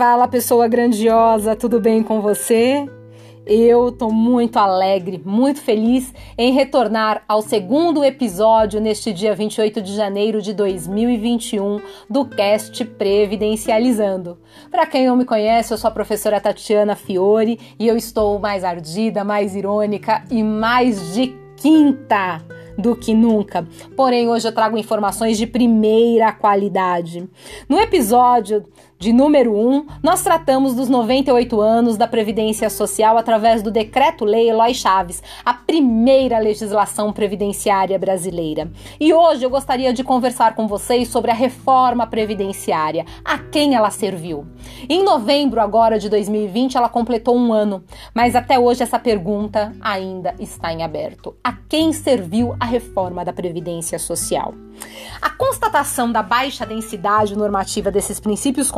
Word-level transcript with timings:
Fala, 0.00 0.26
pessoa 0.26 0.66
grandiosa, 0.66 1.54
tudo 1.54 1.78
bem 1.78 2.02
com 2.02 2.22
você? 2.22 2.88
Eu 3.44 3.92
tô 3.92 4.08
muito 4.08 4.56
alegre, 4.56 5.20
muito 5.22 5.60
feliz 5.60 6.14
em 6.38 6.54
retornar 6.54 7.22
ao 7.28 7.42
segundo 7.42 8.02
episódio 8.02 8.80
neste 8.80 9.12
dia 9.12 9.34
28 9.34 9.82
de 9.82 9.94
janeiro 9.94 10.40
de 10.40 10.54
2021 10.54 11.82
do 12.08 12.24
Cast 12.24 12.82
Previdencializando. 12.82 14.38
Para 14.70 14.86
quem 14.86 15.06
não 15.06 15.16
me 15.16 15.26
conhece, 15.26 15.74
eu 15.74 15.76
sou 15.76 15.88
a 15.88 15.92
professora 15.92 16.40
Tatiana 16.40 16.96
Fiore 16.96 17.60
e 17.78 17.86
eu 17.86 17.94
estou 17.94 18.38
mais 18.38 18.64
ardida, 18.64 19.22
mais 19.22 19.54
irônica 19.54 20.24
e 20.30 20.42
mais 20.42 21.12
de 21.12 21.36
quinta 21.58 22.42
do 22.78 22.96
que 22.96 23.12
nunca. 23.12 23.68
Porém, 23.94 24.28
hoje 24.28 24.48
eu 24.48 24.54
trago 24.54 24.78
informações 24.78 25.36
de 25.36 25.46
primeira 25.46 26.32
qualidade. 26.32 27.28
No 27.68 27.78
episódio 27.78 28.64
de 29.00 29.14
número 29.14 29.56
1, 29.56 29.86
nós 30.02 30.22
tratamos 30.22 30.74
dos 30.74 30.90
98 30.90 31.58
anos 31.58 31.96
da 31.96 32.06
Previdência 32.06 32.68
Social 32.68 33.16
através 33.16 33.62
do 33.62 33.70
Decreto-Lei 33.70 34.50
Eloy 34.50 34.74
Chaves, 34.74 35.22
a 35.42 35.54
primeira 35.54 36.38
legislação 36.38 37.10
previdenciária 37.10 37.98
brasileira. 37.98 38.70
E 39.00 39.14
hoje 39.14 39.42
eu 39.42 39.48
gostaria 39.48 39.90
de 39.94 40.04
conversar 40.04 40.54
com 40.54 40.68
vocês 40.68 41.08
sobre 41.08 41.30
a 41.30 41.34
reforma 41.34 42.06
previdenciária, 42.06 43.06
a 43.24 43.38
quem 43.38 43.74
ela 43.74 43.88
serviu. 43.88 44.46
Em 44.86 45.02
novembro 45.02 45.62
agora 45.62 45.98
de 45.98 46.10
2020, 46.10 46.76
ela 46.76 46.90
completou 46.90 47.34
um 47.34 47.54
ano, 47.54 47.82
mas 48.12 48.36
até 48.36 48.58
hoje 48.58 48.82
essa 48.82 48.98
pergunta 48.98 49.72
ainda 49.80 50.34
está 50.38 50.74
em 50.74 50.82
aberto. 50.82 51.34
A 51.42 51.54
quem 51.54 51.94
serviu 51.94 52.54
a 52.60 52.66
reforma 52.66 53.24
da 53.24 53.32
Previdência 53.32 53.98
Social? 53.98 54.52
A 55.20 55.30
constatação 55.30 56.10
da 56.10 56.22
baixa 56.22 56.64
densidade 56.64 57.36
normativa 57.36 57.90
desses 57.90 58.18
princípios 58.18 58.70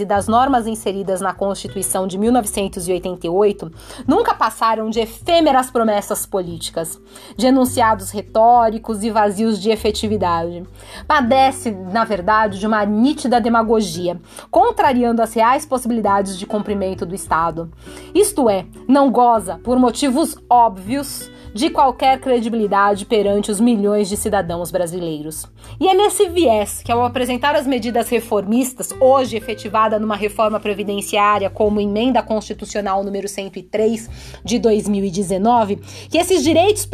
e 0.00 0.04
das 0.04 0.28
normas 0.28 0.66
inseridas 0.66 1.20
na 1.20 1.32
Constituição 1.32 2.06
de 2.06 2.18
1988 2.18 3.70
nunca 4.06 4.34
passaram 4.34 4.90
de 4.90 5.00
efêmeras 5.00 5.70
promessas 5.70 6.26
políticas, 6.26 7.00
de 7.36 7.46
enunciados 7.46 8.10
retóricos 8.10 9.02
e 9.02 9.10
vazios 9.10 9.60
de 9.60 9.70
efetividade. 9.70 10.62
Padece, 11.06 11.70
na 11.70 12.04
verdade, 12.04 12.58
de 12.58 12.66
uma 12.66 12.84
nítida 12.84 13.40
demagogia, 13.40 14.20
contrariando 14.50 15.22
as 15.22 15.32
reais 15.34 15.64
possibilidades 15.64 16.38
de 16.38 16.46
cumprimento 16.46 17.06
do 17.06 17.14
Estado. 17.14 17.70
Isto 18.14 18.48
é, 18.48 18.66
não 18.88 19.10
goza, 19.10 19.58
por 19.62 19.78
motivos 19.78 20.36
óbvios, 20.48 21.30
de 21.56 21.70
qualquer 21.70 22.20
credibilidade 22.20 23.06
perante 23.06 23.50
os 23.50 23.58
milhões 23.58 24.10
de 24.10 24.16
cidadãos 24.16 24.70
brasileiros. 24.70 25.46
E 25.80 25.88
é 25.88 25.94
nesse 25.94 26.28
viés 26.28 26.82
que, 26.84 26.92
ao 26.92 27.02
apresentar 27.02 27.56
as 27.56 27.66
medidas 27.66 28.10
reformistas, 28.10 28.94
hoje 29.00 29.38
efetivada 29.38 29.98
numa 29.98 30.16
reforma 30.16 30.60
previdenciária 30.60 31.48
como 31.48 31.80
emenda 31.80 32.22
constitucional 32.22 33.02
número 33.02 33.26
103 33.26 34.40
de 34.44 34.58
2019, 34.58 35.76
que 36.10 36.18
esses 36.18 36.44
direitos 36.44 36.86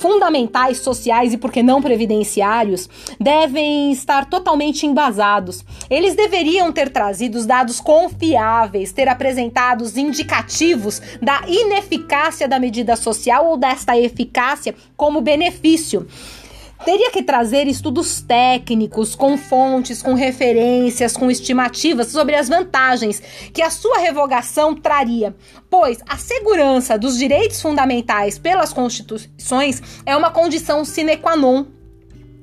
fundamentais 0.00 0.78
sociais 0.78 1.34
e, 1.34 1.36
por 1.36 1.52
que 1.52 1.62
não 1.62 1.82
previdenciários, 1.82 2.88
devem 3.20 3.92
estar 3.92 4.24
totalmente 4.24 4.86
embasados. 4.86 5.62
Eles 5.90 6.14
deveriam 6.14 6.72
ter 6.72 6.88
trazido 6.88 7.44
dados 7.46 7.80
confiáveis, 7.80 8.92
ter 8.92 9.08
apresentado 9.08 9.84
indicativos 9.96 11.02
da 11.20 11.42
ineficácia 11.46 12.48
da 12.48 12.58
medida 12.58 12.96
social 12.96 13.46
ou 13.46 13.58
desta 13.58 13.96
eficácia 13.98 14.74
como 14.96 15.20
benefício 15.20 16.06
teria 16.84 17.10
que 17.10 17.22
trazer 17.22 17.66
estudos 17.66 18.20
técnicos, 18.20 19.14
com 19.14 19.36
fontes, 19.36 20.02
com 20.02 20.14
referências, 20.14 21.16
com 21.16 21.30
estimativas 21.30 22.08
sobre 22.08 22.34
as 22.34 22.48
vantagens 22.48 23.22
que 23.52 23.62
a 23.62 23.70
sua 23.70 23.98
revogação 23.98 24.74
traria, 24.74 25.34
pois 25.68 25.98
a 26.08 26.16
segurança 26.16 26.98
dos 26.98 27.18
direitos 27.18 27.60
fundamentais 27.60 28.38
pelas 28.38 28.72
constituições 28.72 29.82
é 30.06 30.16
uma 30.16 30.30
condição 30.30 30.84
sine 30.84 31.16
qua 31.16 31.36
non 31.36 31.66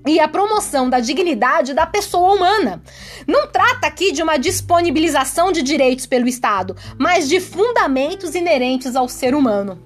e 0.07 0.19
a 0.19 0.27
promoção 0.27 0.89
da 0.89 0.99
dignidade 0.99 1.73
da 1.73 1.85
pessoa 1.85 2.33
humana. 2.33 2.81
Não 3.27 3.47
trata 3.47 3.87
aqui 3.87 4.11
de 4.11 4.23
uma 4.23 4.37
disponibilização 4.37 5.51
de 5.51 5.61
direitos 5.61 6.05
pelo 6.05 6.27
Estado, 6.27 6.75
mas 6.97 7.27
de 7.27 7.41
fundamentos 7.41 8.33
inerentes 8.33 8.95
ao 8.95 9.09
ser 9.09 9.35
humano. 9.35 9.83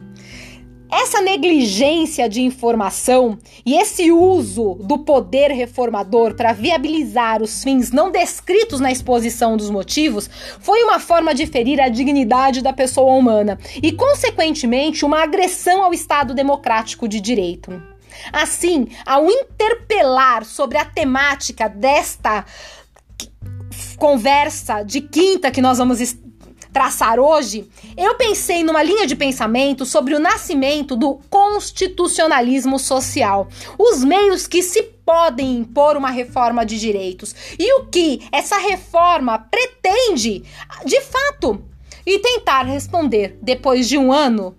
Essa 0.91 1.21
negligência 1.21 2.27
de 2.27 2.41
informação 2.41 3.39
e 3.65 3.75
esse 3.75 4.11
uso 4.11 4.75
do 4.81 4.99
poder 4.99 5.49
reformador 5.49 6.35
para 6.35 6.51
viabilizar 6.51 7.41
os 7.41 7.63
fins 7.63 7.91
não 7.91 8.11
descritos 8.11 8.81
na 8.81 8.91
exposição 8.91 9.55
dos 9.55 9.69
motivos 9.69 10.29
foi 10.59 10.83
uma 10.83 10.99
forma 10.99 11.33
de 11.33 11.47
ferir 11.47 11.79
a 11.79 11.87
dignidade 11.87 12.61
da 12.61 12.73
pessoa 12.73 13.13
humana 13.13 13.57
e, 13.81 13.93
consequentemente, 13.93 15.05
uma 15.05 15.23
agressão 15.23 15.81
ao 15.81 15.93
Estado 15.93 16.33
democrático 16.33 17.07
de 17.07 17.21
direito. 17.21 17.81
Assim, 18.33 18.89
ao 19.05 19.31
interpelar 19.31 20.43
sobre 20.43 20.77
a 20.77 20.83
temática 20.83 21.69
desta 21.69 22.45
conversa 23.97 24.83
de 24.83 24.99
quinta 24.99 25.51
que 25.51 25.61
nós 25.61 25.77
vamos 25.77 26.01
traçar 26.71 27.19
hoje, 27.19 27.69
eu 27.97 28.15
pensei 28.15 28.63
numa 28.63 28.81
linha 28.81 29.05
de 29.05 29.15
pensamento 29.15 29.85
sobre 29.85 30.15
o 30.15 30.19
nascimento 30.19 30.95
do 30.95 31.19
constitucionalismo 31.29 32.79
social, 32.79 33.47
os 33.77 34.03
meios 34.03 34.47
que 34.47 34.63
se 34.63 34.83
podem 35.05 35.57
impor 35.57 35.97
uma 35.97 36.09
reforma 36.09 36.65
de 36.65 36.79
direitos 36.79 37.35
e 37.59 37.73
o 37.79 37.85
que 37.85 38.21
essa 38.31 38.57
reforma 38.57 39.37
pretende, 39.39 40.43
de 40.85 41.01
fato, 41.01 41.61
e 42.05 42.19
tentar 42.19 42.63
responder 42.63 43.37
depois 43.41 43.87
de 43.87 43.97
um 43.97 44.11
ano 44.11 44.55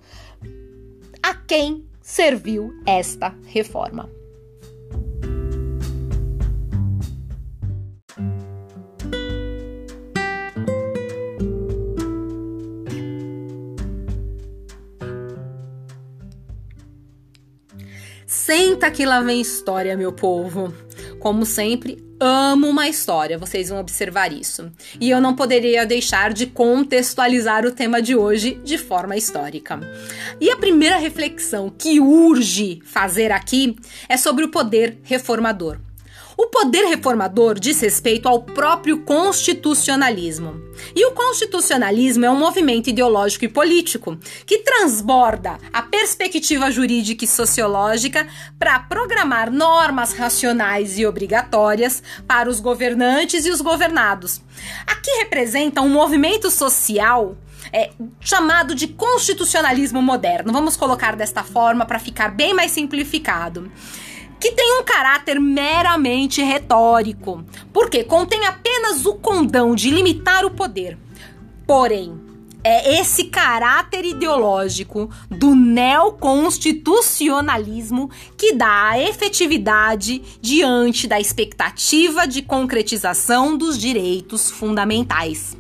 a 1.23 1.35
quem 1.35 1.85
serviu 2.01 2.73
esta 2.87 3.35
reforma. 3.47 4.22
Senta 18.55 18.91
que 18.91 19.07
lá 19.07 19.23
vem 19.23 19.41
história, 19.41 19.97
meu 19.97 20.13
povo. 20.13 20.75
Como 21.19 21.47
sempre, 21.47 22.05
amo 22.21 22.69
uma 22.69 22.87
história, 22.87 23.39
vocês 23.39 23.71
vão 23.71 23.81
observar 23.81 24.31
isso. 24.31 24.71
E 25.01 25.09
eu 25.09 25.23
não 25.23 25.35
poderia 25.35 25.87
deixar 25.87 26.35
de 26.35 26.45
contextualizar 26.45 27.65
o 27.65 27.71
tema 27.71 28.03
de 28.03 28.15
hoje 28.15 28.61
de 28.63 28.77
forma 28.77 29.17
histórica. 29.17 29.81
E 30.39 30.51
a 30.51 30.57
primeira 30.59 30.99
reflexão 30.99 31.71
que 31.71 31.99
urge 31.99 32.83
fazer 32.85 33.33
aqui 33.33 33.75
é 34.07 34.19
sobre 34.19 34.45
o 34.45 34.51
poder 34.51 34.99
reformador. 35.03 35.79
O 36.37 36.47
poder 36.47 36.85
reformador 36.87 37.59
diz 37.59 37.81
respeito 37.81 38.29
ao 38.29 38.43
próprio 38.43 39.03
constitucionalismo. 39.03 40.63
E 40.95 41.05
o 41.05 41.13
constitucionalismo 41.13 42.25
é 42.25 42.31
um 42.31 42.39
movimento 42.39 42.89
ideológico 42.89 43.45
e 43.45 43.49
político 43.49 44.17
que 44.47 44.59
transborda 44.59 45.59
a 45.73 45.83
perspectiva 45.83 46.71
jurídica 46.71 47.25
e 47.25 47.29
sociológica 47.29 48.27
para 48.59 48.79
programar 48.79 49.51
normas 49.51 50.15
racionais 50.15 50.99
e 50.99 51.07
obrigatórias 51.07 52.03
para 52.27 52.49
os 52.49 52.61
governantes 52.61 53.45
e 53.45 53.51
os 53.51 53.61
governados. 53.61 54.41
Aqui 54.87 55.11
representa 55.19 55.83
um 55.83 55.89
movimento 55.89 56.51
social 56.51 57.37
é, 57.73 57.91
chamado 58.21 58.75
de 58.75 58.89
constitucionalismo 58.89 60.01
moderno. 60.03 60.53
Vamos 60.53 60.77
colocar 60.77 61.15
desta 61.15 61.45
forma 61.45 61.85
para 61.85 61.99
ficar 61.99 62.29
bem 62.29 62.55
mais 62.55 62.73
simplificado 62.73 63.71
que 64.43 64.51
tem 64.51 64.81
um 64.81 64.83
caráter 64.83 65.41
meramente 65.41 66.43
retórico, 66.43 67.45
porque 67.73 68.03
contém 68.03 68.45
apenas 68.45 69.07
o 69.07 69.15
condão 69.15 69.73
de 69.73 69.89
limitar 69.89 70.45
o 70.45 70.51
poder. 70.51 70.99
Porém, 71.65 72.21
é 72.65 73.01
esse 73.01 73.27
caráter 73.27 74.05
ideológico 74.05 75.09
do 75.31 75.55
neoconstitucionalismo 75.55 78.11
que 78.37 78.53
dá 78.53 78.89
a 78.89 79.01
efetividade 79.01 80.21
diante 80.41 81.07
da 81.07 81.21
expectativa 81.21 82.27
de 82.27 82.43
concretização 82.43 83.57
dos 83.57 83.79
direitos 83.79 84.51
fundamentais. 84.51 85.57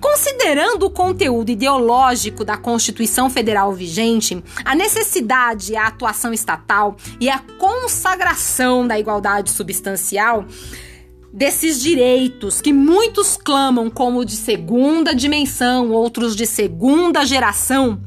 Considerando 0.00 0.86
o 0.86 0.90
conteúdo 0.90 1.50
ideológico 1.50 2.44
da 2.44 2.56
Constituição 2.56 3.30
Federal 3.30 3.72
vigente, 3.72 4.42
a 4.64 4.74
necessidade 4.74 5.74
a 5.76 5.86
atuação 5.86 6.32
estatal 6.32 6.96
e 7.20 7.28
a 7.28 7.38
consagração 7.58 8.86
da 8.86 8.98
igualdade 8.98 9.50
substancial, 9.50 10.44
desses 11.32 11.82
direitos 11.82 12.60
que 12.60 12.72
muitos 12.72 13.36
clamam 13.36 13.90
como 13.90 14.24
de 14.24 14.36
segunda 14.36 15.14
dimensão, 15.14 15.90
outros 15.90 16.34
de 16.34 16.46
segunda 16.46 17.24
geração, 17.24 18.00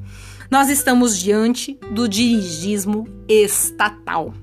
nós 0.49 0.67
estamos 0.69 1.17
diante 1.17 1.79
do 1.91 2.07
dirigismo 2.07 3.07
estatal. 3.27 4.33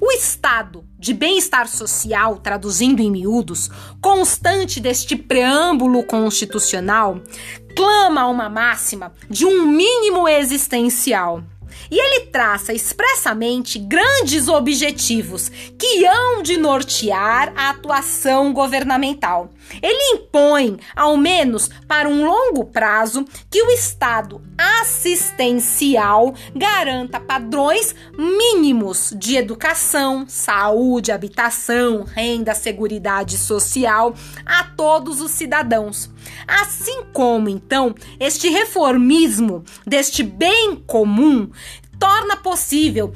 O 0.00 0.10
estado 0.10 0.84
de 1.04 1.12
bem-estar 1.12 1.68
social, 1.68 2.38
traduzindo 2.38 3.02
em 3.02 3.10
miúdos, 3.10 3.68
constante 4.00 4.80
deste 4.80 5.14
preâmbulo 5.14 6.02
constitucional, 6.02 7.20
clama 7.76 8.26
uma 8.26 8.48
máxima 8.48 9.12
de 9.28 9.44
um 9.44 9.66
mínimo 9.66 10.26
existencial 10.26 11.44
e 11.90 11.98
ele 11.98 12.26
traça 12.26 12.72
expressamente 12.72 13.78
grandes 13.78 14.48
objetivos 14.48 15.50
que 15.78 16.06
hão 16.06 16.42
de 16.42 16.56
nortear 16.56 17.52
a 17.54 17.68
atuação 17.68 18.54
governamental. 18.54 19.50
Ele 19.82 20.16
impõe, 20.16 20.78
ao 20.94 21.16
menos 21.16 21.68
para 21.88 22.08
um 22.08 22.24
longo 22.24 22.64
prazo, 22.66 23.24
que 23.50 23.62
o 23.62 23.70
Estado 23.70 24.40
assistencial 24.56 26.34
garanta 26.54 27.18
padrões 27.20 27.94
mínimos 28.16 29.12
de 29.16 29.36
educação, 29.36 30.24
saúde, 30.28 31.12
habitação, 31.12 32.04
renda, 32.04 32.54
seguridade 32.54 33.36
social 33.36 34.14
a 34.44 34.64
todos 34.64 35.20
os 35.20 35.30
cidadãos. 35.30 36.10
Assim 36.46 37.02
como, 37.12 37.48
então, 37.48 37.94
este 38.18 38.48
reformismo 38.48 39.64
deste 39.86 40.22
bem 40.22 40.76
comum 40.76 41.50
torna 41.98 42.36
possível 42.36 43.12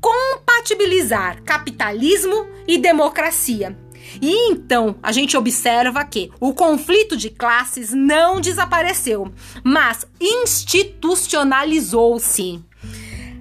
compatibilizar 0.00 1.42
capitalismo 1.42 2.46
e 2.66 2.78
democracia. 2.78 3.76
E 4.20 4.50
então 4.50 4.96
a 5.02 5.12
gente 5.12 5.36
observa 5.36 6.04
que 6.04 6.30
o 6.40 6.54
conflito 6.54 7.16
de 7.16 7.30
classes 7.30 7.92
não 7.92 8.40
desapareceu, 8.40 9.32
mas 9.62 10.04
institucionalizou-se. 10.20 12.64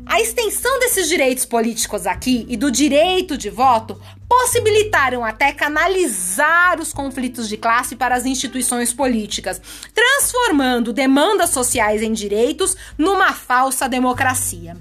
A 0.05 0.21
extensão 0.21 0.79
desses 0.79 1.09
direitos 1.09 1.45
políticos 1.45 2.05
aqui 2.05 2.45
e 2.47 2.55
do 2.55 2.69
direito 2.69 3.35
de 3.35 3.49
voto 3.49 3.99
possibilitaram 4.29 5.25
até 5.25 5.51
canalizar 5.51 6.79
os 6.79 6.93
conflitos 6.93 7.49
de 7.49 7.57
classe 7.57 7.95
para 7.95 8.15
as 8.15 8.25
instituições 8.25 8.93
políticas, 8.93 9.59
transformando 9.93 10.93
demandas 10.93 11.49
sociais 11.49 12.03
em 12.03 12.13
direitos 12.13 12.77
numa 12.97 13.33
falsa 13.33 13.89
democracia. 13.89 14.77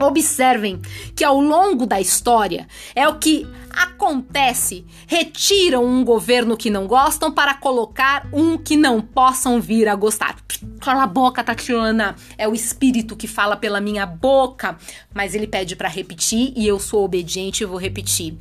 Observem 0.00 0.80
que 1.14 1.22
ao 1.22 1.40
longo 1.40 1.86
da 1.86 2.00
história 2.00 2.66
é 2.96 3.08
o 3.08 3.18
que 3.18 3.46
acontece: 3.70 4.84
retiram 5.06 5.84
um 5.84 6.04
governo 6.04 6.56
que 6.56 6.68
não 6.68 6.86
gostam 6.86 7.30
para 7.30 7.54
colocar 7.54 8.26
um 8.32 8.58
que 8.58 8.76
não 8.76 9.00
possam 9.00 9.60
vir 9.60 9.88
a 9.88 9.94
gostar. 9.94 10.36
Cala 10.80 11.04
a 11.04 11.06
boca, 11.06 11.44
Tatiana. 11.44 12.16
É 12.36 12.48
o 12.48 12.54
espírito 12.54 13.16
que 13.16 13.28
fala 13.28 13.56
pela 13.56 13.80
minha 13.80 14.04
boca, 14.04 14.76
mas 15.14 15.34
ele 15.34 15.46
pede 15.46 15.76
para 15.76 15.88
repetir 15.88 16.52
e 16.56 16.66
eu 16.66 16.80
sou 16.80 17.04
obediente 17.04 17.62
e 17.62 17.66
vou 17.66 17.78
repetir. 17.78 18.36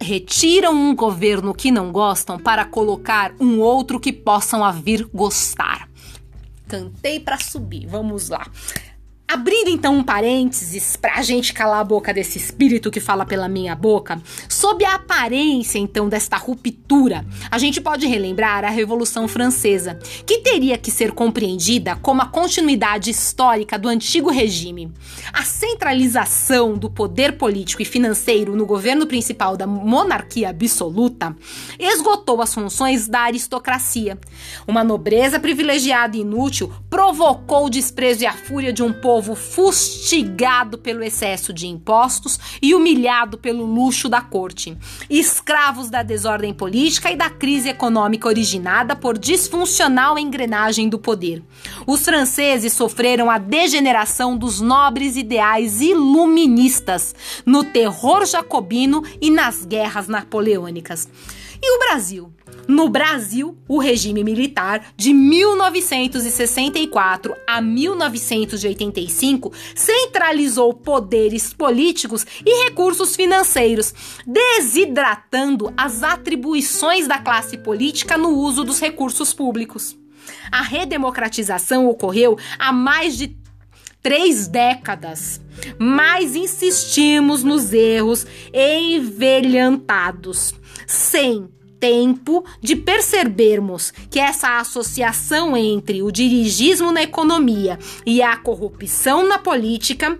Retiram 0.00 0.72
um 0.72 0.94
governo 0.94 1.52
que 1.52 1.70
não 1.70 1.92
gostam 1.92 2.38
para 2.38 2.64
colocar 2.64 3.34
um 3.38 3.58
outro 3.58 4.00
que 4.00 4.12
possam 4.12 4.64
a 4.64 4.70
vir 4.70 5.06
gostar. 5.12 5.88
Cantei 6.66 7.18
para 7.18 7.38
subir. 7.38 7.86
Vamos 7.86 8.28
lá. 8.28 8.46
Abrindo 9.30 9.68
então 9.68 9.94
um 9.94 10.02
parênteses 10.02 10.96
para 10.96 11.16
a 11.16 11.22
gente 11.22 11.52
calar 11.52 11.80
a 11.80 11.84
boca 11.84 12.14
desse 12.14 12.38
espírito 12.38 12.90
que 12.90 12.98
fala 12.98 13.26
pela 13.26 13.46
minha 13.46 13.76
boca, 13.76 14.18
sob 14.48 14.82
a 14.86 14.94
aparência 14.94 15.78
então 15.78 16.08
desta 16.08 16.38
ruptura, 16.38 17.26
a 17.50 17.58
gente 17.58 17.78
pode 17.78 18.06
relembrar 18.06 18.64
a 18.64 18.70
Revolução 18.70 19.28
Francesa, 19.28 19.98
que 20.26 20.38
teria 20.38 20.78
que 20.78 20.90
ser 20.90 21.12
compreendida 21.12 21.94
como 21.96 22.22
a 22.22 22.26
continuidade 22.26 23.10
histórica 23.10 23.78
do 23.78 23.86
antigo 23.86 24.30
regime. 24.30 24.90
A 25.30 25.42
centralização 25.42 26.78
do 26.78 26.88
poder 26.88 27.36
político 27.36 27.82
e 27.82 27.84
financeiro 27.84 28.56
no 28.56 28.64
governo 28.64 29.06
principal 29.06 29.58
da 29.58 29.66
monarquia 29.66 30.48
absoluta 30.48 31.36
esgotou 31.78 32.40
as 32.40 32.54
funções 32.54 33.06
da 33.06 33.20
aristocracia. 33.20 34.18
Uma 34.66 34.82
nobreza 34.82 35.38
privilegiada 35.38 36.16
e 36.16 36.20
inútil 36.20 36.72
provocou 36.88 37.66
o 37.66 37.70
desprezo 37.70 38.22
e 38.22 38.26
a 38.26 38.32
fúria 38.32 38.72
de 38.72 38.82
um 38.82 38.90
povo 38.90 39.17
povo 39.18 39.34
fustigado 39.34 40.78
pelo 40.78 41.02
excesso 41.02 41.52
de 41.52 41.66
impostos 41.66 42.38
e 42.62 42.72
humilhado 42.72 43.36
pelo 43.36 43.64
luxo 43.64 44.08
da 44.08 44.20
corte, 44.20 44.78
escravos 45.10 45.90
da 45.90 46.04
desordem 46.04 46.54
política 46.54 47.10
e 47.10 47.16
da 47.16 47.28
crise 47.28 47.68
econômica 47.68 48.28
originada 48.28 48.94
por 48.94 49.18
disfuncional 49.18 50.16
engrenagem 50.16 50.88
do 50.88 51.00
poder. 51.00 51.42
Os 51.84 52.04
franceses 52.04 52.74
sofreram 52.74 53.28
a 53.28 53.38
degeneração 53.38 54.36
dos 54.36 54.60
nobres 54.60 55.16
ideais 55.16 55.80
iluministas 55.80 57.12
no 57.44 57.64
terror 57.64 58.24
jacobino 58.24 59.02
e 59.20 59.32
nas 59.32 59.64
guerras 59.64 60.06
napoleônicas. 60.06 61.08
E 61.60 61.74
o 61.74 61.78
Brasil? 61.80 62.32
No 62.68 62.88
Brasil, 62.90 63.56
o 63.66 63.78
regime 63.78 64.22
militar 64.22 64.92
de 64.94 65.14
1964 65.14 67.34
a 67.46 67.62
1985 67.62 69.50
centralizou 69.74 70.74
poderes 70.74 71.54
políticos 71.54 72.26
e 72.44 72.64
recursos 72.64 73.16
financeiros, 73.16 73.94
desidratando 74.26 75.72
as 75.78 76.02
atribuições 76.02 77.08
da 77.08 77.16
classe 77.16 77.56
política 77.56 78.18
no 78.18 78.36
uso 78.36 78.62
dos 78.64 78.78
recursos 78.78 79.32
públicos. 79.32 79.96
A 80.52 80.60
redemocratização 80.60 81.88
ocorreu 81.88 82.36
há 82.58 82.70
mais 82.70 83.16
de 83.16 83.34
três 84.02 84.46
décadas, 84.46 85.40
mas 85.78 86.36
insistimos 86.36 87.42
nos 87.42 87.72
erros 87.72 88.26
envelhantados 88.52 90.52
sem 90.86 91.48
tempo 91.80 92.44
de 92.60 92.76
percebermos 92.76 93.92
que 94.10 94.18
essa 94.18 94.58
associação 94.58 95.56
entre 95.56 96.02
o 96.02 96.10
dirigismo 96.10 96.92
na 96.92 97.02
economia 97.02 97.78
e 98.04 98.22
a 98.22 98.36
corrupção 98.36 99.26
na 99.26 99.38
política 99.38 100.18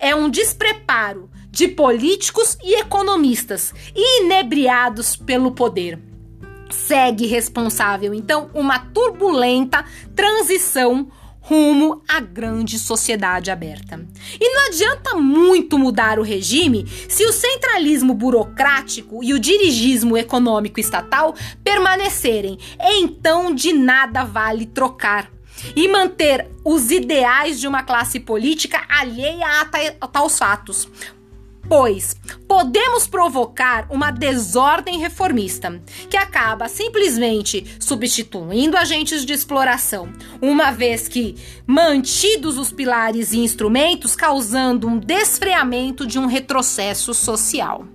é 0.00 0.14
um 0.14 0.28
despreparo 0.28 1.30
de 1.50 1.68
políticos 1.68 2.58
e 2.62 2.80
economistas 2.80 3.72
inebriados 3.94 5.16
pelo 5.16 5.52
poder. 5.52 5.98
Segue 6.70 7.26
responsável, 7.26 8.12
então, 8.12 8.50
uma 8.52 8.78
turbulenta 8.78 9.84
transição 10.16 11.08
rumo 11.44 12.02
à 12.08 12.20
grande 12.20 12.78
sociedade 12.78 13.50
aberta. 13.50 14.06
E 14.40 14.54
não 14.54 14.66
adianta 14.66 15.14
muito 15.14 15.78
mudar 15.78 16.18
o 16.18 16.22
regime 16.22 16.86
se 17.08 17.24
o 17.26 17.32
centralismo 17.32 18.14
burocrático 18.14 19.22
e 19.22 19.34
o 19.34 19.38
dirigismo 19.38 20.16
econômico 20.16 20.80
estatal 20.80 21.34
permanecerem. 21.62 22.58
Então, 22.80 23.54
de 23.54 23.74
nada 23.74 24.24
vale 24.24 24.64
trocar 24.64 25.30
e 25.76 25.86
manter 25.86 26.48
os 26.64 26.90
ideais 26.90 27.60
de 27.60 27.68
uma 27.68 27.82
classe 27.82 28.18
política 28.18 28.82
alheia 28.88 29.60
a, 29.60 30.08
tais 30.08 30.38
fatos 30.38 30.88
pois 31.68 32.16
podemos 32.46 33.06
provocar 33.06 33.86
uma 33.90 34.10
desordem 34.10 34.98
reformista 34.98 35.80
que 36.08 36.16
acaba 36.16 36.68
simplesmente 36.68 37.76
substituindo 37.78 38.76
agentes 38.76 39.24
de 39.24 39.32
exploração, 39.32 40.12
uma 40.40 40.70
vez 40.70 41.08
que 41.08 41.36
mantidos 41.66 42.58
os 42.58 42.72
pilares 42.72 43.32
e 43.32 43.38
instrumentos, 43.38 44.14
causando 44.14 44.86
um 44.86 44.98
desfreamento 44.98 46.06
de 46.06 46.18
um 46.18 46.26
retrocesso 46.26 47.14
social. 47.14 47.93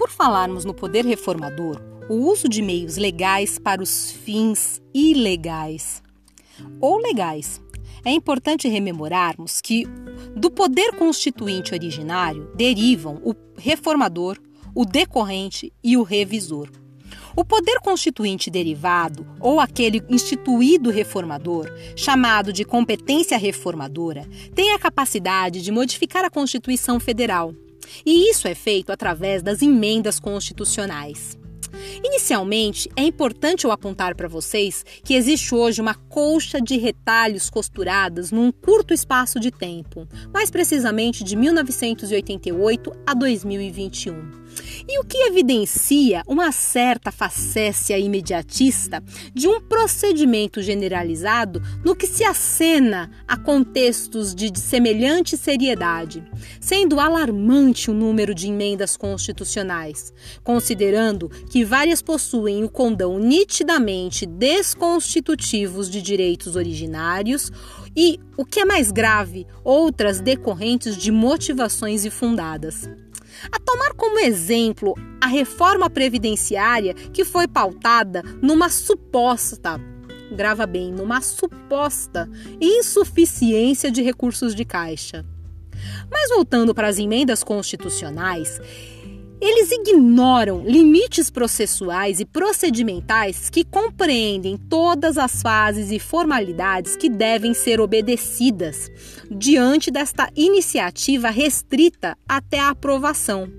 Por 0.00 0.08
falarmos 0.08 0.64
no 0.64 0.72
poder 0.72 1.04
reformador, 1.04 1.78
o 2.08 2.14
uso 2.14 2.48
de 2.48 2.62
meios 2.62 2.96
legais 2.96 3.58
para 3.58 3.82
os 3.82 4.10
fins 4.10 4.80
ilegais 4.94 6.02
ou 6.80 6.96
legais. 6.96 7.60
É 8.02 8.10
importante 8.10 8.66
rememorarmos 8.66 9.60
que 9.60 9.84
do 10.34 10.50
poder 10.50 10.96
constituinte 10.96 11.74
originário 11.74 12.50
derivam 12.54 13.20
o 13.22 13.34
reformador, 13.58 14.38
o 14.74 14.86
decorrente 14.86 15.70
e 15.84 15.98
o 15.98 16.02
revisor. 16.02 16.70
O 17.36 17.44
poder 17.44 17.78
constituinte 17.80 18.50
derivado, 18.50 19.26
ou 19.38 19.60
aquele 19.60 20.02
instituído 20.08 20.88
reformador, 20.88 21.70
chamado 21.94 22.54
de 22.54 22.64
competência 22.64 23.36
reformadora, 23.36 24.26
tem 24.54 24.72
a 24.72 24.78
capacidade 24.78 25.60
de 25.60 25.70
modificar 25.70 26.24
a 26.24 26.30
Constituição 26.30 26.98
Federal, 26.98 27.54
e 28.04 28.30
isso 28.30 28.48
é 28.48 28.54
feito 28.54 28.90
através 28.90 29.42
das 29.42 29.62
emendas 29.62 30.18
constitucionais. 30.18 31.38
Inicialmente, 32.02 32.90
é 32.96 33.02
importante 33.02 33.64
eu 33.64 33.70
apontar 33.70 34.14
para 34.14 34.28
vocês 34.28 34.84
que 35.04 35.14
existe 35.14 35.54
hoje 35.54 35.80
uma 35.80 35.94
colcha 35.94 36.60
de 36.60 36.76
retalhos 36.76 37.48
costuradas 37.48 38.30
num 38.30 38.50
curto 38.50 38.92
espaço 38.92 39.38
de 39.38 39.50
tempo, 39.50 40.06
mais 40.32 40.50
precisamente 40.50 41.22
de 41.22 41.36
1988 41.36 42.92
a 43.06 43.14
2021 43.14 44.49
e 44.88 44.98
o 44.98 45.04
que 45.04 45.18
evidencia 45.18 46.22
uma 46.26 46.50
certa 46.52 47.12
facécia 47.12 47.98
imediatista 47.98 49.02
de 49.32 49.46
um 49.46 49.60
procedimento 49.60 50.62
generalizado 50.62 51.62
no 51.84 51.94
que 51.94 52.06
se 52.06 52.24
acena 52.24 53.10
a 53.26 53.36
contextos 53.36 54.34
de 54.34 54.50
semelhante 54.58 55.36
seriedade, 55.36 56.24
sendo 56.60 56.98
alarmante 56.98 57.90
o 57.90 57.94
número 57.94 58.34
de 58.34 58.48
emendas 58.48 58.96
constitucionais, 58.96 60.12
considerando 60.42 61.28
que 61.50 61.64
várias 61.64 62.02
possuem 62.02 62.64
o 62.64 62.68
condão 62.68 63.18
nitidamente 63.18 64.26
desconstitutivos 64.26 65.88
de 65.90 66.02
direitos 66.02 66.56
originários 66.56 67.50
e, 67.96 68.18
o 68.36 68.44
que 68.44 68.60
é 68.60 68.64
mais 68.64 68.90
grave, 68.90 69.46
outras 69.64 70.20
decorrentes 70.20 70.96
de 70.96 71.10
motivações 71.10 72.04
infundadas. 72.04 72.88
A 73.50 73.58
tomar 73.58 73.94
como 73.94 74.18
exemplo 74.18 74.94
a 75.20 75.26
reforma 75.26 75.88
previdenciária 75.88 76.94
que 76.94 77.24
foi 77.24 77.46
pautada 77.46 78.22
numa 78.42 78.68
suposta, 78.68 79.80
grava 80.32 80.66
bem, 80.66 80.92
numa 80.92 81.20
suposta 81.20 82.28
insuficiência 82.60 83.90
de 83.90 84.02
recursos 84.02 84.54
de 84.54 84.64
caixa. 84.64 85.24
Mas 86.10 86.30
voltando 86.30 86.74
para 86.74 86.88
as 86.88 86.98
emendas 86.98 87.42
constitucionais, 87.42 88.60
eles 89.40 89.70
ignoram 89.72 90.62
limites 90.64 91.30
processuais 91.30 92.20
e 92.20 92.26
procedimentais 92.26 93.48
que 93.48 93.64
compreendem 93.64 94.58
todas 94.58 95.16
as 95.16 95.40
fases 95.40 95.90
e 95.90 95.98
formalidades 95.98 96.94
que 96.94 97.08
devem 97.08 97.54
ser 97.54 97.80
obedecidas 97.80 98.90
diante 99.30 99.90
desta 99.90 100.28
iniciativa 100.36 101.30
restrita 101.30 102.18
até 102.28 102.58
a 102.58 102.70
aprovação, 102.70 103.50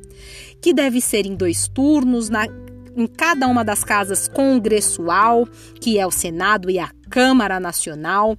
que 0.61 0.71
deve 0.71 1.01
ser 1.01 1.25
em 1.25 1.35
dois 1.35 1.67
turnos 1.67 2.29
na, 2.29 2.45
em 2.95 3.07
cada 3.07 3.47
uma 3.47 3.63
das 3.63 3.83
casas 3.83 4.27
congressual, 4.27 5.47
que 5.79 5.97
é 5.97 6.05
o 6.05 6.11
Senado 6.11 6.69
e 6.69 6.77
a 6.77 6.91
Câmara 7.09 7.59
Nacional, 7.59 8.37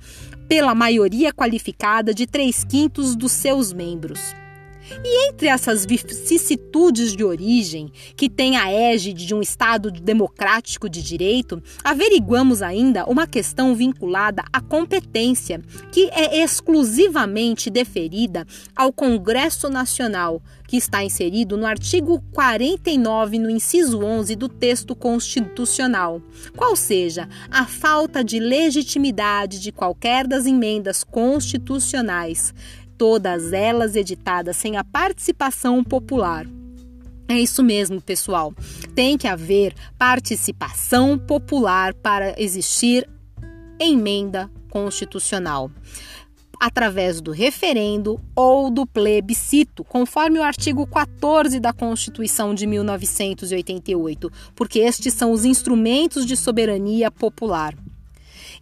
pela 0.48 0.74
maioria 0.74 1.32
qualificada 1.32 2.14
de 2.14 2.26
três 2.26 2.62
quintos 2.62 3.16
dos 3.16 3.32
seus 3.32 3.72
membros. 3.72 4.41
E 5.04 5.28
entre 5.28 5.48
essas 5.48 5.86
vicissitudes 5.86 7.16
de 7.16 7.24
origem, 7.24 7.90
que 8.16 8.28
tem 8.28 8.56
a 8.56 8.70
égide 8.70 9.26
de 9.26 9.34
um 9.34 9.40
Estado 9.40 9.90
democrático 9.90 10.88
de 10.88 11.02
direito, 11.02 11.62
averiguamos 11.82 12.62
ainda 12.62 13.04
uma 13.06 13.26
questão 13.26 13.74
vinculada 13.74 14.44
à 14.52 14.60
competência, 14.60 15.60
que 15.90 16.08
é 16.12 16.42
exclusivamente 16.42 17.70
deferida 17.70 18.46
ao 18.74 18.92
Congresso 18.92 19.68
Nacional, 19.68 20.42
que 20.72 20.76
está 20.78 21.04
inserido 21.04 21.56
no 21.56 21.66
artigo 21.66 22.22
49, 22.32 23.38
no 23.38 23.50
inciso 23.50 24.02
11 24.02 24.34
do 24.36 24.48
texto 24.48 24.96
constitucional, 24.96 26.22
qual 26.56 26.74
seja 26.74 27.28
a 27.50 27.66
falta 27.66 28.24
de 28.24 28.40
legitimidade 28.40 29.60
de 29.60 29.70
qualquer 29.70 30.26
das 30.26 30.46
emendas 30.46 31.04
constitucionais 31.04 32.54
todas 32.96 33.52
elas 33.52 33.96
editadas 33.96 34.56
sem 34.56 34.76
a 34.76 34.84
participação 34.84 35.82
popular. 35.82 36.46
É 37.28 37.38
isso 37.38 37.62
mesmo, 37.62 38.00
pessoal. 38.00 38.54
Tem 38.94 39.16
que 39.16 39.26
haver 39.26 39.74
participação 39.98 41.18
popular 41.18 41.94
para 41.94 42.40
existir 42.40 43.08
emenda 43.80 44.50
constitucional 44.70 45.70
através 46.62 47.20
do 47.20 47.32
referendo 47.32 48.20
ou 48.36 48.70
do 48.70 48.86
plebiscito, 48.86 49.82
conforme 49.82 50.38
o 50.38 50.44
artigo 50.44 50.86
14 50.86 51.58
da 51.58 51.72
Constituição 51.72 52.54
de 52.54 52.68
1988, 52.68 54.30
porque 54.54 54.78
estes 54.78 55.12
são 55.12 55.32
os 55.32 55.44
instrumentos 55.44 56.24
de 56.24 56.36
soberania 56.36 57.10
popular. 57.10 57.74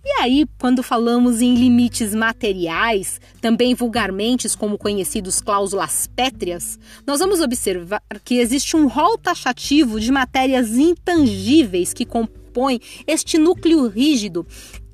E 0.03 0.23
aí, 0.23 0.47
quando 0.59 0.83
falamos 0.83 1.43
em 1.43 1.55
limites 1.55 2.15
materiais, 2.15 3.21
também 3.39 3.75
vulgarmente 3.75 4.49
como 4.57 4.79
conhecidos 4.79 5.43
cláusulas 5.43 6.09
pétreas, 6.17 6.79
nós 7.07 7.21
vamos 7.21 7.41
observar 7.41 8.03
que 8.25 8.37
existe 8.37 8.77
um 8.77 8.87
rol 8.87 9.19
taxativo 9.19 10.01
de 10.01 10.11
matérias 10.11 10.71
intangíveis 10.71 11.93
que 11.93 12.07
compõem 12.07 12.81
este 13.07 13.37
núcleo 13.37 13.89
rígido 13.89 14.47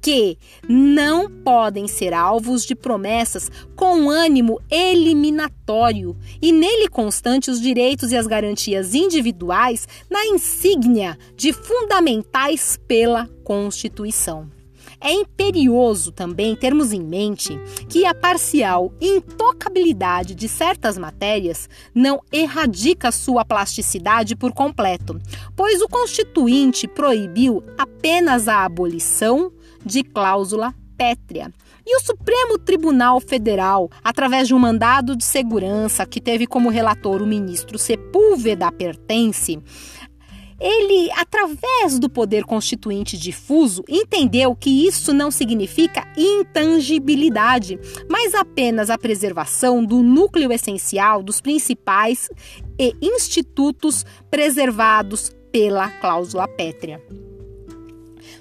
que 0.03 0.39
não 0.69 1.31
podem 1.31 1.87
ser 1.89 2.13
alvos 2.13 2.65
de 2.65 2.75
promessas 2.75 3.51
com 3.75 4.11
ânimo 4.11 4.61
eliminatório 4.71 6.17
e 6.41 6.53
nele 6.53 6.89
constante 6.89 7.51
os 7.51 7.61
direitos 7.61 8.13
e 8.13 8.17
as 8.17 8.27
garantias 8.27 8.95
individuais 8.95 9.87
na 10.11 10.25
insígnia 10.27 11.17
de 11.37 11.53
fundamentais 11.53 12.79
pela 12.87 13.29
Constituição. 13.43 14.56
É 15.01 15.13
imperioso 15.13 16.11
também 16.11 16.57
termos 16.57 16.93
em 16.93 17.03
mente 17.03 17.59
que 17.89 18.05
a 18.07 18.15
parcial 18.15 18.93
intocabilidade 19.01 20.35
de 20.35 20.49
certas 20.49 20.97
matérias 20.97 21.69
não 21.95 22.21
erradica 22.33 23.13
sua 23.13 23.45
plasticidade 23.45 24.35
por 24.35 24.53
completo, 24.53 25.21
pois 25.55 25.81
o 25.81 25.89
Constituinte 25.89 26.89
proibiu 26.89 27.63
apenas 27.79 28.49
a 28.49 28.65
abolição 28.65 29.53
de 29.85 30.03
cláusula 30.03 30.75
pétrea. 30.97 31.53
E 31.89 31.97
o 31.97 32.01
Supremo 32.01 32.59
Tribunal 32.59 33.21
Federal, 33.21 33.89
através 34.03 34.49
de 34.49 34.55
um 34.55 34.59
mandado 34.59 35.15
de 35.15 35.25
segurança 35.25 36.05
que 36.05 36.21
teve 36.21 36.45
como 36.45 36.69
relator 36.69 37.23
o 37.23 37.27
ministro 37.27 37.79
Sepúlveda 37.79 38.73
Pertence, 38.73 39.63
ele, 40.61 41.11
através 41.13 41.99
do 41.99 42.09
poder 42.09 42.45
constituinte 42.45 43.17
difuso, 43.17 43.85
entendeu 43.89 44.55
que 44.55 44.87
isso 44.87 45.13
não 45.13 45.31
significa 45.31 46.07
intangibilidade, 46.17 47.79
mas 48.09 48.35
apenas 48.35 48.91
a 48.91 48.99
preservação 48.99 49.85
do 49.85 50.03
núcleo 50.03 50.53
essencial 50.53 51.23
dos 51.23 51.41
principais 51.41 52.31
e 52.79 52.95
institutos 53.03 54.05
preservados 54.31 55.31
pela 55.53 55.89
cláusula 55.91 56.49
pétrea. 56.49 57.03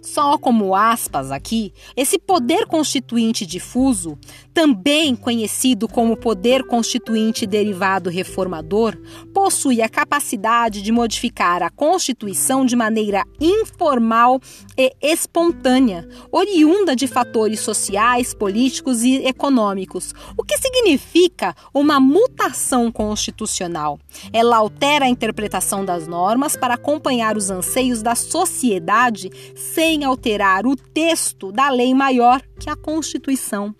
Só 0.05 0.37
como 0.37 0.75
aspas 0.75 1.31
aqui, 1.31 1.73
esse 1.97 2.19
poder 2.19 2.67
constituinte 2.67 3.43
difuso, 3.43 4.15
também 4.53 5.15
conhecido 5.15 5.87
como 5.87 6.15
poder 6.15 6.63
constituinte 6.67 7.47
derivado 7.47 8.07
reformador, 8.07 8.95
possui 9.33 9.81
a 9.81 9.89
capacidade 9.89 10.83
de 10.83 10.91
modificar 10.91 11.63
a 11.63 11.71
Constituição 11.71 12.63
de 12.63 12.75
maneira 12.75 13.25
informal 13.41 14.39
e 14.77 14.93
espontânea, 15.01 16.07
oriunda 16.31 16.95
de 16.95 17.07
fatores 17.07 17.59
sociais, 17.61 18.31
políticos 18.31 19.01
e 19.01 19.25
econômicos, 19.25 20.13
o 20.37 20.43
que 20.43 20.57
significa 20.59 21.55
uma 21.73 21.99
mutação 21.99 22.91
constitucional. 22.91 23.99
Ela 24.31 24.57
altera 24.57 25.05
a 25.05 25.09
interpretação 25.09 25.83
das 25.83 26.07
normas 26.07 26.55
para 26.55 26.75
acompanhar 26.75 27.35
os 27.35 27.49
anseios 27.49 28.03
da 28.03 28.13
sociedade 28.13 29.31
sem 29.55 29.94
sem 29.95 30.03
alterar 30.03 30.67
o 30.67 30.75
texto 30.75 31.53
da 31.53 31.69
lei 31.69 31.93
maior 31.93 32.41
que 32.59 32.69
a 32.69 32.75
Constituição. 32.75 33.73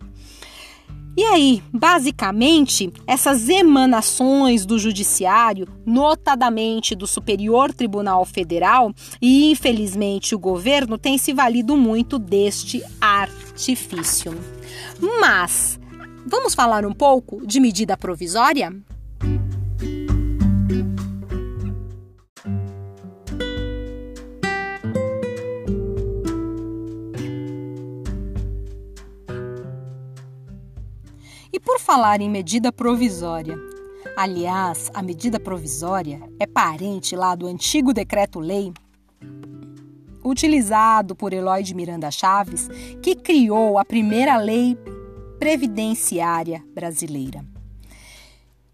E 1.18 1.24
aí, 1.24 1.64
basicamente, 1.74 2.92
essas 3.06 3.48
emanações 3.50 4.66
do 4.66 4.78
Judiciário, 4.78 5.68
notadamente 5.86 6.96
do 6.96 7.06
Superior 7.06 7.74
Tribunal 7.74 8.26
Federal, 8.26 8.94
e 9.22 9.52
infelizmente 9.52 10.36
o 10.36 10.40
governo 10.40 10.98
tem 10.98 11.18
se 11.18 11.34
valido 11.34 11.76
muito 11.76 12.18
deste 12.18 12.82
artifício. 13.00 14.34
Mas, 15.20 15.80
vamos 16.26 16.54
falar 16.54 16.86
um 16.86 16.94
pouco 16.94 17.46
de 17.46 17.60
medida 17.60 17.98
provisória? 17.98 18.74
Por 31.66 31.80
falar 31.80 32.22
em 32.22 32.30
medida 32.30 32.72
provisória, 32.72 33.58
aliás, 34.16 34.92
a 34.94 35.02
medida 35.02 35.40
provisória 35.40 36.22
é 36.40 36.46
parente 36.46 37.16
lá 37.16 37.34
do 37.34 37.48
antigo 37.48 37.92
decreto-lei 37.92 38.72
utilizado 40.24 41.16
por 41.16 41.34
Eloy 41.34 41.62
de 41.62 41.76
Miranda 41.76 42.10
Chaves, 42.10 42.68
que 43.02 43.16
criou 43.16 43.78
a 43.78 43.86
primeira 43.86 44.38
lei 44.38 44.78
previdenciária 45.38 46.64
brasileira. 46.74 47.46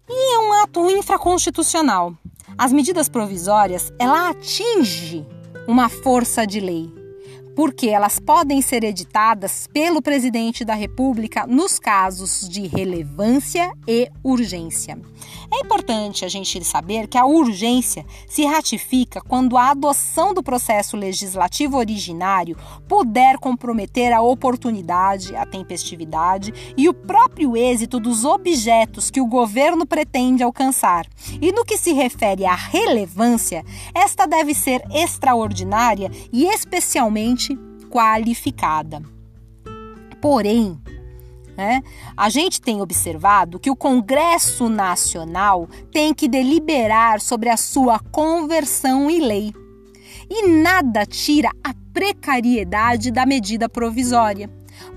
E 0.08 0.34
é 0.34 0.38
um 0.38 0.52
ato 0.62 0.90
infraconstitucional. 0.90 2.14
As 2.56 2.72
medidas 2.72 3.08
provisórias, 3.08 3.92
ela 3.98 4.30
atinge 4.30 5.26
uma 5.66 5.88
força 5.88 6.46
de 6.46 6.60
lei 6.60 7.01
porque 7.54 7.88
elas 7.88 8.18
podem 8.18 8.62
ser 8.62 8.84
editadas 8.84 9.66
pelo 9.72 10.00
presidente 10.00 10.64
da 10.64 10.74
República 10.74 11.46
nos 11.46 11.78
casos 11.78 12.48
de 12.48 12.66
relevância 12.66 13.72
e 13.86 14.08
urgência. 14.22 14.98
É 15.52 15.60
importante 15.60 16.24
a 16.24 16.28
gente 16.28 16.64
saber 16.64 17.06
que 17.06 17.18
a 17.18 17.26
urgência 17.26 18.04
se 18.26 18.44
ratifica 18.44 19.20
quando 19.20 19.56
a 19.56 19.70
adoção 19.70 20.32
do 20.32 20.42
processo 20.42 20.96
legislativo 20.96 21.76
originário 21.76 22.56
puder 22.88 23.38
comprometer 23.38 24.12
a 24.12 24.22
oportunidade, 24.22 25.36
a 25.36 25.44
tempestividade 25.44 26.52
e 26.76 26.88
o 26.88 26.94
próprio 26.94 27.56
êxito 27.56 28.00
dos 28.00 28.24
objetos 28.24 29.10
que 29.10 29.20
o 29.20 29.26
governo 29.26 29.86
pretende 29.86 30.42
alcançar. 30.42 31.06
E 31.40 31.52
no 31.52 31.64
que 31.64 31.76
se 31.76 31.92
refere 31.92 32.46
à 32.46 32.54
relevância, 32.54 33.64
esta 33.94 34.26
deve 34.26 34.54
ser 34.54 34.82
extraordinária 34.90 36.10
e 36.32 36.46
especialmente 36.46 37.51
qualificada. 37.92 39.02
Porém, 40.18 40.80
né, 41.54 41.82
a 42.16 42.30
gente 42.30 42.58
tem 42.58 42.80
observado 42.80 43.60
que 43.60 43.70
o 43.70 43.76
Congresso 43.76 44.70
Nacional 44.70 45.68
tem 45.92 46.14
que 46.14 46.26
deliberar 46.26 47.20
sobre 47.20 47.50
a 47.50 47.56
sua 47.58 47.98
conversão 47.98 49.10
em 49.10 49.20
lei. 49.20 49.52
E 50.30 50.48
nada 50.48 51.04
tira 51.04 51.50
a 51.62 51.74
precariedade 51.92 53.10
da 53.10 53.26
medida 53.26 53.68
provisória. 53.68 54.48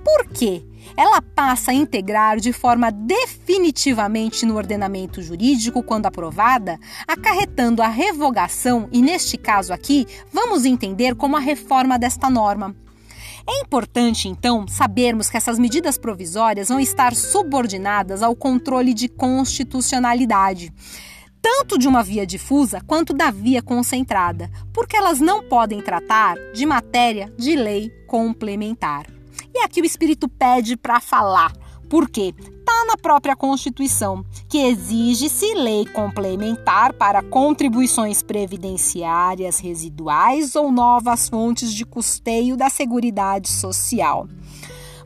Por 0.02 0.28
quê? 0.30 0.66
Ela 0.96 1.22
passa 1.22 1.72
a 1.72 1.74
integrar 1.74 2.38
de 2.40 2.54
forma 2.54 2.90
definitivamente 2.92 4.46
no 4.46 4.56
ordenamento 4.56 5.22
jurídico 5.22 5.84
quando 5.84 6.06
aprovada, 6.06 6.80
acarretando 7.06 7.82
a 7.82 7.88
revogação 7.88 8.88
e, 8.92 9.02
neste 9.02 9.38
caso 9.38 9.74
aqui, 9.74 10.08
vamos 10.32 10.64
entender 10.64 11.16
como 11.16 11.36
a 11.36 11.42
reforma 11.42 12.00
desta 12.00 12.30
norma. 12.30 12.74
É 13.48 13.62
importante, 13.62 14.28
então, 14.28 14.68
sabermos 14.68 15.30
que 15.30 15.38
essas 15.38 15.60
medidas 15.60 15.98
provisórias 15.98 16.70
vão 16.70 16.80
estar 16.80 17.16
subordinadas 17.16 18.24
ao 18.24 18.36
controle 18.36 18.94
de 18.94 19.08
constitucionalidade 19.08 20.74
tanto 21.46 21.78
de 21.78 21.88
uma 21.88 22.02
via 22.02 22.26
difusa 22.26 22.82
quanto 22.88 23.14
da 23.14 23.30
via 23.30 23.62
concentrada, 23.62 24.50
porque 24.74 24.98
elas 24.98 25.20
não 25.20 25.44
podem 25.48 25.80
tratar 25.80 26.36
de 26.56 26.66
matéria 26.66 27.32
de 27.38 27.56
lei 27.56 27.92
complementar. 28.08 29.06
E 29.54 29.60
aqui 29.60 29.80
o 29.80 29.86
Espírito 29.86 30.28
pede 30.28 30.76
para 30.76 31.00
falar, 31.00 31.54
porque 31.90 32.34
está 32.38 32.86
na 32.86 32.98
própria 32.98 33.36
Constituição, 33.36 34.26
que 34.50 34.58
exige-se 34.58 35.54
lei 35.54 35.86
complementar 35.86 36.94
para 36.94 37.22
contribuições 37.22 38.22
previdenciárias 38.22 39.60
residuais 39.60 40.56
ou 40.56 40.72
novas 40.72 41.30
fontes 41.30 41.74
de 41.74 41.86
custeio 41.86 42.58
da 42.58 42.70
Seguridade 42.70 43.50
Social. 43.50 44.28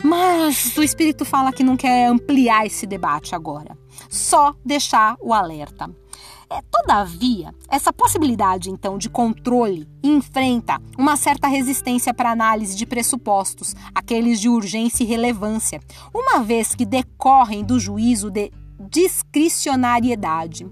Mas 0.04 0.76
o 0.78 0.84
Espírito 0.84 1.26
fala 1.26 1.52
que 1.52 1.64
não 1.64 1.76
quer 1.76 2.08
ampliar 2.08 2.66
esse 2.66 2.88
debate 2.88 3.36
agora, 3.36 3.78
só 4.10 4.56
deixar 4.64 5.18
o 5.22 5.34
alerta. 5.34 5.90
É, 6.52 6.62
todavia, 6.72 7.54
essa 7.70 7.94
possibilidade 7.94 8.72
então 8.72 8.98
de 8.98 9.08
controle 9.08 9.88
enfrenta 10.04 10.82
uma 10.98 11.16
certa 11.16 11.48
resistência 11.48 12.12
para 12.12 12.32
análise 12.32 12.76
de 12.76 12.88
pressupostos, 12.88 13.76
aqueles 13.94 14.40
de 14.40 14.50
urgência 14.50 15.04
e 15.04 15.08
relevância, 15.08 15.80
uma 16.12 16.40
vez 16.40 16.74
que 16.74 16.88
decorrem 16.88 17.64
do 17.64 17.80
juízo 17.80 18.32
de 18.32 18.52
discricionariedade. 18.90 20.66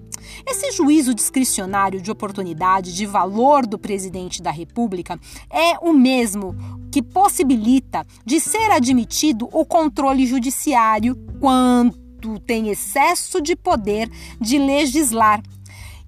Esse 0.48 0.72
juízo 0.72 1.14
discricionário 1.14 2.02
de 2.02 2.10
oportunidade 2.10 2.96
de 2.96 3.06
valor 3.06 3.68
do 3.68 3.78
presidente 3.78 4.42
da 4.42 4.50
República 4.50 5.20
é 5.50 5.78
o 5.80 5.94
mesmo 5.94 6.56
que 6.92 7.04
possibilita 7.04 8.04
de 8.26 8.40
ser 8.40 8.72
admitido 8.72 9.48
o 9.52 9.64
controle 9.64 10.26
judiciário 10.26 11.16
quando 11.40 12.40
tem 12.46 12.70
excesso 12.70 13.40
de 13.40 13.56
poder 13.56 14.10
de 14.42 14.58
legislar 14.58 15.42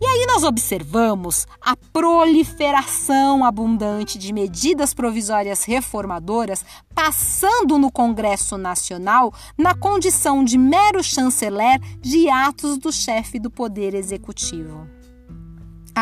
e 0.01 0.05
aí 0.05 0.25
nós 0.27 0.43
observamos 0.43 1.45
a 1.61 1.75
proliferação 1.75 3.43
abundante 3.43 4.17
de 4.17 4.31
medidas 4.31 4.93
provisórias 4.93 5.63
reformadoras 5.63 6.63
passando 6.95 7.77
no 7.77 7.91
Congresso 7.91 8.57
Nacional 8.57 9.33
na 9.57 9.75
condição 9.75 10.43
de 10.43 10.57
mero 10.57 11.03
chanceler 11.03 11.79
de 11.99 12.29
atos 12.29 12.77
do 12.77 12.91
chefe 12.91 13.39
do 13.39 13.49
Poder 13.49 13.93
Executivo 13.93 14.98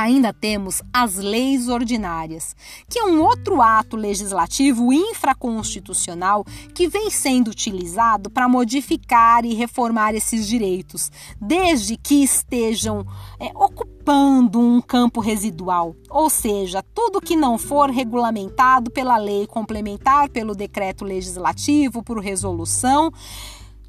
ainda 0.01 0.31
temos 0.31 0.81
as 0.93 1.15
leis 1.15 1.67
ordinárias, 1.67 2.55
que 2.89 2.99
é 2.99 3.05
um 3.05 3.21
outro 3.21 3.61
ato 3.61 3.95
legislativo 3.95 4.93
infraconstitucional 4.93 6.45
que 6.73 6.87
vem 6.87 7.09
sendo 7.09 7.49
utilizado 7.49 8.29
para 8.29 8.47
modificar 8.47 9.45
e 9.45 9.53
reformar 9.53 10.13
esses 10.13 10.47
direitos, 10.47 11.11
desde 11.41 11.97
que 11.97 12.23
estejam 12.23 13.05
é, 13.39 13.51
ocupando 13.55 14.59
um 14.59 14.81
campo 14.81 15.19
residual, 15.19 15.95
ou 16.09 16.29
seja, 16.29 16.83
tudo 16.93 17.21
que 17.21 17.35
não 17.35 17.57
for 17.57 17.89
regulamentado 17.89 18.91
pela 18.91 19.17
lei 19.17 19.47
complementar, 19.47 20.29
pelo 20.29 20.55
decreto 20.55 21.03
legislativo, 21.03 22.03
por 22.03 22.19
resolução 22.19 23.11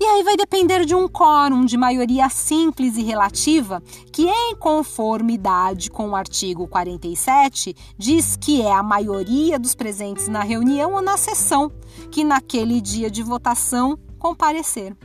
e 0.00 0.04
aí 0.04 0.22
vai 0.22 0.37
depender 0.37 0.84
de 0.84 0.94
um 0.94 1.08
quórum 1.08 1.64
de 1.64 1.76
maioria 1.76 2.28
simples 2.28 2.96
e 2.96 3.02
relativa, 3.02 3.82
que, 4.12 4.28
em 4.28 4.54
conformidade 4.54 5.90
com 5.90 6.11
o 6.11 6.16
artigo 6.16 6.68
47, 6.68 7.74
diz 7.98 8.37
que 8.37 8.62
é 8.62 8.72
a 8.72 8.82
maioria 8.82 9.58
dos 9.58 9.74
presentes 9.74 10.28
na 10.28 10.42
reunião 10.44 10.94
ou 10.94 11.02
na 11.02 11.16
sessão 11.16 11.72
que, 12.12 12.22
naquele 12.22 12.80
dia 12.80 13.11
de 13.11 13.24
votação, 13.24 13.98
comparecer. 14.20 14.96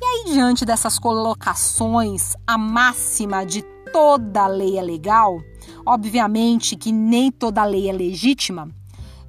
E 0.00 0.04
aí, 0.04 0.32
diante 0.32 0.64
dessas 0.64 1.00
colocações, 1.00 2.34
a 2.46 2.56
máxima 2.56 3.44
de 3.44 3.62
toda 3.92 4.46
lei 4.46 4.78
é 4.78 4.82
legal, 4.82 5.40
obviamente 5.84 6.76
que 6.76 6.92
nem 6.92 7.32
toda 7.32 7.64
lei 7.64 7.88
é 7.88 7.92
legítima, 7.92 8.68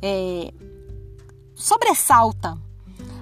é, 0.04 0.54
sobressalta 1.56 2.67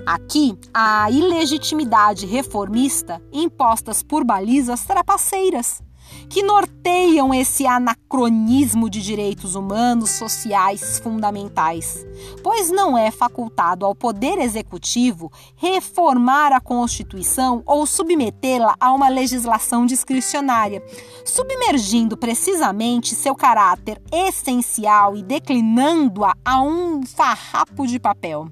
Aqui, 0.06 0.56
a 0.72 1.10
ilegitimidade 1.10 2.28
reformista 2.28 3.20
impostas 3.34 4.04
por 4.04 4.24
balizas 4.24 4.84
trapaceiras, 4.84 5.82
que 6.30 6.44
norteiam 6.44 7.34
esse 7.34 7.66
anacronismo 7.66 8.88
de 8.88 9.02
direitos 9.02 9.56
humanos 9.56 10.12
sociais 10.12 11.00
fundamentais, 11.00 12.06
pois 12.44 12.70
não 12.70 12.96
é 12.96 13.10
facultado 13.10 13.84
ao 13.84 13.96
Poder 13.96 14.38
Executivo 14.38 15.32
reformar 15.56 16.54
a 16.54 16.62
Constituição 16.62 17.64
ou 17.66 17.88
submetê-la 17.88 18.76
a 18.80 18.94
uma 18.94 19.10
legislação 19.10 19.88
discricionária, 19.88 20.84
submergindo 21.26 22.16
precisamente 22.16 23.16
seu 23.16 23.36
caráter 23.36 24.00
essencial 24.12 25.18
e 25.18 25.24
declinando-a 25.24 26.36
a 26.46 26.62
um 26.62 27.04
farrapo 27.04 27.88
de 27.88 28.00
papel 28.00 28.52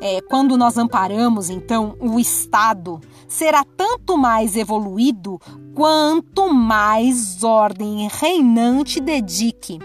é, 0.00 0.20
quando 0.22 0.56
nós 0.56 0.78
amparamos, 0.78 1.50
então, 1.50 1.94
o 2.00 2.18
Estado, 2.18 3.00
será 3.28 3.64
tanto 3.76 4.16
mais 4.16 4.56
evoluído 4.56 5.38
quanto 5.74 6.52
mais 6.52 7.44
ordem 7.44 8.08
reinante 8.10 9.00
dedique 9.00 9.78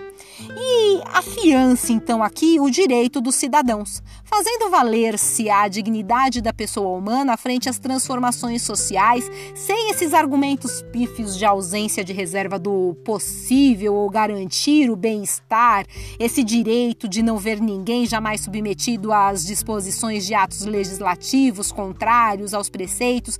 e 0.57 1.01
afiance 1.13 1.91
então 1.91 2.23
aqui 2.23 2.59
o 2.59 2.69
direito 2.69 3.19
dos 3.19 3.35
cidadãos, 3.35 4.01
fazendo 4.23 4.69
valer-se 4.69 5.49
a 5.49 5.67
dignidade 5.67 6.41
da 6.41 6.53
pessoa 6.53 6.97
humana 6.97 7.37
frente 7.37 7.69
às 7.69 7.79
transformações 7.79 8.61
sociais, 8.61 9.29
sem 9.53 9.91
esses 9.91 10.13
argumentos 10.13 10.81
pífios 10.91 11.37
de 11.37 11.45
ausência 11.45 12.03
de 12.03 12.13
reserva 12.13 12.57
do 12.57 12.95
possível 13.03 13.95
ou 13.95 14.09
garantir 14.09 14.89
o 14.89 14.95
bem-estar, 14.95 15.85
esse 16.19 16.43
direito 16.43 17.07
de 17.07 17.21
não 17.21 17.37
ver 17.37 17.59
ninguém 17.59 18.05
jamais 18.05 18.41
submetido 18.41 19.11
às 19.11 19.45
disposições 19.45 20.25
de 20.25 20.33
atos 20.33 20.65
legislativos 20.65 21.71
contrários 21.71 22.53
aos 22.53 22.69
preceitos, 22.69 23.39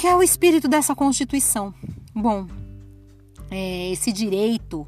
que 0.00 0.06
é 0.06 0.14
o 0.14 0.22
espírito 0.22 0.68
dessa 0.68 0.94
Constituição. 0.94 1.72
Bom, 2.14 2.46
é, 3.50 3.90
esse 3.90 4.12
direito 4.12 4.86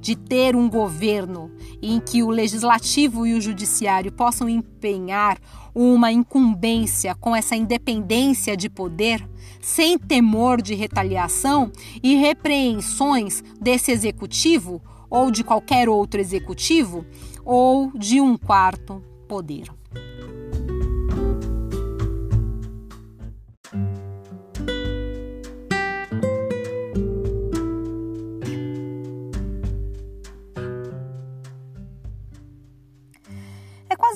de 0.00 0.16
ter 0.16 0.56
um 0.56 0.68
governo 0.68 1.50
em 1.82 2.00
que 2.00 2.22
o 2.22 2.30
legislativo 2.30 3.26
e 3.26 3.34
o 3.34 3.40
judiciário 3.40 4.10
possam 4.10 4.48
empenhar 4.48 5.38
uma 5.74 6.10
incumbência 6.10 7.14
com 7.14 7.36
essa 7.36 7.54
independência 7.54 8.56
de 8.56 8.68
poder, 8.68 9.26
sem 9.60 9.98
temor 9.98 10.60
de 10.60 10.74
retaliação 10.74 11.70
e 12.02 12.16
repreensões 12.16 13.44
desse 13.60 13.92
executivo 13.92 14.82
ou 15.08 15.30
de 15.30 15.44
qualquer 15.44 15.88
outro 15.88 16.20
executivo 16.20 17.04
ou 17.44 17.90
de 17.92 18.20
um 18.20 18.36
quarto 18.36 19.02
poder. 19.28 19.79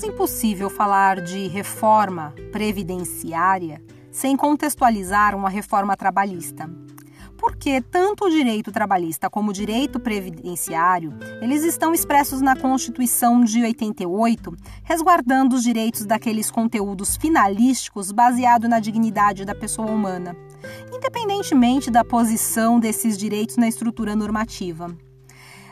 Impossível 0.02 0.68
falar 0.68 1.20
de 1.20 1.46
reforma 1.46 2.34
previdenciária 2.50 3.82
sem 4.10 4.36
contextualizar 4.36 5.34
uma 5.34 5.48
reforma 5.48 5.96
trabalhista. 5.96 6.70
Porque 7.36 7.82
tanto 7.82 8.24
o 8.24 8.30
direito 8.30 8.72
trabalhista 8.72 9.28
como 9.28 9.50
o 9.50 9.52
direito 9.52 10.00
previdenciário, 10.00 11.12
eles 11.42 11.62
estão 11.64 11.92
expressos 11.92 12.40
na 12.40 12.56
Constituição 12.56 13.44
de 13.44 13.62
88, 13.62 14.56
resguardando 14.82 15.56
os 15.56 15.62
direitos 15.62 16.06
daqueles 16.06 16.50
conteúdos 16.50 17.16
finalísticos 17.16 18.12
baseado 18.12 18.68
na 18.68 18.80
dignidade 18.80 19.44
da 19.44 19.54
pessoa 19.54 19.90
humana, 19.90 20.34
independentemente 20.94 21.90
da 21.90 22.04
posição 22.04 22.80
desses 22.80 23.18
direitos 23.18 23.56
na 23.56 23.68
estrutura 23.68 24.16
normativa. 24.16 24.96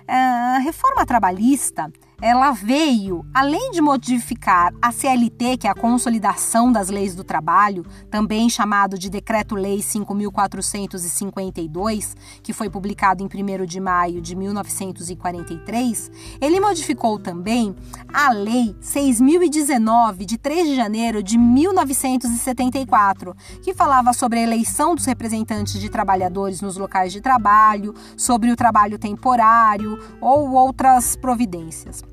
A 0.06 0.58
reforma 0.58 1.06
trabalhista 1.06 1.90
ela 2.22 2.52
veio, 2.52 3.26
além 3.34 3.72
de 3.72 3.80
modificar 3.80 4.72
a 4.80 4.92
CLT, 4.92 5.56
que 5.56 5.66
é 5.66 5.70
a 5.70 5.74
Consolidação 5.74 6.70
das 6.70 6.88
Leis 6.88 7.16
do 7.16 7.24
Trabalho, 7.24 7.84
também 8.08 8.48
chamado 8.48 8.96
de 8.96 9.10
Decreto-Lei 9.10 9.80
5.452, 9.80 12.14
que 12.40 12.52
foi 12.52 12.70
publicado 12.70 13.24
em 13.24 13.26
1 13.26 13.66
de 13.66 13.80
maio 13.80 14.22
de 14.22 14.36
1943, 14.36 16.12
ele 16.40 16.60
modificou 16.60 17.18
também 17.18 17.74
a 18.14 18.30
Lei 18.30 18.76
6.019, 18.80 20.24
de 20.24 20.38
3 20.38 20.68
de 20.68 20.76
janeiro 20.76 21.24
de 21.24 21.36
1974, 21.36 23.34
que 23.62 23.74
falava 23.74 24.12
sobre 24.12 24.38
a 24.38 24.42
eleição 24.42 24.94
dos 24.94 25.06
representantes 25.06 25.80
de 25.80 25.88
trabalhadores 25.88 26.60
nos 26.60 26.76
locais 26.76 27.12
de 27.12 27.20
trabalho, 27.20 27.92
sobre 28.16 28.52
o 28.52 28.56
trabalho 28.56 28.96
temporário 28.96 29.98
ou 30.20 30.52
outras 30.52 31.16
providências. 31.16 32.11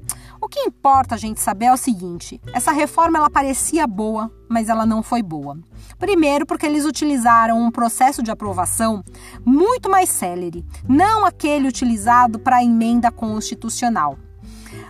Que 0.49 0.61
importa 0.61 1.15
a 1.15 1.17
gente 1.17 1.39
saber 1.39 1.65
é 1.65 1.73
o 1.73 1.77
seguinte: 1.77 2.41
essa 2.53 2.71
reforma 2.71 3.17
ela 3.17 3.29
parecia 3.29 3.85
boa, 3.85 4.31
mas 4.49 4.67
ela 4.67 4.85
não 4.85 5.03
foi 5.03 5.21
boa. 5.21 5.57
Primeiro, 5.97 6.45
porque 6.45 6.65
eles 6.65 6.85
utilizaram 6.85 7.61
um 7.61 7.69
processo 7.69 8.23
de 8.23 8.31
aprovação 8.31 9.03
muito 9.45 9.89
mais 9.89 10.09
célere, 10.09 10.65
não 10.87 11.25
aquele 11.25 11.67
utilizado 11.67 12.39
para 12.39 12.57
a 12.57 12.63
emenda 12.63 13.11
constitucional. 13.11 14.17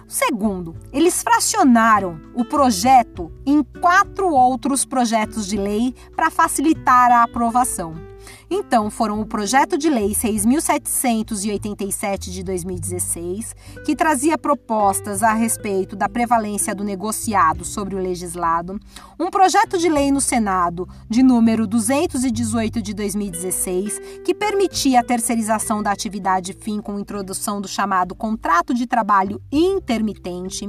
Segundo, 0.08 0.76
eles 0.92 1.22
fracionaram 1.22 2.20
o 2.34 2.44
projeto 2.44 3.32
em 3.46 3.64
quatro 3.64 4.30
outros 4.30 4.84
projetos 4.84 5.46
de 5.46 5.58
lei 5.58 5.94
para 6.16 6.32
facilitar 6.32 7.12
a 7.12 7.24
aprovação. 7.24 8.09
Então, 8.52 8.90
foram 8.90 9.22
o 9.22 9.28
projeto 9.28 9.78
de 9.78 9.88
lei 9.90 10.10
6.787 10.10 12.32
de 12.32 12.44
2016, 12.44 13.56
que 13.86 13.96
trazia 13.96 14.40
propostas 14.40 15.22
a 15.22 15.34
respeito 15.34 15.96
da 15.96 16.10
prevalência 16.10 16.74
do 16.74 16.84
negociado 16.84 17.64
sobre 17.64 17.96
o 17.96 18.00
legislado, 18.00 18.80
um 19.20 19.30
projeto 19.30 19.78
de 19.78 19.88
lei 19.88 20.12
no 20.12 20.20
Senado 20.20 20.90
de 21.08 21.22
número 21.22 21.68
218 21.68 22.82
de 22.82 22.96
2016, 22.96 24.02
que 24.26 24.34
permitia 24.34 25.02
a 25.02 25.04
terceirização 25.04 25.84
da 25.84 25.92
atividade 25.92 26.54
fim 26.54 26.82
com 26.82 26.98
introdução 26.98 27.62
do 27.62 27.68
chamado 27.68 28.16
contrato 28.16 28.74
de 28.74 28.88
trabalho 28.88 29.40
intermitente, 29.52 30.68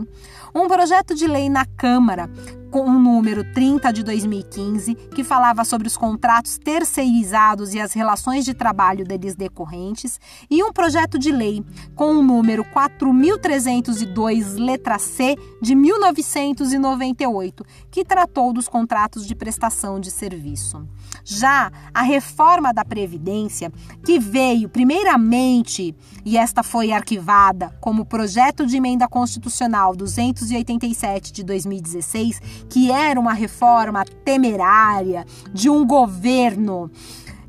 um 0.55 0.69
projeto 0.69 1.15
de 1.15 1.27
lei 1.27 1.49
na 1.49 1.65
Câmara 1.65 2.31
com 2.71 2.83
o 2.83 2.99
número 2.99 3.43
30 3.53 3.93
de 3.93 4.03
2015, 4.05 4.95
que 4.95 5.25
falava 5.25 5.65
sobre 5.65 5.89
os 5.89 5.97
contratos 5.97 6.57
terceirizados 6.57 7.75
e 7.75 7.81
as 7.81 7.93
relações 7.93 8.45
de 8.45 8.55
trabalho 8.55 9.05
deles 9.05 9.35
decorrentes, 9.35 10.21
e 10.49 10.63
um 10.63 10.73
projeto 10.73 11.19
de 11.19 11.33
lei 11.33 11.65
com 11.95 12.13
o 12.13 12.23
número 12.23 12.65
4302, 12.65 14.55
letra 14.57 14.99
C, 14.99 15.37
de 15.61 15.75
1998, 15.75 17.65
que 17.91 18.05
tratou 18.05 18.53
dos 18.53 18.69
contratos 18.69 19.27
de 19.27 19.35
prestação 19.35 19.99
de 19.99 20.11
serviço. 20.11 20.87
Já 21.25 21.73
a 21.93 22.03
reforma 22.03 22.73
da 22.73 22.85
Previdência, 22.85 23.73
que 24.05 24.19
veio 24.19 24.69
primeiramente, 24.69 25.95
e 26.25 26.37
esta 26.37 26.63
foi 26.63 26.93
arquivada 26.93 27.77
como 27.81 28.07
projeto 28.07 28.65
de 28.65 28.77
emenda 28.77 29.09
constitucional 29.09 29.97
287 30.41 31.33
de 31.33 31.43
2016, 31.45 32.41
que 32.69 32.91
era 32.91 33.19
uma 33.19 33.33
reforma 33.33 34.05
temerária 34.25 35.25
de 35.53 35.69
um 35.69 35.87
governo 35.87 36.91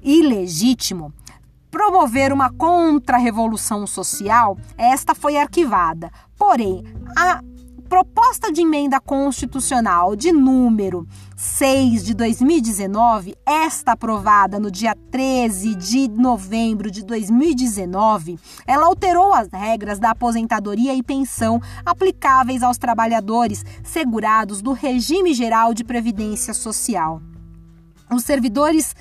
ilegítimo, 0.04 1.14
promover 1.70 2.34
uma 2.34 2.52
contra-revolução 2.52 3.88
social, 3.88 4.58
esta 4.78 5.16
foi 5.16 5.38
arquivada. 5.38 6.12
Porém, 6.38 6.84
a 7.16 7.42
proposta 7.88 8.52
de 8.52 8.62
emenda 8.62 9.00
constitucional 9.00 10.16
de 10.16 10.32
número 10.32 11.08
6 11.42 12.04
de 12.04 12.14
2019, 12.14 13.36
esta 13.44 13.94
aprovada 13.94 14.60
no 14.60 14.70
dia 14.70 14.96
13 15.10 15.74
de 15.74 16.08
novembro 16.08 16.92
de 16.92 17.04
2019, 17.04 18.38
ela 18.68 18.86
alterou 18.86 19.34
as 19.34 19.48
regras 19.52 19.98
da 19.98 20.12
aposentadoria 20.12 20.94
e 20.94 21.02
pensão 21.02 21.60
aplicáveis 21.84 22.62
aos 22.62 22.78
trabalhadores 22.78 23.66
segurados 23.84 24.62
do 24.62 24.72
regime 24.72 25.34
geral 25.34 25.74
de 25.74 25.84
previdência 25.84 26.54
social. 26.54 27.20
Os 28.14 28.24
servidores 28.24 28.96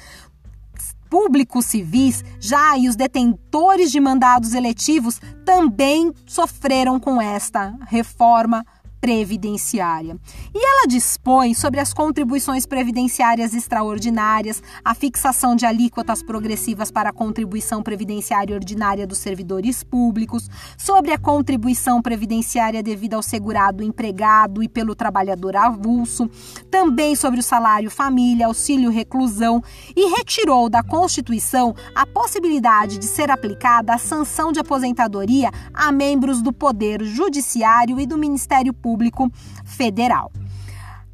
públicos 1.11 1.67
civis, 1.67 2.25
já 2.39 2.79
e 2.79 2.89
os 2.89 2.97
detentores 2.97 3.93
de 3.93 4.01
mandados 4.01 4.55
eletivos 4.55 5.21
também 5.45 6.11
sofreram 6.25 6.99
com 6.99 7.21
esta 7.21 7.77
reforma 7.87 8.65
previdenciária. 9.01 10.17
E 10.55 10.59
ela 10.59 10.87
dispõe 10.87 11.55
sobre 11.55 11.81
as 11.81 11.95
contribuições 11.95 12.67
previdenciárias 12.67 13.55
extraordinárias, 13.55 14.63
a 14.85 14.95
fixação 14.95 15.57
de 15.57 15.65
alíquotas 15.65 16.23
progressivas 16.23 16.91
para 16.91 17.09
a 17.09 17.13
contribuição 17.13 17.83
previdenciária 17.83 18.55
ordinária 18.55 19.07
dos 19.07 19.19
servidores 19.19 19.83
públicos, 19.83 20.49
sobre 20.77 21.13
a 21.13 21.19
contribuição 21.19 22.03
previdenciária 22.03 22.83
devida 22.83 23.17
ao 23.17 23.23
segurado 23.23 23.83
empregado 23.83 24.63
e 24.63 24.69
pelo 24.69 24.95
trabalhador 24.95 25.57
avulso, 25.57 26.29
também 26.71 27.17
sobre 27.17 27.41
o 27.41 27.43
salário 27.43 27.91
família, 27.91 28.47
auxílio 28.47 28.91
reclusão 28.91 29.63
e 29.97 30.15
retirou 30.15 30.69
da 30.69 30.83
Constituição 30.83 31.75
a 31.95 32.05
possibilidade 32.05 32.99
de 32.99 33.07
ser 33.07 33.31
aplicada 33.31 33.95
a 33.95 33.99
sanção 33.99 34.53
de 34.53 34.61
aposentadoria 34.61 35.51
a 35.73 35.91
membros 35.91 36.43
do 36.43 36.53
Poder 36.53 37.03
Judiciário 37.03 37.99
e 37.99 38.07
do 38.07 38.19
Ministério 38.19 38.75
Público 38.75 38.90
Público 38.91 39.31
Federal. 39.65 40.33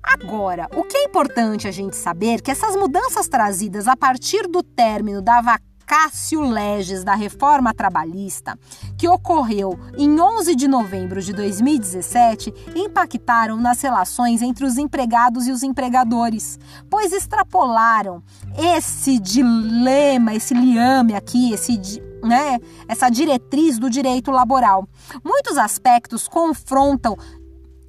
Agora, 0.03 0.67
o 0.75 0.83
que 0.83 0.97
é 0.97 1.05
importante 1.05 1.69
a 1.69 1.71
gente 1.71 1.95
saber 1.95 2.37
é 2.37 2.39
que 2.39 2.51
essas 2.51 2.75
mudanças 2.75 3.29
trazidas 3.29 3.87
a 3.87 3.95
partir 3.95 4.49
do 4.49 4.63
término 4.63 5.21
da 5.21 5.43
vacácio 5.43 6.41
legis 6.41 7.05
da 7.05 7.15
reforma 7.15 7.75
trabalhista, 7.75 8.59
que 8.97 9.07
ocorreu 9.07 9.79
em 9.99 10.19
11 10.19 10.55
de 10.55 10.67
novembro 10.67 11.21
de 11.21 11.35
2017, 11.35 12.55
impactaram 12.75 13.59
nas 13.59 13.83
relações 13.83 14.41
entre 14.41 14.65
os 14.65 14.79
empregados 14.79 15.47
e 15.47 15.53
os 15.53 15.63
empregadores, 15.63 16.59
pois 16.89 17.13
extrapolaram 17.13 18.23
esse 18.57 19.19
dilema, 19.19 20.35
esse 20.35 20.55
liame 20.55 21.15
aqui, 21.15 21.53
esse 21.53 21.79
né, 22.23 22.59
essa 22.89 23.09
diretriz 23.09 23.79
do 23.79 23.89
direito 23.89 24.31
laboral. 24.31 24.89
Muitos 25.25 25.57
aspectos 25.57 26.29
confrontam 26.29 27.17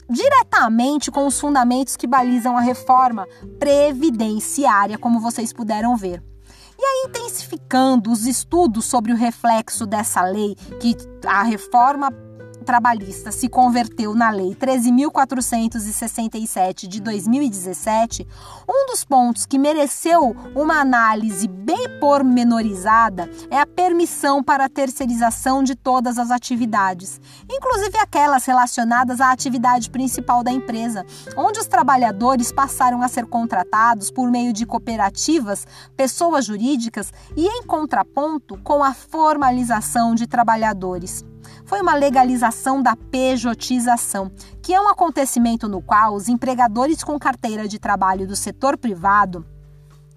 diretamente 0.09 1.11
com 1.11 1.27
os 1.27 1.39
fundamentos 1.39 1.95
que 1.95 2.07
balizam 2.07 2.57
a 2.57 2.61
reforma 2.61 3.27
previdenciária, 3.59 4.97
como 4.97 5.19
vocês 5.19 5.51
puderam 5.51 5.95
ver. 5.95 6.23
E 6.79 6.83
aí, 6.83 7.09
intensificando 7.09 8.11
os 8.11 8.27
estudos 8.27 8.85
sobre 8.85 9.11
o 9.11 9.15
reflexo 9.15 9.85
dessa 9.85 10.21
lei, 10.21 10.55
que 10.79 10.95
a 11.25 11.41
reforma 11.41 12.11
trabalhista 12.67 13.31
se 13.31 13.47
converteu 13.47 14.13
na 14.13 14.29
Lei 14.29 14.53
13.467 14.53 16.85
de 16.85 16.99
2017, 16.99 18.27
um 18.67 18.87
dos 18.87 19.05
pontos 19.05 19.45
que 19.45 19.57
mereceu 19.57 20.35
uma 20.53 20.81
análise 20.81 21.47
bem 21.47 21.97
pormenorizada 21.97 23.29
é 23.49 23.57
a 23.57 23.65
permissão 23.65 24.43
para 24.43 24.65
a 24.65 24.69
terceirização 24.69 25.63
de 25.63 25.75
todas 25.75 26.19
as 26.19 26.29
atividades, 26.29 27.21
inclusive 27.49 27.97
aquelas 27.99 28.45
relacionadas 28.45 29.21
à 29.21 29.31
atividade 29.31 29.89
principal 29.89 30.43
da 30.43 30.51
empresa, 30.51 31.05
onde 31.37 31.61
os 31.61 31.67
trabalhadores 31.67 32.51
passaram 32.51 33.01
a 33.01 33.07
ser 33.07 33.27
contratados 33.27 34.11
por 34.11 34.29
meio 34.29 34.51
de 34.51 34.65
cooperativas, 34.65 35.65
pessoas 35.95 36.43
jurídicas 36.43 37.13
e 37.33 37.47
em 37.47 37.63
contraponto 37.63 38.59
com 38.61 38.83
a 38.83 38.93
formalização 38.93 40.13
de 40.13 40.27
trabalhadores 40.27 41.23
foi 41.67 41.81
uma 41.81 41.93
legalização 41.95 42.81
da 42.81 42.95
pejotização, 42.95 44.31
que 44.63 44.73
é 44.73 44.79
um 44.79 44.87
acontecimento 44.87 45.67
no 45.67 45.81
qual 45.81 46.15
os 46.15 46.29
empregadores 46.29 47.03
com 47.03 47.19
carteira 47.19 47.67
de 47.67 47.77
trabalho 47.77 48.25
do 48.25 48.37
setor 48.37 48.77
privado 48.77 49.45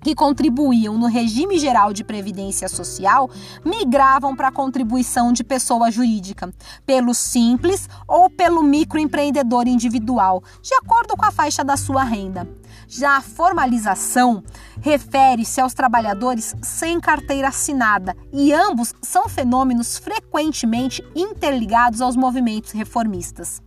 que 0.01 0.15
contribuíam 0.15 0.97
no 0.97 1.07
regime 1.07 1.59
geral 1.59 1.93
de 1.93 2.05
previdência 2.05 2.69
social 2.69 3.31
migravam 3.65 4.35
para 4.35 4.49
a 4.49 4.53
contribuição 4.53 5.33
de 5.33 5.45
pessoa 5.45 5.91
jurídica, 5.91 6.53
pelo 6.87 7.15
simples 7.15 7.89
ou 8.07 8.31
pelo 8.31 8.63
microempreendedor 8.63 9.69
individual, 9.69 10.43
de 10.63 10.75
acordo 10.75 11.17
com 11.17 11.25
a 11.25 11.33
faixa 11.33 11.63
da 11.65 11.77
sua 11.77 12.03
renda. 12.03 12.49
Já 12.89 13.17
a 13.17 13.21
formalização 13.21 14.43
refere-se 14.81 15.61
aos 15.61 15.75
trabalhadores 15.75 16.55
sem 16.63 16.99
carteira 16.99 17.49
assinada 17.49 18.17
e 18.33 18.53
ambos 18.53 18.95
são 19.03 19.29
fenômenos 19.29 19.99
frequentemente 19.99 21.05
interligados 21.15 22.01
aos 22.01 22.17
movimentos 22.17 22.73
reformistas. 22.73 23.63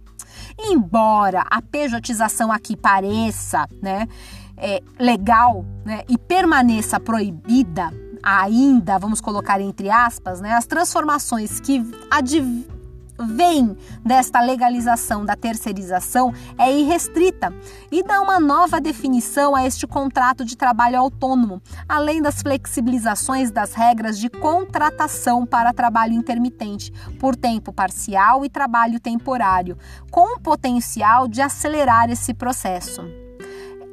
Embora 0.58 1.46
a 1.50 1.62
pejotização 1.62 2.52
aqui 2.52 2.76
pareça, 2.76 3.68
né, 3.82 4.08
é, 4.64 4.82
legal 4.98 5.66
né, 5.84 6.04
e 6.08 6.18
permaneça 6.18 6.98
proibida 6.98 7.92
ainda, 8.24 8.98
vamos 8.98 9.20
colocar 9.20 9.60
entre 9.60 9.90
aspas, 9.90 10.40
né, 10.40 10.54
as 10.54 10.66
transformações 10.66 11.60
que 11.60 11.86
advêm 12.10 13.78
desta 14.04 14.40
legalização 14.40 15.26
da 15.26 15.36
terceirização 15.36 16.34
é 16.58 16.72
irrestrita 16.72 17.54
e 17.92 18.02
dá 18.02 18.22
uma 18.22 18.40
nova 18.40 18.80
definição 18.80 19.54
a 19.54 19.68
este 19.68 19.86
contrato 19.86 20.46
de 20.46 20.56
trabalho 20.56 20.98
autônomo, 20.98 21.62
além 21.88 22.22
das 22.22 22.42
flexibilizações 22.42 23.52
das 23.52 23.74
regras 23.74 24.18
de 24.18 24.30
contratação 24.30 25.46
para 25.46 25.74
trabalho 25.74 26.14
intermitente, 26.14 26.90
por 27.20 27.36
tempo 27.36 27.74
parcial 27.74 28.46
e 28.46 28.50
trabalho 28.50 29.00
temporário, 29.00 29.78
com 30.10 30.38
o 30.38 30.40
potencial 30.40 31.28
de 31.28 31.42
acelerar 31.42 32.10
esse 32.10 32.34
processo. 32.34 33.23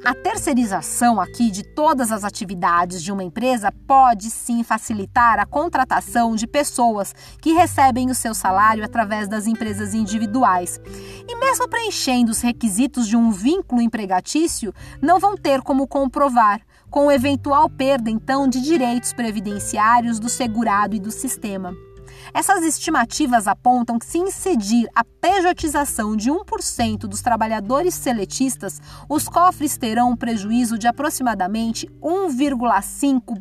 A 0.03 0.15
terceirização 0.15 1.21
aqui 1.21 1.51
de 1.51 1.61
todas 1.63 2.11
as 2.11 2.23
atividades 2.23 3.03
de 3.03 3.11
uma 3.11 3.23
empresa 3.23 3.71
pode 3.85 4.31
sim 4.31 4.63
facilitar 4.63 5.37
a 5.37 5.45
contratação 5.45 6.35
de 6.35 6.47
pessoas 6.47 7.13
que 7.39 7.53
recebem 7.53 8.09
o 8.09 8.15
seu 8.15 8.33
salário 8.33 8.83
através 8.83 9.27
das 9.27 9.45
empresas 9.45 9.93
individuais. 9.93 10.79
E 11.27 11.35
mesmo 11.35 11.69
preenchendo 11.69 12.31
os 12.31 12.41
requisitos 12.41 13.07
de 13.07 13.15
um 13.15 13.29
vínculo 13.29 13.79
empregatício, 13.79 14.73
não 14.99 15.19
vão 15.19 15.37
ter 15.37 15.61
como 15.61 15.85
comprovar, 15.85 16.61
com 16.89 17.11
eventual 17.11 17.69
perda 17.69 18.09
então 18.09 18.47
de 18.47 18.59
direitos 18.59 19.13
previdenciários 19.13 20.19
do 20.19 20.29
segurado 20.29 20.95
e 20.95 20.99
do 20.99 21.11
sistema. 21.11 21.75
Essas 22.33 22.63
estimativas 22.63 23.47
apontam 23.47 23.99
que, 23.99 24.05
se 24.05 24.17
incidir 24.17 24.87
a 24.95 25.03
pejotização 25.03 26.15
de 26.15 26.31
1% 26.31 26.99
dos 26.99 27.21
trabalhadores 27.21 27.93
seletistas, 27.93 28.81
os 29.09 29.27
cofres 29.27 29.77
terão 29.77 30.11
um 30.11 30.15
prejuízo 30.15 30.77
de 30.77 30.87
aproximadamente 30.87 31.87
1,5 32.01 33.37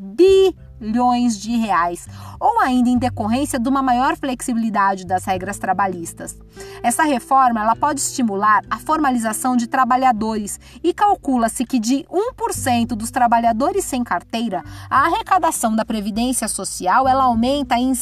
bilhões 0.80 1.38
de 1.38 1.56
reais, 1.56 2.08
ou 2.40 2.58
ainda 2.60 2.88
em 2.88 2.98
decorrência 2.98 3.58
de 3.58 3.68
uma 3.68 3.82
maior 3.82 4.16
flexibilidade 4.16 5.06
das 5.06 5.24
regras 5.24 5.58
trabalhistas. 5.58 6.36
Essa 6.82 7.04
reforma 7.04 7.60
ela 7.60 7.76
pode 7.76 8.00
estimular 8.00 8.62
a 8.70 8.78
formalização 8.78 9.56
de 9.56 9.66
trabalhadores 9.66 10.58
e 10.82 10.94
calcula-se 10.94 11.64
que 11.64 11.78
de 11.78 12.06
1% 12.10 12.88
dos 12.88 13.10
trabalhadores 13.10 13.84
sem 13.84 14.02
carteira, 14.02 14.64
a 14.88 15.06
arrecadação 15.06 15.76
da 15.76 15.84
previdência 15.84 16.48
social 16.48 17.06
ela 17.06 17.24
aumenta 17.24 17.76
em 17.76 17.94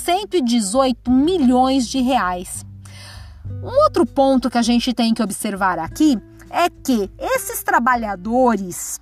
118 0.00 1.10
milhões 1.10 1.86
de 1.88 2.00
reais. 2.00 2.64
Um 3.62 3.84
outro 3.84 4.06
ponto 4.06 4.48
que 4.48 4.58
a 4.58 4.62
gente 4.62 4.92
tem 4.92 5.12
que 5.12 5.22
observar 5.22 5.78
aqui 5.78 6.18
é 6.50 6.68
que 6.68 7.10
esses 7.18 7.62
trabalhadores, 7.62 8.98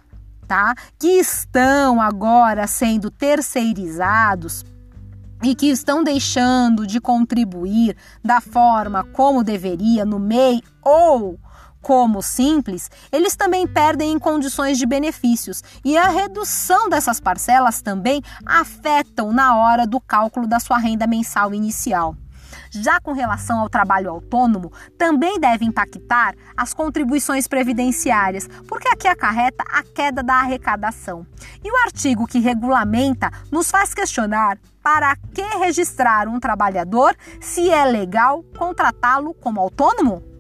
tá, 0.46 0.74
que 0.98 1.18
estão 1.18 2.00
agora 2.00 2.66
sendo 2.66 3.10
terceirizados 3.10 4.64
e 5.42 5.54
que 5.54 5.66
estão 5.66 6.02
deixando 6.02 6.86
de 6.86 7.00
contribuir 7.00 7.96
da 8.24 8.40
forma 8.40 9.04
como 9.04 9.44
deveria 9.44 10.04
no 10.04 10.18
MEI 10.18 10.60
ou 10.82 11.38
como 11.88 12.20
simples, 12.20 12.90
eles 13.10 13.34
também 13.34 13.66
perdem 13.66 14.12
em 14.12 14.18
condições 14.18 14.76
de 14.76 14.84
benefícios 14.84 15.64
e 15.82 15.96
a 15.96 16.10
redução 16.10 16.90
dessas 16.90 17.18
parcelas 17.18 17.80
também 17.80 18.20
afetam 18.44 19.32
na 19.32 19.56
hora 19.56 19.86
do 19.86 19.98
cálculo 19.98 20.46
da 20.46 20.60
sua 20.60 20.76
renda 20.76 21.06
mensal 21.06 21.54
inicial. 21.54 22.14
Já 22.70 23.00
com 23.00 23.12
relação 23.12 23.58
ao 23.58 23.70
trabalho 23.70 24.10
autônomo, 24.10 24.70
também 24.98 25.40
deve 25.40 25.64
impactar 25.64 26.34
as 26.54 26.74
contribuições 26.74 27.48
previdenciárias, 27.48 28.46
porque 28.68 28.88
aqui 28.88 29.08
acarreta 29.08 29.64
a 29.72 29.82
queda 29.82 30.22
da 30.22 30.34
arrecadação. 30.34 31.26
E 31.64 31.72
o 31.72 31.76
artigo 31.86 32.26
que 32.26 32.38
regulamenta 32.38 33.30
nos 33.50 33.70
faz 33.70 33.94
questionar 33.94 34.58
para 34.82 35.16
que 35.16 35.56
registrar 35.56 36.28
um 36.28 36.38
trabalhador 36.38 37.16
se 37.40 37.70
é 37.70 37.86
legal 37.86 38.44
contratá-lo 38.58 39.32
como 39.32 39.58
autônomo? 39.58 40.37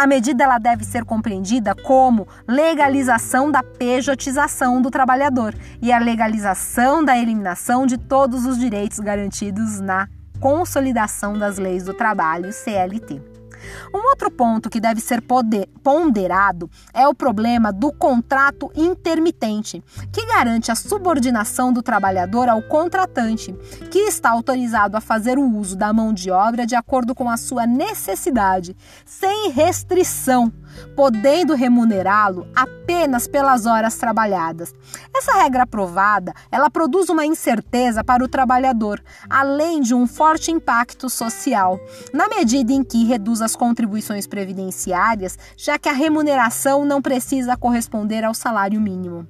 A 0.00 0.06
medida 0.06 0.44
ela 0.44 0.56
deve 0.56 0.82
ser 0.82 1.04
compreendida 1.04 1.74
como 1.74 2.26
legalização 2.48 3.50
da 3.50 3.62
pejotização 3.62 4.80
do 4.80 4.90
trabalhador 4.90 5.54
e 5.82 5.92
a 5.92 5.98
legalização 5.98 7.04
da 7.04 7.18
eliminação 7.18 7.84
de 7.84 7.98
todos 7.98 8.46
os 8.46 8.58
direitos 8.58 8.98
garantidos 8.98 9.78
na 9.78 10.08
Consolidação 10.40 11.38
das 11.38 11.58
Leis 11.58 11.84
do 11.84 11.92
Trabalho, 11.92 12.50
CLT. 12.50 13.39
Um 13.94 14.08
outro 14.10 14.30
ponto 14.30 14.70
que 14.70 14.80
deve 14.80 15.00
ser 15.00 15.22
ponderado 15.82 16.70
é 16.92 17.06
o 17.06 17.14
problema 17.14 17.72
do 17.72 17.92
contrato 17.92 18.70
intermitente, 18.74 19.82
que 20.12 20.26
garante 20.26 20.70
a 20.70 20.74
subordinação 20.74 21.72
do 21.72 21.82
trabalhador 21.82 22.48
ao 22.48 22.62
contratante, 22.62 23.52
que 23.90 24.00
está 24.00 24.30
autorizado 24.30 24.96
a 24.96 25.00
fazer 25.00 25.38
o 25.38 25.56
uso 25.56 25.76
da 25.76 25.92
mão 25.92 26.12
de 26.12 26.30
obra 26.30 26.66
de 26.66 26.74
acordo 26.74 27.14
com 27.14 27.28
a 27.28 27.36
sua 27.36 27.66
necessidade, 27.66 28.76
sem 29.04 29.50
restrição 29.50 30.52
podendo 30.96 31.54
remunerá-lo 31.54 32.46
apenas 32.54 33.26
pelas 33.26 33.66
horas 33.66 33.96
trabalhadas. 33.96 34.74
Essa 35.14 35.32
regra 35.34 35.62
aprovada, 35.62 36.32
ela 36.50 36.70
produz 36.70 37.08
uma 37.08 37.26
incerteza 37.26 38.02
para 38.02 38.24
o 38.24 38.28
trabalhador, 38.28 39.02
além 39.28 39.80
de 39.80 39.94
um 39.94 40.06
forte 40.06 40.50
impacto 40.50 41.08
social, 41.08 41.78
na 42.12 42.28
medida 42.28 42.72
em 42.72 42.82
que 42.82 43.04
reduz 43.04 43.40
as 43.42 43.56
contribuições 43.56 44.26
previdenciárias, 44.26 45.38
já 45.56 45.78
que 45.78 45.88
a 45.88 45.92
remuneração 45.92 46.84
não 46.84 47.00
precisa 47.00 47.56
corresponder 47.56 48.24
ao 48.24 48.34
salário 48.34 48.80
mínimo. 48.80 49.26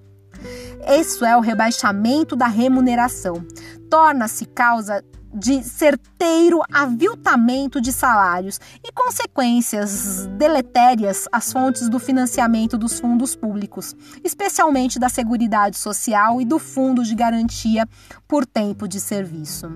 Isso 0.88 1.24
é 1.24 1.36
o 1.36 1.40
rebaixamento 1.40 2.34
da 2.34 2.46
remuneração. 2.46 3.44
Torna-se 3.90 4.46
causa 4.46 5.04
de 5.32 5.62
certeiro 5.62 6.60
aviltamento 6.72 7.80
de 7.80 7.92
salários 7.92 8.60
e 8.84 8.92
consequências 8.92 10.26
deletérias 10.38 11.26
às 11.30 11.52
fontes 11.52 11.88
do 11.88 11.98
financiamento 11.98 12.76
dos 12.76 12.98
fundos 12.98 13.36
públicos, 13.36 13.94
especialmente 14.24 14.98
da 14.98 15.08
Seguridade 15.08 15.76
Social 15.76 16.40
e 16.40 16.44
do 16.44 16.58
Fundo 16.58 17.04
de 17.04 17.14
Garantia 17.14 17.88
por 18.26 18.44
Tempo 18.44 18.88
de 18.88 19.00
Serviço. 19.00 19.70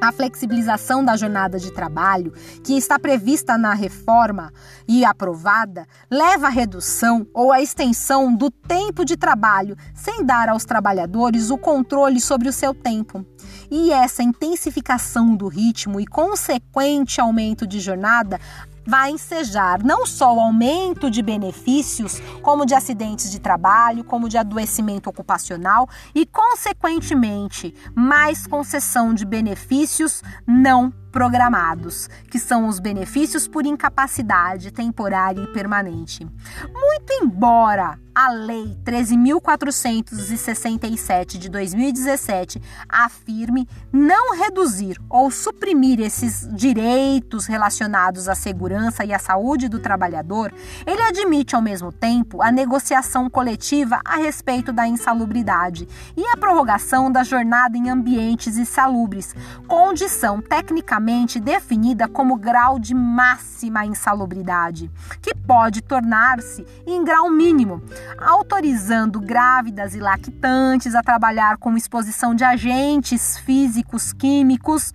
A 0.00 0.10
flexibilização 0.10 1.04
da 1.04 1.14
jornada 1.14 1.58
de 1.58 1.70
trabalho, 1.70 2.32
que 2.64 2.72
está 2.72 2.98
prevista 2.98 3.58
na 3.58 3.74
reforma 3.74 4.50
e 4.88 5.04
aprovada, 5.04 5.86
leva 6.10 6.46
à 6.46 6.50
redução 6.50 7.26
ou 7.34 7.52
à 7.52 7.60
extensão 7.60 8.34
do 8.34 8.50
tempo 8.50 9.04
de 9.04 9.14
trabalho, 9.14 9.76
sem 9.94 10.24
dar 10.24 10.48
aos 10.48 10.64
trabalhadores 10.64 11.50
o 11.50 11.58
controle 11.58 12.18
sobre 12.18 12.48
o 12.48 12.52
seu 12.52 12.72
tempo. 12.72 13.26
E 13.70 13.92
essa 13.92 14.22
intensificação 14.22 15.36
do 15.36 15.46
ritmo 15.46 16.00
e 16.00 16.06
consequente 16.06 17.20
aumento 17.20 17.66
de 17.66 17.78
jornada 17.78 18.40
vai 18.86 19.10
ensejar 19.10 19.82
não 19.82 20.04
só 20.04 20.34
o 20.34 20.40
aumento 20.40 21.10
de 21.10 21.22
benefícios, 21.22 22.20
como 22.42 22.66
de 22.66 22.74
acidentes 22.74 23.30
de 23.30 23.38
trabalho, 23.38 24.02
como 24.02 24.28
de 24.28 24.36
adoecimento 24.36 25.08
ocupacional 25.08 25.88
e, 26.14 26.26
consequentemente, 26.26 27.74
mais 27.94 28.46
concessão 28.46 29.14
de 29.14 29.24
benefícios 29.24 30.22
não 30.46 30.92
programados, 31.10 32.08
que 32.30 32.38
são 32.38 32.68
os 32.68 32.78
benefícios 32.78 33.48
por 33.48 33.66
incapacidade 33.66 34.70
temporária 34.70 35.42
e 35.42 35.52
permanente. 35.52 36.24
Muito 36.72 37.12
embora 37.12 37.98
a 38.14 38.30
Lei 38.30 38.78
13.467 38.84 41.38
de 41.38 41.48
2017 41.48 42.62
afirme 42.88 43.66
não 43.92 44.36
reduzir 44.36 44.96
ou 45.08 45.28
suprimir 45.30 46.00
esses 46.00 46.48
direitos 46.52 47.46
relacionados 47.46 48.28
à 48.28 48.34
segurança 48.34 49.04
e 49.04 49.12
à 49.12 49.18
saúde 49.18 49.68
do 49.68 49.78
trabalhador, 49.78 50.52
ele 50.86 51.02
admite 51.02 51.54
ao 51.54 51.62
mesmo 51.62 51.92
tempo 51.92 52.42
a 52.42 52.52
negociação 52.52 53.30
coletiva 53.30 54.00
a 54.04 54.16
respeito 54.16 54.72
da 54.72 54.86
insalubridade 54.86 55.88
e 56.16 56.24
a 56.26 56.36
prorrogação 56.36 57.10
da 57.10 57.22
jornada 57.22 57.78
em 57.78 57.88
ambientes 57.88 58.58
insalubres, 58.58 59.34
condição 59.66 60.42
tecnicamente 60.42 60.99
definida 61.40 62.06
como 62.06 62.36
grau 62.36 62.78
de 62.78 62.94
máxima 62.94 63.84
insalubridade, 63.84 64.90
que 65.20 65.34
pode 65.34 65.82
tornar-se 65.82 66.66
em 66.86 67.02
grau 67.04 67.30
mínimo, 67.30 67.82
autorizando 68.18 69.20
grávidas 69.20 69.94
e 69.94 69.98
lactantes 69.98 70.94
a 70.94 71.02
trabalhar 71.02 71.56
com 71.56 71.76
exposição 71.76 72.34
de 72.34 72.44
agentes 72.44 73.38
físicos, 73.38 74.12
químicos. 74.12 74.92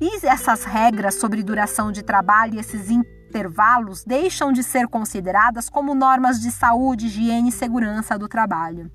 E 0.00 0.26
essas 0.26 0.64
regras 0.64 1.14
sobre 1.14 1.42
duração 1.42 1.90
de 1.90 2.02
trabalho 2.02 2.54
e 2.54 2.58
esses 2.58 2.90
intervalos 2.90 4.04
deixam 4.04 4.52
de 4.52 4.62
ser 4.62 4.88
consideradas 4.88 5.70
como 5.70 5.94
normas 5.94 6.40
de 6.40 6.50
saúde, 6.50 7.06
higiene 7.06 7.48
e 7.48 7.52
segurança 7.52 8.18
do 8.18 8.28
trabalho. 8.28 8.90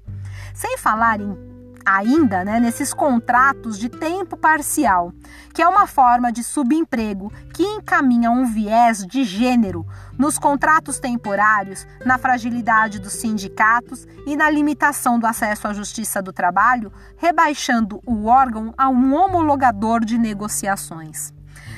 Sem 0.54 0.78
falar 0.78 1.20
em 1.20 1.51
ainda 1.86 2.44
né, 2.44 2.60
nesses 2.60 2.94
contratos 2.94 3.78
de 3.78 3.90
tempo 3.90 4.38
parcial, 4.38 5.14
que 5.54 5.62
é 5.62 5.68
uma 5.68 5.88
forma 5.88 6.32
de 6.32 6.44
subemprego 6.44 7.32
que 7.54 7.64
encaminha 7.64 8.32
um 8.32 8.46
viés 8.46 9.06
de 9.06 9.24
gênero 9.24 9.86
nos 10.18 10.38
contratos 10.38 11.00
temporários, 11.00 11.88
na 12.06 12.18
fragilidade 12.18 13.00
dos 13.00 13.14
sindicatos 13.14 14.08
e 14.26 14.36
na 14.36 14.50
limitação 14.50 15.20
do 15.20 15.26
acesso 15.26 15.68
à 15.68 15.74
justiça 15.74 16.22
do 16.22 16.32
trabalho, 16.32 16.92
rebaixando 17.18 18.02
o 18.06 18.26
órgão 18.26 18.74
a 18.78 18.90
um 18.90 19.14
homologador 19.14 20.06
de 20.06 20.18
negociações. 20.18 21.34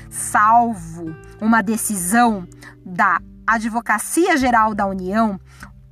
Salvo 0.09 1.15
uma 1.41 1.61
decisão 1.61 2.47
da 2.85 3.19
Advocacia 3.45 4.37
Geral 4.37 4.73
da 4.73 4.85
União, 4.85 5.39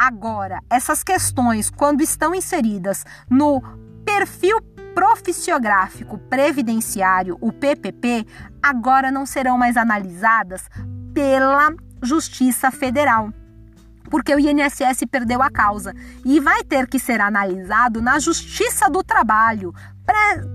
Agora, 0.03 0.63
essas 0.67 1.03
questões, 1.03 1.69
quando 1.69 2.01
estão 2.01 2.33
inseridas 2.33 3.05
no 3.29 3.61
perfil 4.05 4.59
profissiográfico 4.93 6.17
previdenciário, 6.17 7.37
o 7.41 7.51
PPP, 7.51 8.25
agora 8.61 9.11
não 9.11 9.25
serão 9.25 9.57
mais 9.57 9.77
analisadas 9.77 10.63
pela 11.13 11.73
Justiça 12.01 12.71
Federal. 12.71 13.31
Porque 14.09 14.35
o 14.35 14.39
INSS 14.39 15.05
perdeu 15.09 15.41
a 15.41 15.49
causa 15.49 15.93
e 16.25 16.39
vai 16.39 16.63
ter 16.63 16.87
que 16.87 16.99
ser 16.99 17.21
analisado 17.21 18.01
na 18.01 18.19
Justiça 18.19 18.89
do 18.89 19.01
Trabalho. 19.01 19.73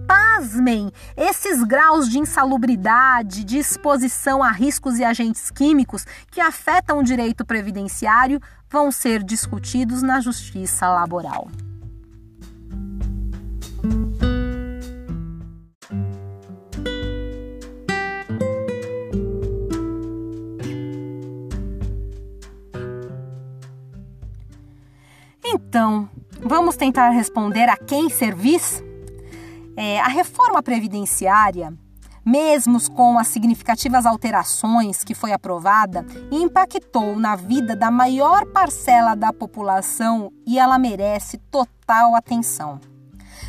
Pasmem, 0.06 0.92
esses 1.16 1.62
graus 1.64 2.10
de 2.10 2.18
insalubridade, 2.18 3.42
de 3.42 3.56
exposição 3.56 4.42
a 4.42 4.50
riscos 4.50 4.98
e 4.98 5.04
agentes 5.04 5.50
químicos 5.50 6.04
que 6.30 6.40
afetam 6.40 6.98
o 6.98 7.02
direito 7.02 7.44
previdenciário 7.44 8.38
vão 8.68 8.92
ser 8.92 9.22
discutidos 9.22 10.02
na 10.02 10.20
Justiça 10.20 10.86
Laboral. 10.88 11.48
Então, 25.48 26.08
vamos 26.40 26.76
tentar 26.76 27.10
responder 27.10 27.68
a 27.68 27.76
quem 27.76 28.10
servis? 28.10 28.82
É, 29.76 30.00
a 30.00 30.08
reforma 30.08 30.60
previdenciária, 30.60 31.72
mesmo 32.24 32.80
com 32.90 33.16
as 33.16 33.28
significativas 33.28 34.06
alterações 34.06 35.04
que 35.04 35.14
foi 35.14 35.32
aprovada, 35.32 36.04
impactou 36.32 37.14
na 37.14 37.36
vida 37.36 37.76
da 37.76 37.92
maior 37.92 38.44
parcela 38.46 39.14
da 39.14 39.32
população 39.32 40.32
e 40.44 40.58
ela 40.58 40.80
merece 40.80 41.38
total 41.38 42.16
atenção. 42.16 42.80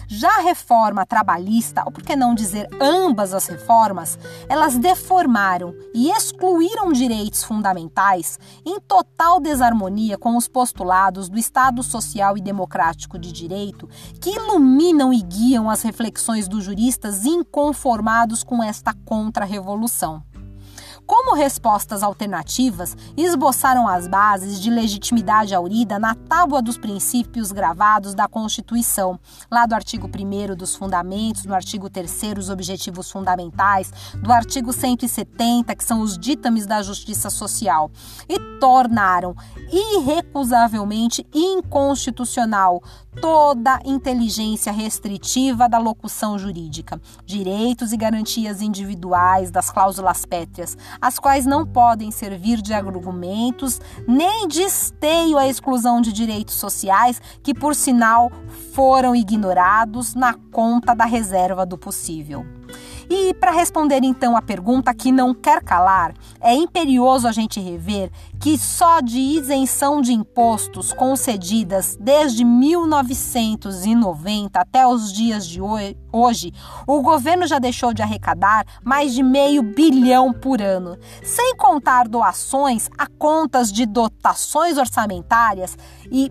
Já 0.09 0.37
a 0.37 0.41
reforma 0.41 1.05
trabalhista, 1.05 1.83
ou 1.85 1.91
por 1.91 2.01
que 2.01 2.15
não 2.15 2.33
dizer 2.33 2.69
ambas 2.79 3.33
as 3.33 3.45
reformas, 3.47 4.17
elas 4.47 4.77
deformaram 4.77 5.75
e 5.93 6.09
excluíram 6.09 6.93
direitos 6.93 7.43
fundamentais 7.43 8.39
em 8.65 8.79
total 8.79 9.41
desarmonia 9.41 10.17
com 10.17 10.37
os 10.37 10.47
postulados 10.47 11.27
do 11.27 11.37
Estado 11.37 11.83
Social 11.83 12.37
e 12.37 12.41
Democrático 12.41 13.19
de 13.19 13.33
Direito, 13.33 13.89
que 14.21 14.29
iluminam 14.29 15.11
e 15.11 15.21
guiam 15.21 15.69
as 15.69 15.81
reflexões 15.81 16.47
dos 16.47 16.63
juristas 16.63 17.25
inconformados 17.25 18.45
com 18.45 18.63
esta 18.63 18.93
contra-revolução. 19.03 20.23
Como 21.07 21.33
respostas 21.33 22.03
alternativas, 22.03 22.97
esboçaram 23.15 23.87
as 23.87 24.09
bases 24.09 24.59
de 24.59 24.69
legitimidade 24.69 25.55
aurida 25.55 25.97
na 25.97 26.13
tábua 26.13 26.61
dos 26.61 26.77
princípios 26.77 27.53
gravados 27.53 28.13
da 28.13 28.27
Constituição, 28.27 29.17
lá 29.49 29.65
do 29.65 29.73
artigo 29.73 30.05
1 30.05 30.53
dos 30.53 30.75
Fundamentos, 30.75 31.45
no 31.45 31.55
artigo 31.55 31.89
3 31.89 32.07
os 32.37 32.49
Objetivos 32.49 33.09
Fundamentais, 33.09 33.89
do 34.21 34.33
artigo 34.33 34.73
170, 34.73 35.73
que 35.75 35.83
são 35.83 36.01
os 36.01 36.17
ditames 36.17 36.65
da 36.65 36.81
Justiça 36.81 37.29
Social, 37.29 37.89
e 38.27 38.37
tornaram 38.59 39.33
irrecusavelmente 39.71 41.25
inconstitucional 41.33 42.81
toda 43.21 43.79
inteligência 43.85 44.71
restritiva 44.71 45.67
da 45.67 45.77
locução 45.77 46.37
jurídica, 46.37 47.01
direitos 47.25 47.91
e 47.91 47.97
garantias 47.97 48.61
individuais 48.61 49.49
das 49.49 49.71
cláusulas 49.71 50.25
pétreas, 50.25 50.77
as 51.01 51.19
quais 51.19 51.45
não 51.45 51.65
podem 51.65 52.11
servir 52.11 52.61
de 52.61 52.73
argumentos 52.73 53.79
nem 54.07 54.47
de 54.47 54.61
esteio 54.61 55.37
à 55.37 55.47
exclusão 55.47 56.01
de 56.01 56.11
direitos 56.11 56.55
sociais 56.55 57.21
que, 57.43 57.53
por 57.53 57.75
sinal, 57.75 58.31
foram 58.73 59.15
ignorados 59.15 60.15
na 60.15 60.33
conta 60.51 60.93
da 60.93 61.05
reserva 61.05 61.65
do 61.65 61.77
possível. 61.77 62.56
E 63.09 63.33
para 63.33 63.51
responder 63.51 64.01
então 64.03 64.35
a 64.35 64.41
pergunta 64.41 64.93
que 64.93 65.13
não 65.13 65.33
quer 65.33 65.63
calar, 65.63 66.13
é 66.41 66.53
imperioso 66.53 67.25
a 67.27 67.31
gente 67.31 67.57
rever 67.59 68.11
que 68.39 68.55
só 68.57 68.99
de 68.99 69.17
isenção 69.17 70.01
de 70.01 70.11
impostos 70.11 70.91
concedidas 70.93 71.95
desde 71.99 72.43
1990 72.43 74.59
até 74.59 74.85
os 74.85 75.13
dias 75.13 75.47
de 75.47 75.61
hoje, 75.61 76.51
o 76.85 77.01
governo 77.01 77.47
já 77.47 77.59
deixou 77.59 77.93
de 77.93 78.01
arrecadar 78.01 78.65
mais 78.83 79.13
de 79.13 79.23
meio 79.23 79.63
bilhão 79.63 80.33
por 80.33 80.61
ano, 80.61 80.97
sem 81.23 81.55
contar 81.55 82.09
doações 82.09 82.89
a 82.97 83.07
contas 83.07 83.71
de 83.71 83.85
dotações 83.85 84.77
orçamentárias 84.77 85.77
e 86.11 86.29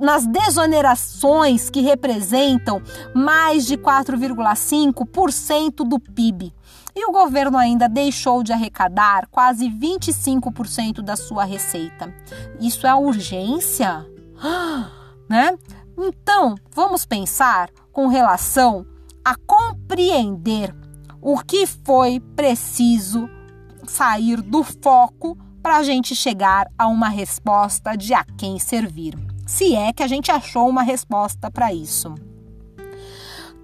nas 0.00 0.26
desonerações 0.26 1.68
que 1.68 1.82
representam 1.82 2.80
mais 3.14 3.66
de 3.66 3.76
4,5% 3.76 5.86
do 5.86 6.00
PIB. 6.00 6.54
E 6.96 7.06
o 7.06 7.12
governo 7.12 7.56
ainda 7.56 7.88
deixou 7.88 8.42
de 8.42 8.52
arrecadar 8.52 9.28
quase 9.30 9.70
25% 9.70 11.02
da 11.02 11.14
sua 11.16 11.44
receita. 11.44 12.12
Isso 12.58 12.84
é 12.86 12.94
urgência? 12.94 14.06
Né? 15.28 15.56
Então, 15.96 16.56
vamos 16.74 17.06
pensar 17.06 17.70
com 17.92 18.08
relação 18.08 18.84
a 19.24 19.36
compreender 19.46 20.74
o 21.22 21.38
que 21.38 21.68
foi 21.68 22.18
preciso 22.34 23.30
sair 23.86 24.42
do 24.42 24.64
foco 24.64 25.38
para 25.62 25.76
a 25.76 25.84
gente 25.84 26.16
chegar 26.16 26.66
a 26.76 26.88
uma 26.88 27.08
resposta 27.08 27.94
de 27.94 28.12
a 28.12 28.24
quem 28.36 28.58
servir 28.58 29.14
se 29.50 29.74
é 29.74 29.92
que 29.92 30.04
a 30.04 30.06
gente 30.06 30.30
achou 30.30 30.68
uma 30.68 30.84
resposta 30.84 31.50
para 31.50 31.74
isso. 31.74 32.14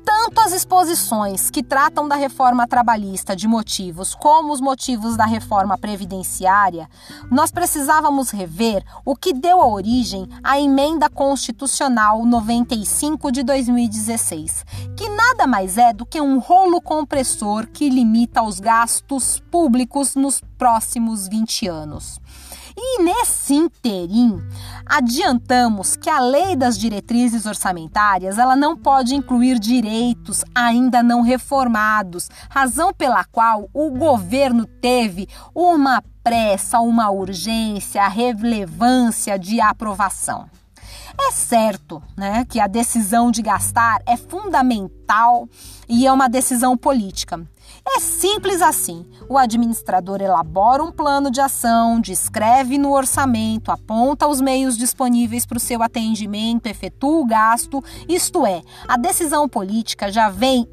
Tanto 0.04 0.40
as 0.40 0.52
exposições 0.52 1.48
que 1.48 1.62
tratam 1.62 2.08
da 2.08 2.16
reforma 2.16 2.66
trabalhista 2.66 3.36
de 3.36 3.46
motivos, 3.46 4.12
como 4.12 4.52
os 4.52 4.60
motivos 4.60 5.16
da 5.16 5.24
reforma 5.24 5.78
previdenciária, 5.78 6.88
nós 7.30 7.52
precisávamos 7.52 8.30
rever 8.30 8.84
o 9.04 9.14
que 9.14 9.32
deu 9.32 9.60
a 9.60 9.66
origem 9.66 10.28
à 10.42 10.60
emenda 10.60 11.08
constitucional 11.08 12.24
95 12.24 13.30
de 13.30 13.44
2016, 13.44 14.64
que 14.96 15.08
nada 15.08 15.46
mais 15.46 15.78
é 15.78 15.92
do 15.92 16.04
que 16.04 16.20
um 16.20 16.40
rolo 16.40 16.80
compressor 16.80 17.68
que 17.68 17.88
limita 17.88 18.42
os 18.42 18.58
gastos 18.58 19.40
públicos 19.52 20.16
nos 20.16 20.40
próximos 20.58 21.28
20 21.28 21.68
anos. 21.68 22.20
E 22.78 23.02
nesse 23.02 23.54
interim, 23.54 24.38
adiantamos 24.84 25.96
que 25.96 26.10
a 26.10 26.20
lei 26.20 26.54
das 26.54 26.78
diretrizes 26.78 27.46
orçamentárias 27.46 28.36
ela 28.38 28.54
não 28.54 28.76
pode 28.76 29.14
incluir 29.14 29.58
direitos 29.58 30.44
ainda 30.54 31.02
não 31.02 31.22
reformados, 31.22 32.28
razão 32.50 32.92
pela 32.92 33.24
qual 33.24 33.70
o 33.72 33.90
governo 33.90 34.66
teve 34.66 35.26
uma 35.54 36.02
pressa, 36.22 36.78
uma 36.80 37.10
urgência, 37.10 38.06
relevância 38.08 39.38
de 39.38 39.58
aprovação. 39.58 40.50
É 41.18 41.30
certo 41.30 42.02
né, 42.14 42.44
que 42.44 42.60
a 42.60 42.66
decisão 42.66 43.30
de 43.30 43.40
gastar 43.40 44.02
é 44.04 44.18
fundamental 44.18 45.48
e 45.88 46.06
é 46.06 46.12
uma 46.12 46.28
decisão 46.28 46.76
política. 46.76 47.40
É 47.88 48.00
simples 48.00 48.60
assim. 48.60 49.06
O 49.28 49.38
administrador 49.38 50.20
elabora 50.20 50.82
um 50.82 50.90
plano 50.90 51.30
de 51.30 51.40
ação, 51.40 52.00
descreve 52.00 52.78
no 52.78 52.92
orçamento, 52.92 53.70
aponta 53.70 54.26
os 54.26 54.40
meios 54.40 54.76
disponíveis 54.76 55.46
para 55.46 55.56
o 55.56 55.60
seu 55.60 55.82
atendimento, 55.82 56.66
efetua 56.66 57.20
o 57.20 57.26
gasto, 57.26 57.82
isto 58.08 58.44
é, 58.44 58.62
a 58.88 58.96
decisão 58.96 59.48
política 59.48 60.10
já 60.10 60.28
vem 60.28 60.68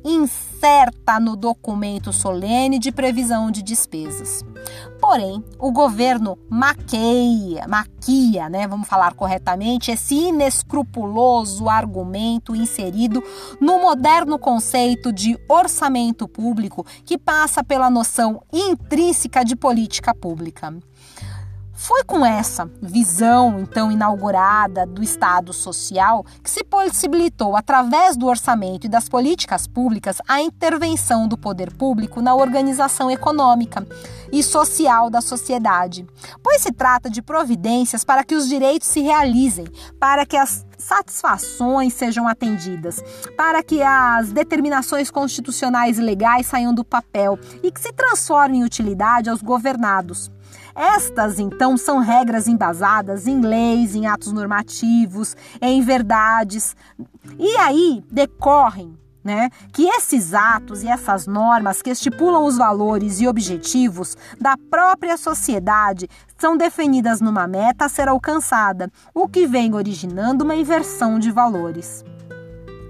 incerta 0.64 1.20
no 1.20 1.36
documento 1.36 2.14
solene 2.14 2.80
de 2.80 2.90
previsão 2.90 3.52
de 3.52 3.62
despesas. 3.62 4.46
Porém, 4.98 5.44
o 5.60 5.74
governo 5.74 6.38
maqueia, 6.50 7.68
maquia, 7.68 8.48
né, 8.48 8.66
vamos 8.66 8.88
falar 8.88 9.14
corretamente, 9.14 9.92
esse 9.92 10.16
inescrupuloso 10.16 11.68
argumento 11.68 12.56
inserido 12.56 13.22
no 13.60 13.78
moderno 13.82 14.40
conceito 14.40 15.12
de 15.12 15.38
orçamento 15.50 16.30
público 16.30 16.86
que 17.04 17.18
passa 17.18 17.62
pela 17.62 17.90
noção 17.90 18.42
intrínseca 18.54 19.44
de 19.44 19.58
política 19.58 20.16
pública. 20.16 20.74
Foi 21.84 22.02
com 22.06 22.26
essa 22.26 22.72
visão, 22.82 23.60
então, 23.60 23.92
inaugurada 23.92 24.86
do 24.86 25.04
Estado 25.04 25.52
social 25.52 26.26
que 26.42 26.50
se 26.50 26.64
possibilitou, 26.64 27.58
através 27.58 28.16
do 28.16 28.26
orçamento 28.26 28.86
e 28.86 28.90
das 28.90 29.10
políticas 29.10 29.68
públicas, 29.68 30.22
a 30.26 30.42
intervenção 30.42 31.28
do 31.28 31.38
poder 31.38 31.74
público 31.74 32.22
na 32.22 32.34
organização 32.34 33.12
econômica 33.12 33.86
e 34.32 34.42
social 34.42 35.10
da 35.10 35.20
sociedade. 35.20 36.08
Pois 36.42 36.62
se 36.62 36.72
trata 36.72 37.10
de 37.10 37.22
providências 37.22 38.06
para 38.06 38.24
que 38.24 38.34
os 38.34 38.48
direitos 38.48 38.88
se 38.88 39.02
realizem, 39.02 39.66
para 40.00 40.26
que 40.26 40.38
as 40.38 40.66
satisfações 40.78 41.94
sejam 41.94 42.30
atendidas, 42.30 43.04
para 43.36 43.62
que 43.62 43.84
as 43.84 44.32
determinações 44.32 45.12
constitucionais 45.12 46.00
e 46.00 46.02
legais 46.02 46.46
saiam 46.46 46.74
do 46.74 46.86
papel 46.86 47.38
e 47.62 47.70
que 47.70 47.82
se 47.82 47.92
transformem 47.92 48.62
em 48.62 48.64
utilidade 48.64 49.30
aos 49.30 49.42
governados. 49.42 50.32
Estas, 50.76 51.40
então, 51.40 51.78
são 51.78 52.00
regras 52.00 52.48
embasadas 52.48 53.28
em 53.28 53.42
leis, 53.42 53.96
em 53.96 54.08
atos 54.08 54.32
normativos, 54.32 55.36
em 55.62 55.82
verdades. 55.82 56.76
E 57.38 57.58
aí 57.58 58.04
decorrem 58.12 58.98
né, 59.24 59.50
que 59.72 59.88
esses 59.88 60.34
atos 60.34 60.84
e 60.84 60.88
essas 60.88 61.26
normas 61.26 61.82
que 61.82 61.90
estipulam 61.90 62.46
os 62.46 62.58
valores 62.58 63.22
e 63.22 63.28
objetivos 63.28 64.18
da 64.40 64.58
própria 64.70 65.16
sociedade 65.16 66.10
são 66.38 66.58
definidas 66.58 67.22
numa 67.22 67.48
meta 67.48 67.86
a 67.86 67.90
ser 67.90 68.10
alcançada, 68.10 68.92
o 69.14 69.30
que 69.30 69.48
vem 69.48 69.74
originando 69.74 70.44
uma 70.44 70.56
inversão 70.56 71.18
de 71.18 71.32
valores 71.32 72.04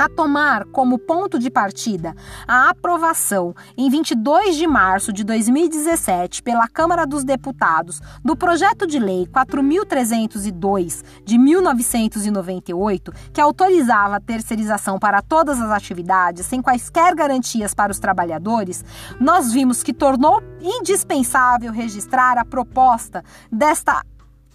a 0.03 0.09
tomar 0.09 0.65
como 0.65 0.97
ponto 0.97 1.39
de 1.39 1.49
partida 1.49 2.13
a 2.45 2.69
aprovação 2.69 3.55
em 3.77 3.89
22 3.89 4.57
de 4.57 4.67
março 4.67 5.13
de 5.13 5.23
2017 5.23 6.43
pela 6.43 6.67
Câmara 6.67 7.07
dos 7.07 7.23
Deputados 7.23 8.01
do 8.21 8.35
projeto 8.35 8.85
de 8.85 8.99
lei 8.99 9.25
4302 9.27 11.03
de 11.23 11.37
1998, 11.37 13.13
que 13.31 13.39
autorizava 13.39 14.17
a 14.17 14.19
terceirização 14.19 14.99
para 14.99 15.21
todas 15.21 15.61
as 15.61 15.71
atividades 15.71 16.45
sem 16.45 16.61
quaisquer 16.61 17.15
garantias 17.15 17.73
para 17.73 17.91
os 17.91 17.99
trabalhadores, 17.99 18.83
nós 19.21 19.53
vimos 19.53 19.83
que 19.83 19.93
tornou 19.93 20.43
indispensável 20.61 21.71
registrar 21.71 22.37
a 22.37 22.43
proposta 22.43 23.23
desta 23.49 24.03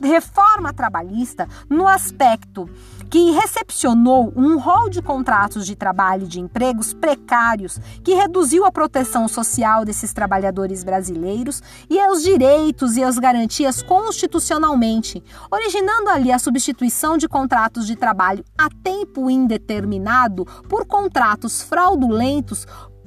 reforma 0.00 0.72
trabalhista 0.72 1.48
no 1.68 1.86
aspecto 1.86 2.68
que 3.10 3.30
recepcionou 3.30 4.32
um 4.36 4.58
rol 4.58 4.90
de 4.90 5.00
contratos 5.00 5.66
de 5.66 5.74
trabalho 5.74 6.24
e 6.24 6.28
de 6.28 6.40
empregos 6.40 6.92
precários 6.92 7.80
que 8.04 8.14
reduziu 8.14 8.64
a 8.64 8.72
proteção 8.72 9.26
social 9.26 9.84
desses 9.84 10.12
trabalhadores 10.12 10.84
brasileiros 10.84 11.62
e 11.88 11.98
os 12.10 12.22
direitos 12.22 12.96
e 12.96 13.02
as 13.02 13.18
garantias 13.18 13.82
constitucionalmente, 13.82 15.22
originando 15.50 16.10
ali 16.10 16.30
a 16.30 16.38
substituição 16.38 17.16
de 17.16 17.28
contratos 17.28 17.86
de 17.86 17.96
trabalho 17.96 18.44
a 18.56 18.68
tempo 18.82 19.30
indeterminado 19.30 20.44
por 20.68 20.86
contratos 20.86 21.62
fraudulentos 21.62 22.66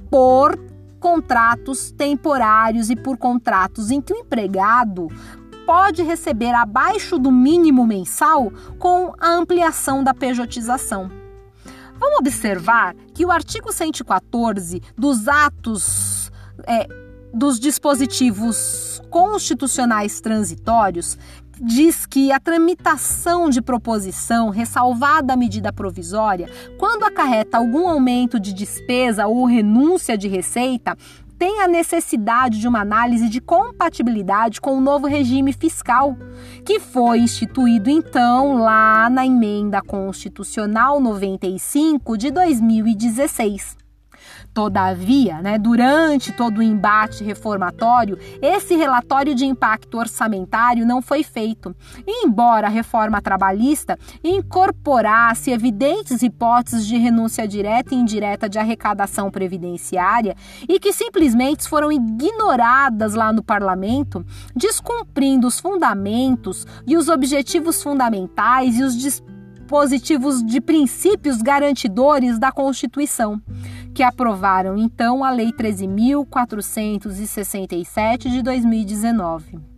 por 0.09 0.59
contratos 0.99 1.91
temporários 1.91 2.89
e 2.89 2.95
por 2.95 3.17
contratos 3.17 3.89
em 3.89 3.99
que 3.99 4.13
o 4.13 4.17
empregado 4.17 5.07
pode 5.65 6.03
receber 6.03 6.53
abaixo 6.53 7.17
do 7.17 7.31
mínimo 7.31 7.85
mensal 7.85 8.51
com 8.77 9.13
a 9.19 9.29
ampliação 9.29 10.03
da 10.03 10.13
pejotização. 10.13 11.09
Vamos 11.99 12.19
observar 12.19 12.95
que 13.13 13.25
o 13.25 13.31
artigo 13.31 13.71
114 13.71 14.81
dos 14.97 15.27
atos 15.27 16.31
é, 16.65 16.87
dos 17.33 17.59
dispositivos 17.59 19.01
constitucionais 19.09 20.19
transitórios 20.19 21.17
diz 21.63 22.07
que 22.07 22.31
a 22.31 22.39
tramitação 22.39 23.47
de 23.47 23.61
proposição, 23.61 24.49
ressalvada 24.49 25.33
a 25.33 25.37
medida 25.37 25.71
provisória, 25.71 26.49
quando 26.79 27.03
acarreta 27.03 27.57
algum 27.57 27.87
aumento 27.87 28.39
de 28.39 28.51
despesa 28.51 29.27
ou 29.27 29.45
renúncia 29.45 30.17
de 30.17 30.27
receita, 30.27 30.97
tem 31.41 31.59
a 31.59 31.67
necessidade 31.67 32.59
de 32.59 32.67
uma 32.67 32.81
análise 32.81 33.27
de 33.27 33.41
compatibilidade 33.41 34.61
com 34.61 34.77
o 34.77 34.79
novo 34.79 35.07
regime 35.07 35.51
fiscal, 35.51 36.15
que 36.63 36.79
foi 36.79 37.21
instituído 37.21 37.89
então 37.89 38.59
lá 38.59 39.09
na 39.09 39.25
emenda 39.25 39.81
constitucional 39.81 40.99
95 40.99 42.15
de 42.15 42.29
2016. 42.29 43.80
Todavia, 44.53 45.41
né, 45.41 45.57
durante 45.57 46.33
todo 46.33 46.57
o 46.57 46.63
embate 46.63 47.23
reformatório, 47.23 48.19
esse 48.41 48.75
relatório 48.75 49.33
de 49.33 49.45
impacto 49.45 49.97
orçamentário 49.97 50.85
não 50.85 51.01
foi 51.01 51.23
feito. 51.23 51.73
Embora 52.05 52.67
a 52.67 52.69
reforma 52.69 53.21
trabalhista 53.21 53.97
incorporasse 54.21 55.51
evidentes 55.51 56.21
hipóteses 56.21 56.85
de 56.85 56.97
renúncia 56.97 57.47
direta 57.47 57.95
e 57.95 57.97
indireta 57.97 58.49
de 58.49 58.59
arrecadação 58.59 59.31
previdenciária 59.31 60.35
e 60.67 60.81
que 60.81 60.91
simplesmente 60.91 61.69
foram 61.69 61.89
ignoradas 61.89 63.13
lá 63.13 63.31
no 63.31 63.41
parlamento, 63.41 64.25
descumprindo 64.53 65.47
os 65.47 65.61
fundamentos 65.61 66.67
e 66.85 66.97
os 66.97 67.07
objetivos 67.07 67.81
fundamentais 67.81 68.77
e 68.77 68.83
os 68.83 68.97
dispositivos 68.97 70.45
de 70.45 70.59
princípios 70.59 71.41
garantidores 71.41 72.37
da 72.37 72.51
Constituição 72.51 73.41
que 73.93 74.03
aprovaram 74.03 74.77
então 74.77 75.21
a 75.23 75.31
Lei 75.31 75.51
13.467 75.51 78.29
de 78.29 78.41
2019. 78.41 79.70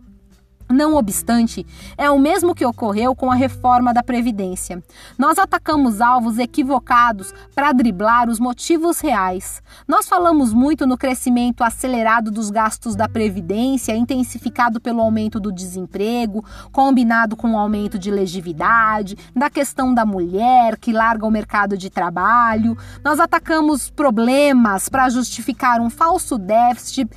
Não 0.74 0.96
obstante, 0.96 1.64
é 1.96 2.10
o 2.10 2.18
mesmo 2.18 2.52
que 2.52 2.66
ocorreu 2.66 3.14
com 3.14 3.30
a 3.30 3.36
reforma 3.36 3.94
da 3.94 4.02
Previdência. 4.02 4.82
Nós 5.16 5.38
atacamos 5.38 6.00
alvos 6.00 6.36
equivocados 6.36 7.32
para 7.54 7.70
driblar 7.70 8.28
os 8.28 8.40
motivos 8.40 8.98
reais. 8.98 9.62
Nós 9.86 10.08
falamos 10.08 10.52
muito 10.52 10.84
no 10.84 10.98
crescimento 10.98 11.62
acelerado 11.62 12.28
dos 12.28 12.50
gastos 12.50 12.96
da 12.96 13.08
Previdência, 13.08 13.96
intensificado 13.96 14.80
pelo 14.80 15.00
aumento 15.00 15.38
do 15.38 15.52
desemprego, 15.52 16.44
combinado 16.72 17.36
com 17.36 17.52
o 17.52 17.56
aumento 17.56 17.96
de 17.96 18.10
legividade, 18.10 19.16
da 19.32 19.48
questão 19.48 19.94
da 19.94 20.04
mulher 20.04 20.76
que 20.76 20.92
larga 20.92 21.24
o 21.24 21.30
mercado 21.30 21.78
de 21.78 21.88
trabalho. 21.88 22.76
Nós 23.04 23.20
atacamos 23.20 23.90
problemas 23.90 24.88
para 24.88 25.08
justificar 25.08 25.80
um 25.80 25.88
falso 25.88 26.36
déficit 26.36 27.08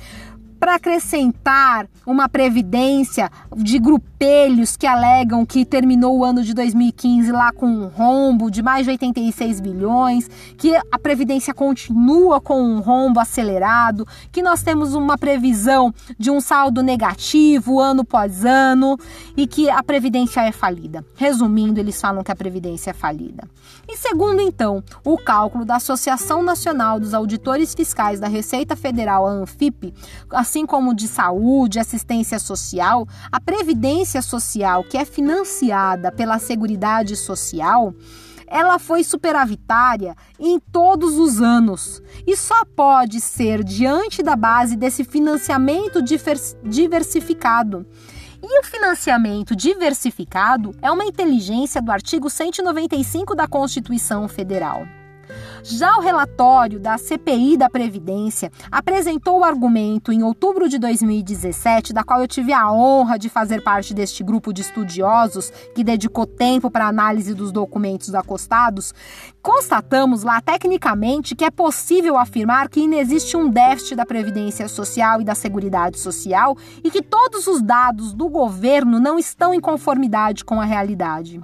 para 0.58 0.74
acrescentar 0.74 1.86
uma 2.06 2.28
previdência 2.28 3.30
de 3.56 3.78
grupelhos 3.78 4.76
que 4.76 4.86
alegam 4.86 5.46
que 5.46 5.64
terminou 5.64 6.18
o 6.18 6.24
ano 6.24 6.42
de 6.42 6.52
2015 6.54 7.30
lá 7.30 7.52
com 7.52 7.66
um 7.66 7.86
rombo 7.86 8.50
de 8.50 8.62
mais 8.62 8.84
de 8.84 8.90
86 8.90 9.60
bilhões, 9.60 10.28
que 10.56 10.74
a 10.74 10.98
previdência 10.98 11.54
continua 11.54 12.40
com 12.40 12.60
um 12.60 12.80
rombo 12.80 13.20
acelerado, 13.20 14.06
que 14.32 14.42
nós 14.42 14.62
temos 14.62 14.94
uma 14.94 15.16
previsão 15.16 15.94
de 16.18 16.30
um 16.30 16.40
saldo 16.40 16.82
negativo 16.82 17.80
ano 17.80 18.02
após 18.02 18.44
ano 18.44 18.98
e 19.36 19.46
que 19.46 19.70
a 19.70 19.82
previdência 19.82 20.40
é 20.40 20.52
falida. 20.52 21.04
Resumindo, 21.16 21.78
eles 21.78 22.00
falam 22.00 22.24
que 22.24 22.32
a 22.32 22.36
previdência 22.36 22.90
é 22.90 22.94
falida. 22.94 23.48
E 23.86 23.96
segundo 23.96 24.40
então, 24.40 24.82
o 25.04 25.16
cálculo 25.16 25.64
da 25.64 25.76
Associação 25.76 26.42
Nacional 26.42 26.98
dos 26.98 27.14
Auditores 27.14 27.74
Fiscais 27.74 28.20
da 28.20 28.28
Receita 28.28 28.76
Federal, 28.76 29.26
a 29.26 29.30
ANFIP, 29.30 29.94
assim 30.48 30.64
como 30.64 30.94
de 30.94 31.06
saúde, 31.06 31.78
assistência 31.78 32.38
social, 32.38 33.06
a 33.30 33.38
previdência 33.38 34.22
social, 34.22 34.82
que 34.82 34.96
é 34.96 35.04
financiada 35.04 36.10
pela 36.10 36.38
Seguridade 36.38 37.14
Social, 37.16 37.94
ela 38.46 38.78
foi 38.78 39.04
superavitária 39.04 40.16
em 40.40 40.58
todos 40.58 41.18
os 41.18 41.42
anos 41.42 42.02
e 42.26 42.34
só 42.34 42.64
pode 42.64 43.20
ser 43.20 43.62
diante 43.62 44.22
da 44.22 44.34
base 44.34 44.74
desse 44.74 45.04
financiamento 45.04 46.00
diversificado. 46.64 47.86
E 48.42 48.60
o 48.60 48.62
financiamento 48.62 49.54
diversificado 49.54 50.74
é 50.80 50.90
uma 50.90 51.04
inteligência 51.04 51.82
do 51.82 51.92
artigo 51.92 52.30
195 52.30 53.34
da 53.34 53.46
Constituição 53.46 54.26
Federal. 54.26 54.86
Já 55.62 55.96
o 55.96 56.00
relatório 56.00 56.78
da 56.78 56.96
CPI 56.96 57.56
da 57.56 57.68
Previdência 57.68 58.50
apresentou 58.70 59.40
o 59.40 59.44
argumento 59.44 60.12
em 60.12 60.22
outubro 60.22 60.68
de 60.68 60.78
2017, 60.78 61.92
da 61.92 62.04
qual 62.04 62.20
eu 62.20 62.28
tive 62.28 62.52
a 62.52 62.70
honra 62.70 63.18
de 63.18 63.28
fazer 63.28 63.62
parte 63.62 63.92
deste 63.92 64.22
grupo 64.22 64.52
de 64.52 64.62
estudiosos 64.62 65.50
que 65.74 65.82
dedicou 65.82 66.26
tempo 66.26 66.70
para 66.70 66.86
análise 66.86 67.34
dos 67.34 67.50
documentos 67.50 68.14
acostados. 68.14 68.94
Constatamos 69.42 70.22
lá 70.22 70.40
tecnicamente 70.40 71.34
que 71.34 71.44
é 71.44 71.50
possível 71.50 72.16
afirmar 72.16 72.68
que 72.68 72.80
ainda 72.80 72.96
existe 72.96 73.36
um 73.36 73.48
déficit 73.48 73.96
da 73.96 74.06
Previdência 74.06 74.68
Social 74.68 75.20
e 75.20 75.24
da 75.24 75.34
Seguridade 75.34 75.98
Social 75.98 76.56
e 76.84 76.90
que 76.90 77.02
todos 77.02 77.46
os 77.46 77.60
dados 77.60 78.12
do 78.12 78.28
governo 78.28 79.00
não 79.00 79.18
estão 79.18 79.52
em 79.52 79.60
conformidade 79.60 80.44
com 80.44 80.60
a 80.60 80.64
realidade 80.64 81.40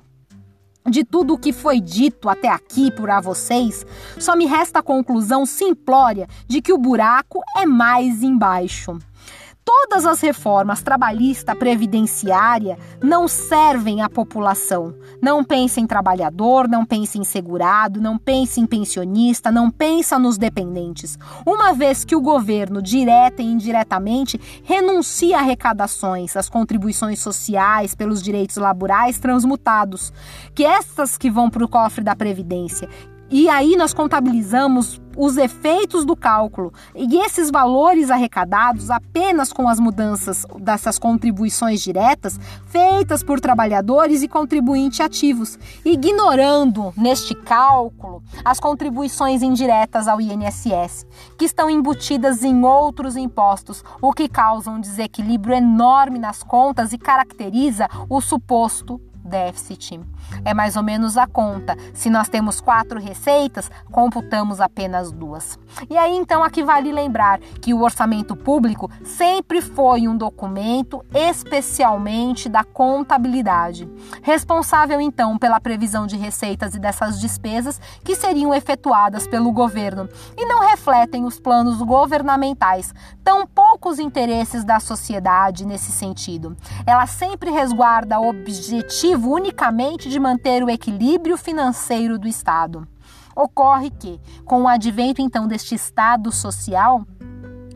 de 0.95 1.03
tudo 1.03 1.34
o 1.34 1.38
que 1.38 1.53
foi 1.53 1.80
dito 1.80 2.28
até 2.28 2.49
aqui 2.49 2.88
por 2.88 3.11
a 3.11 3.20
vocês, 3.20 3.84
só 4.16 4.36
me 4.36 4.47
resta 4.47 4.78
a 4.78 4.82
conclusão 4.82 5.45
simplória 5.45 6.28
de 6.47 6.62
que 6.62 6.72
o 6.72 6.78
buraco 6.78 7.40
é 7.57 7.66
mais 7.66 8.22
embaixo. 8.22 8.97
Todas 9.64 10.04
as 10.04 10.20
reformas 10.20 10.82
trabalhista 10.82 11.56
previdenciária 11.56 12.76
não 13.02 13.26
servem 13.26 14.02
à 14.02 14.10
população. 14.10 14.94
Não 15.22 15.42
pense 15.42 15.80
em 15.80 15.86
trabalhador, 15.86 16.68
não 16.68 16.84
pense 16.84 17.18
em 17.18 17.24
segurado, 17.24 17.98
não 17.98 18.18
pense 18.18 18.60
em 18.60 18.66
pensionista, 18.66 19.50
não 19.50 19.70
pensa 19.70 20.18
nos 20.18 20.36
dependentes. 20.36 21.18
Uma 21.46 21.72
vez 21.72 22.04
que 22.04 22.14
o 22.14 22.20
governo, 22.20 22.82
direta 22.82 23.40
e 23.40 23.46
indiretamente, 23.46 24.38
renuncia 24.64 25.38
a 25.38 25.40
arrecadações, 25.40 26.36
as 26.36 26.50
contribuições 26.50 27.20
sociais 27.20 27.94
pelos 27.94 28.22
direitos 28.22 28.56
laborais 28.56 29.18
transmutados, 29.18 30.12
que 30.54 30.64
estas 30.64 31.16
que 31.16 31.30
vão 31.30 31.48
para 31.48 31.64
o 31.64 31.68
cofre 31.68 32.04
da 32.04 32.14
previdência, 32.14 32.86
e 33.31 33.49
aí 33.49 33.77
nós 33.77 33.95
contabilizamos 33.95 35.01
os 35.16 35.37
efeitos 35.37 36.05
do 36.05 36.16
cálculo. 36.16 36.72
E 36.95 37.18
esses 37.18 37.51
valores 37.51 38.11
arrecadados 38.11 38.91
apenas 38.91 39.53
com 39.53 39.68
as 39.68 39.79
mudanças 39.79 40.45
dessas 40.59 40.99
contribuições 40.99 41.81
diretas 41.81 42.39
feitas 42.66 43.22
por 43.22 43.41
trabalhadores 43.41 44.22
e 44.22 44.29
contribuintes 44.29 45.01
ativos, 45.01 45.59
ignorando 45.85 46.93
neste 46.97 47.35
cálculo 47.35 48.22
as 48.45 48.59
contribuições 48.59 49.43
indiretas 49.43 50.09
ao 50.09 50.20
INSS, 50.20 51.07
que 51.39 51.45
estão 51.45 51.70
embutidas 51.70 52.43
em 52.43 52.64
outros 52.64 53.16
impostos, 53.16 53.85
o 54.01 54.12
que 54.12 54.29
causa 54.29 54.70
um 54.70 54.81
desequilíbrio 54.81 55.55
enorme 55.55 56.18
nas 56.18 56.43
contas 56.43 56.93
e 56.93 56.99
caracteriza 56.99 57.89
o 58.09 58.20
suposto 58.20 59.01
déficit. 59.25 60.01
É 60.45 60.53
mais 60.53 60.77
ou 60.77 60.83
menos 60.83 61.16
a 61.16 61.27
conta. 61.27 61.77
Se 61.93 62.11
nós 62.11 62.29
temos 62.29 62.61
quatro 62.61 63.01
receitas, 63.01 63.70
computamos 63.91 64.61
apenas 64.61 65.11
duas. 65.11 65.59
E 65.89 65.97
aí 65.97 66.14
então 66.14 66.45
aqui 66.45 66.62
vale 66.62 66.93
lembrar 66.93 67.39
que 67.61 67.72
o 67.72 67.83
orçamento 67.83 68.37
público 68.37 68.91
sempre 69.03 69.62
foi 69.62 70.07
um 70.07 70.16
documento 70.16 71.05
especialmente 71.14 72.49
da 72.49 72.62
contabilidade, 72.62 73.89
responsável 74.22 75.01
então 75.01 75.39
pela 75.39 75.61
previsão 75.61 76.07
de 76.07 76.16
receitas 76.16 76.75
e 76.75 76.79
dessas 76.79 77.20
despesas 77.20 77.81
que 78.03 78.14
seriam 78.14 78.55
efetuadas 78.55 79.27
pelo 79.27 79.51
governo 79.53 80.09
e 80.37 80.45
não 80.45 80.61
refletem 80.68 81.25
os 81.25 81.41
planos 81.41 81.79
governamentais, 81.79 82.95
tão 83.22 83.47
poucos 83.47 83.99
interesses 83.99 84.64
da 84.64 84.79
sociedade 84.79 85.66
nesse 85.66 85.91
sentido. 85.91 86.57
Ela 86.87 87.07
sempre 87.07 87.51
resguarda 87.51 88.20
objetivos 88.20 89.13
objetivo 89.14 89.32
unicamente 89.32 90.08
de 90.08 90.18
manter 90.18 90.62
o 90.64 90.70
equilíbrio 90.70 91.36
financeiro 91.36 92.18
do 92.18 92.26
Estado. 92.26 92.86
Ocorre 93.34 93.90
que, 93.90 94.20
com 94.44 94.62
o 94.62 94.68
advento 94.68 95.22
então 95.22 95.46
deste 95.46 95.74
Estado 95.74 96.30
social, 96.32 97.04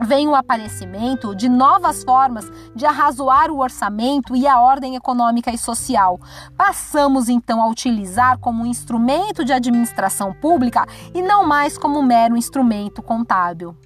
vem 0.01 0.29
o 0.29 0.35
aparecimento 0.35 1.35
de 1.35 1.49
novas 1.49 2.05
formas 2.05 2.51
de 2.75 2.87
arrazoar 2.87 3.51
o 3.51 3.59
orçamento 3.59 4.37
e 4.37 4.47
a 4.47 4.61
ordem 4.61 4.97
econômica 4.97 5.51
e 5.51 5.59
social. 5.59 6.21
Passamos 6.57 7.29
então 7.29 7.63
a 7.63 7.69
utilizar 7.69 8.39
como 8.39 8.63
um 8.63 8.67
instrumento 8.67 9.45
de 9.45 9.53
administração 9.53 10.33
pública 10.33 10.87
e 11.15 11.23
não 11.23 11.47
mais 11.47 11.79
como 11.79 11.99
um 11.99 12.05
mero 12.05 12.37
instrumento 12.37 13.03
contábil 13.03 13.77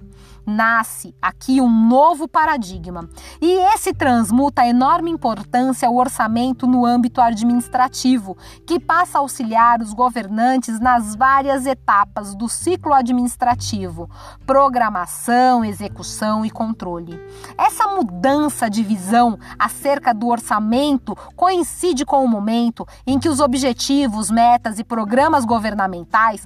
nasce 0.45 1.15
aqui 1.21 1.61
um 1.61 1.69
novo 1.69 2.27
paradigma. 2.27 3.09
E 3.41 3.51
esse 3.73 3.93
transmuta 3.93 4.65
enorme 4.65 5.09
importância 5.09 5.87
ao 5.87 5.95
orçamento 5.95 6.67
no 6.67 6.85
âmbito 6.85 7.21
administrativo, 7.21 8.37
que 8.65 8.79
passa 8.79 9.17
a 9.17 9.21
auxiliar 9.21 9.81
os 9.81 9.93
governantes 9.93 10.79
nas 10.79 11.15
várias 11.15 11.65
etapas 11.65 12.35
do 12.35 12.47
ciclo 12.49 12.93
administrativo: 12.93 14.09
programação, 14.45 15.63
execução 15.63 16.45
e 16.45 16.49
controle. 16.49 17.19
Essa 17.57 17.87
mudança 17.87 18.69
de 18.69 18.83
visão 18.83 19.37
acerca 19.57 20.13
do 20.13 20.27
orçamento 20.27 21.15
coincide 21.35 22.05
com 22.05 22.23
o 22.23 22.27
momento 22.27 22.85
em 23.05 23.19
que 23.19 23.29
os 23.29 23.39
objetivos, 23.39 24.29
metas 24.29 24.79
e 24.79 24.83
programas 24.83 25.45
governamentais 25.45 26.45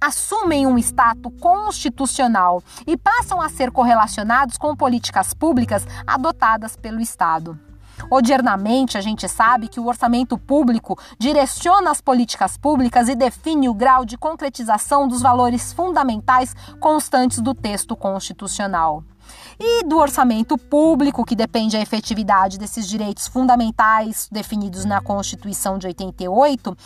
assumem 0.00 0.66
um 0.66 0.78
status 0.78 1.32
constitucional 1.40 2.62
e 2.86 2.96
passam 2.96 3.40
a 3.40 3.48
ser 3.48 3.70
correlacionados 3.70 4.56
com 4.56 4.74
políticas 4.74 5.34
públicas 5.34 5.86
adotadas 6.06 6.76
pelo 6.76 7.00
Estado. 7.00 7.58
Odiernamente, 8.10 8.96
a 8.96 9.00
gente 9.00 9.28
sabe 9.28 9.68
que 9.68 9.78
o 9.78 9.86
orçamento 9.86 10.38
público 10.38 10.98
direciona 11.18 11.90
as 11.90 12.00
políticas 12.00 12.56
públicas 12.56 13.08
e 13.08 13.14
define 13.14 13.68
o 13.68 13.74
grau 13.74 14.04
de 14.06 14.16
concretização 14.16 15.06
dos 15.06 15.20
valores 15.20 15.72
fundamentais 15.72 16.54
constantes 16.78 17.40
do 17.40 17.54
texto 17.54 17.94
constitucional 17.94 19.04
e 19.58 19.84
do 19.84 19.98
orçamento 19.98 20.56
público, 20.56 21.24
que 21.24 21.36
depende 21.36 21.76
da 21.76 21.82
efetividade 21.82 22.58
desses 22.58 22.88
direitos 22.88 23.28
fundamentais 23.28 24.28
definidos 24.30 24.84
na 24.84 25.00
Constituição 25.00 25.78
de 25.78 25.86
88, 25.86 26.76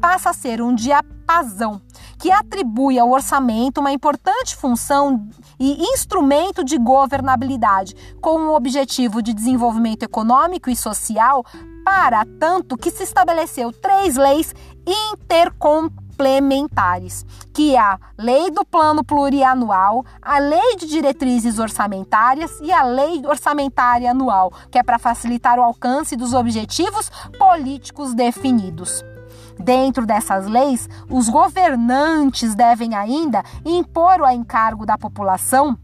passa 0.00 0.30
a 0.30 0.32
ser 0.32 0.60
um 0.60 0.74
diapasão 0.74 1.80
que 2.18 2.30
atribui 2.30 2.98
ao 2.98 3.10
orçamento 3.10 3.80
uma 3.80 3.92
importante 3.92 4.56
função 4.56 5.28
e 5.58 5.82
instrumento 5.92 6.64
de 6.64 6.78
governabilidade, 6.78 7.94
com 8.20 8.48
o 8.48 8.54
objetivo 8.54 9.22
de 9.22 9.32
desenvolvimento 9.32 10.02
econômico 10.02 10.70
e 10.70 10.76
social, 10.76 11.44
para 11.84 12.24
tanto 12.40 12.76
que 12.76 12.90
se 12.90 13.02
estabeleceu 13.02 13.72
três 13.72 14.16
leis 14.16 14.54
intercomplementares 14.86 16.03
complementares, 16.14 17.26
que 17.52 17.74
é 17.74 17.80
a 17.80 17.98
Lei 18.16 18.50
do 18.50 18.64
Plano 18.64 19.04
Plurianual, 19.04 20.04
a 20.22 20.38
Lei 20.38 20.76
de 20.76 20.86
Diretrizes 20.86 21.58
Orçamentárias 21.58 22.60
e 22.60 22.72
a 22.72 22.84
Lei 22.84 23.26
Orçamentária 23.26 24.10
Anual, 24.10 24.52
que 24.70 24.78
é 24.78 24.82
para 24.82 24.98
facilitar 24.98 25.58
o 25.58 25.62
alcance 25.62 26.16
dos 26.16 26.32
objetivos 26.32 27.10
políticos 27.38 28.14
definidos. 28.14 29.04
Dentro 29.58 30.06
dessas 30.06 30.46
leis, 30.46 30.88
os 31.08 31.28
governantes 31.28 32.54
devem 32.54 32.94
ainda 32.94 33.42
impor 33.64 34.20
o 34.20 34.30
encargo 34.30 34.86
da 34.86 34.98
população 34.98 35.78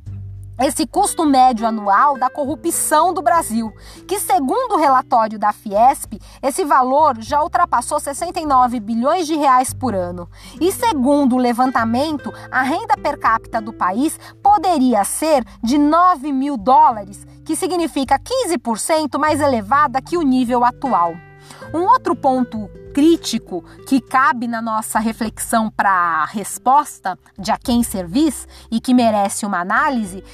esse 0.61 0.87
custo 0.87 1.25
médio 1.25 1.67
anual 1.67 2.19
da 2.19 2.29
corrupção 2.29 3.15
do 3.15 3.23
Brasil, 3.23 3.73
que 4.07 4.21
segundo 4.21 4.75
o 4.75 4.79
relatório 4.79 5.39
da 5.39 5.53
Fiesp, 5.53 6.21
esse 6.43 6.65
valor 6.65 7.17
já 7.21 7.43
ultrapassou 7.43 7.99
69 7.99 8.79
bilhões 8.79 9.27
de 9.27 9.35
reais 9.37 9.73
por 9.73 9.95
ano. 9.95 10.29
E 10.61 10.71
segundo 10.71 11.37
o 11.37 11.39
levantamento, 11.39 12.33
a 12.51 12.63
renda 12.63 12.97
per 12.97 13.19
capita 13.19 13.61
do 13.61 13.73
país 13.73 14.19
poderia 14.43 15.03
ser 15.05 15.45
de 15.63 15.79
9 15.79 16.31
mil 16.33 16.57
dólares, 16.57 17.27
que 17.45 17.57
significa 17.57 18.19
15% 18.19 19.19
mais 19.19 19.41
elevada 19.41 20.03
que 20.03 20.17
o 20.17 20.23
nível 20.23 20.65
atual. 20.65 21.30
Um 21.73 21.83
outro 21.83 22.17
ponto 22.17 22.69
crítico 22.93 23.65
que 23.87 24.01
cabe 24.01 24.49
na 24.49 24.61
nossa 24.61 24.99
reflexão 24.99 25.71
para 25.71 25.91
a 25.91 26.25
resposta 26.25 27.17
de 27.39 27.53
a 27.53 27.57
quem 27.57 27.83
servis 27.85 28.49
e 28.71 28.81
que 28.81 28.93
merece 28.93 29.47
uma 29.47 29.61
análise 29.61 30.25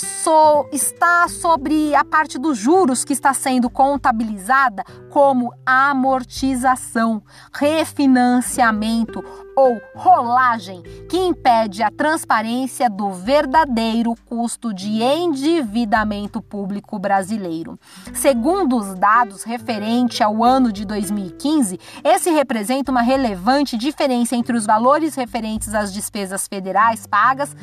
so, 0.00 0.66
está 0.72 1.28
sobre 1.28 1.94
a 1.94 2.04
parte 2.04 2.38
dos 2.38 2.56
juros 2.56 3.04
que 3.04 3.12
está 3.12 3.34
sendo 3.34 3.68
contabilizada 3.68 4.84
como 5.10 5.52
amortização, 5.66 7.22
refinanciamento 7.52 9.22
ou 9.56 9.80
rolagem, 9.94 10.82
que 11.08 11.18
impede 11.18 11.82
a 11.82 11.90
transparência 11.90 12.88
do 12.88 13.10
verdadeiro 13.10 14.14
custo 14.24 14.72
de 14.72 15.02
endividamento 15.02 16.40
público 16.40 16.98
brasileiro. 16.98 17.78
Segundo 18.14 18.76
os 18.76 18.94
dados 18.94 19.42
referentes 19.42 20.20
ao 20.20 20.42
ano 20.42 20.72
de 20.72 20.84
2015, 20.84 21.78
esse 22.02 22.30
representa 22.30 22.90
uma 22.90 23.02
relevante 23.02 23.76
diferença 23.76 24.34
entre 24.34 24.56
os 24.56 24.64
valores 24.64 25.14
referentes 25.14 25.74
às 25.74 25.92
despesas 25.92 26.46
federais 26.46 27.06
pagas 27.06 27.54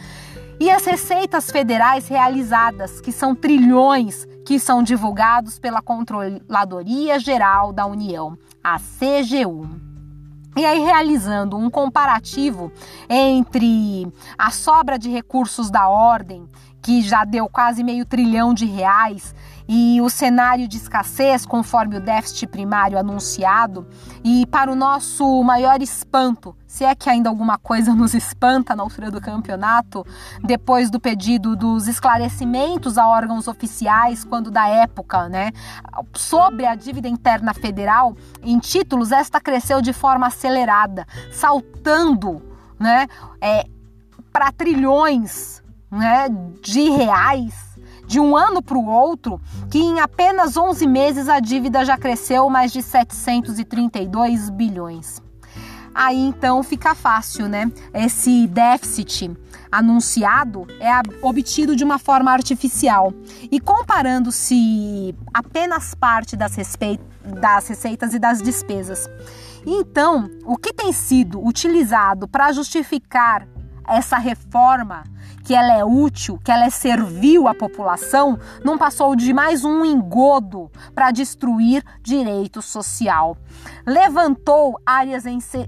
e 0.59 0.71
as 0.71 0.85
receitas 0.85 1.51
federais 1.51 2.07
realizadas, 2.07 2.99
que 2.99 3.11
são 3.11 3.35
trilhões, 3.35 4.25
que 4.45 4.59
são 4.59 4.81
divulgados 4.81 5.59
pela 5.59 5.81
Controladoria 5.81 7.19
Geral 7.19 7.71
da 7.71 7.85
União, 7.85 8.37
a 8.63 8.79
CGU. 8.79 9.67
E 10.55 10.65
aí, 10.65 10.79
realizando 10.79 11.55
um 11.55 11.69
comparativo 11.69 12.71
entre 13.07 14.11
a 14.35 14.49
sobra 14.49 14.97
de 14.97 15.07
recursos 15.07 15.69
da 15.69 15.87
ordem, 15.87 16.49
que 16.81 17.01
já 17.03 17.23
deu 17.23 17.47
quase 17.47 17.83
meio 17.83 18.05
trilhão 18.05 18.55
de 18.55 18.65
reais, 18.65 19.35
e 19.67 19.99
o 20.01 20.09
cenário 20.09 20.67
de 20.67 20.77
escassez, 20.77 21.45
conforme 21.45 21.97
o 21.97 22.01
déficit 22.01 22.47
primário 22.47 22.97
anunciado, 22.97 23.85
e 24.23 24.45
para 24.47 24.71
o 24.71 24.75
nosso 24.75 25.43
maior 25.43 25.81
espanto, 25.81 26.55
se 26.65 26.85
é 26.85 26.95
que 26.95 27.09
ainda 27.09 27.29
alguma 27.29 27.57
coisa 27.57 27.93
nos 27.93 28.13
espanta 28.13 28.75
na 28.75 28.83
altura 28.83 29.11
do 29.11 29.19
campeonato, 29.19 30.05
depois 30.43 30.89
do 30.89 30.99
pedido 30.99 31.55
dos 31.55 31.87
esclarecimentos 31.87 32.97
a 32.97 33.07
órgãos 33.07 33.47
oficiais, 33.47 34.23
quando 34.23 34.49
da 34.49 34.67
época, 34.67 35.27
né, 35.27 35.51
sobre 36.13 36.65
a 36.65 36.75
dívida 36.75 37.07
interna 37.07 37.53
federal, 37.53 38.15
em 38.41 38.59
títulos, 38.59 39.11
esta 39.11 39.41
cresceu 39.41 39.81
de 39.81 39.91
forma 39.91 40.27
acelerada, 40.27 41.05
saltando, 41.31 42.41
né, 42.79 43.07
é, 43.41 43.65
para 44.31 44.51
trilhões, 44.51 45.61
né, 45.89 46.27
de 46.61 46.89
reais 46.89 47.66
de 48.07 48.19
um 48.19 48.35
ano 48.35 48.63
para 48.63 48.77
o 48.77 48.87
outro, 48.87 49.39
que 49.69 49.77
em 49.77 49.99
apenas 49.99 50.55
11 50.57 50.87
meses 50.87 51.29
a 51.29 51.39
dívida 51.39 51.85
já 51.85 51.97
cresceu 51.97 52.49
mais 52.49 52.71
de 52.71 52.81
732 52.81 54.49
bilhões. 54.49 55.21
Aí 55.93 56.19
então 56.19 56.61
fica 56.61 56.93
fácil, 56.93 57.49
né? 57.49 57.71
Esse 57.91 58.47
déficit 58.47 59.35
anunciado 59.71 60.67
é 60.79 60.91
obtido 61.25 61.75
de 61.75 61.83
uma 61.83 61.97
forma 61.97 62.31
artificial. 62.31 63.11
E 63.51 63.59
comparando-se 63.59 65.15
apenas 65.33 65.95
parte 65.95 66.35
das, 66.35 66.55
das 67.41 67.67
receitas 67.67 68.13
e 68.13 68.19
das 68.19 68.43
despesas. 68.43 69.09
Então, 69.65 70.29
o 70.45 70.55
que 70.55 70.71
tem 70.71 70.93
sido 70.93 71.43
utilizado 71.43 72.27
para 72.27 72.51
justificar 72.51 73.47
essa 73.87 74.17
reforma 74.17 75.03
que 75.43 75.55
ela 75.55 75.73
é 75.77 75.85
útil, 75.85 76.37
que 76.43 76.51
ela 76.51 76.65
é 76.65 76.69
à 77.47 77.55
população, 77.55 78.37
não 78.63 78.77
passou 78.77 79.15
de 79.15 79.33
mais 79.33 79.63
um 79.63 79.85
engodo 79.85 80.69
para 80.93 81.09
destruir 81.09 81.83
direito 82.01 82.61
social. 82.61 83.37
Levantou 83.85 84.77
áreas 84.85 85.23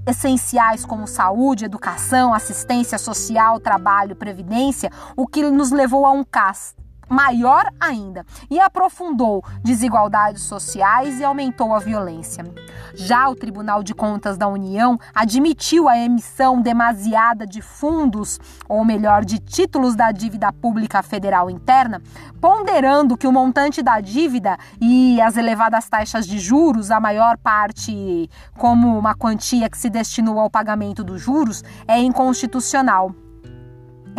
essenciais 0.05 0.85
como 0.85 1.07
saúde, 1.07 1.63
educação, 1.63 2.33
assistência 2.33 2.97
social, 2.97 3.59
trabalho, 3.59 4.17
previdência, 4.17 4.91
o 5.15 5.25
que 5.25 5.49
nos 5.49 5.71
levou 5.71 6.05
a 6.05 6.11
um 6.11 6.25
caos 6.25 6.75
maior 7.09 7.65
ainda 7.79 8.25
e 8.49 8.59
aprofundou 8.59 9.43
desigualdades 9.63 10.43
sociais 10.43 11.19
e 11.19 11.23
aumentou 11.23 11.73
a 11.73 11.79
violência. 11.79 12.45
Já 12.93 13.29
o 13.29 13.35
Tribunal 13.35 13.83
de 13.83 13.93
Contas 13.93 14.37
da 14.37 14.47
União 14.47 14.99
admitiu 15.13 15.89
a 15.89 15.97
emissão 15.97 16.61
demasiada 16.61 17.45
de 17.45 17.61
fundos, 17.61 18.39
ou 18.67 18.85
melhor, 18.85 19.25
de 19.25 19.39
títulos 19.39 19.95
da 19.95 20.11
dívida 20.11 20.51
pública 20.51 21.01
federal 21.01 21.49
interna, 21.49 22.01
ponderando 22.39 23.17
que 23.17 23.27
o 23.27 23.31
montante 23.31 23.81
da 23.81 23.99
dívida 23.99 24.57
e 24.79 25.19
as 25.21 25.37
elevadas 25.37 25.89
taxas 25.89 26.27
de 26.27 26.39
juros, 26.39 26.91
a 26.91 26.99
maior 26.99 27.37
parte 27.37 28.29
como 28.57 28.97
uma 28.97 29.15
quantia 29.15 29.69
que 29.69 29.77
se 29.77 29.89
destinou 29.89 30.39
ao 30.39 30.49
pagamento 30.49 31.03
dos 31.03 31.21
juros, 31.21 31.63
é 31.87 31.97
inconstitucional 31.97 33.13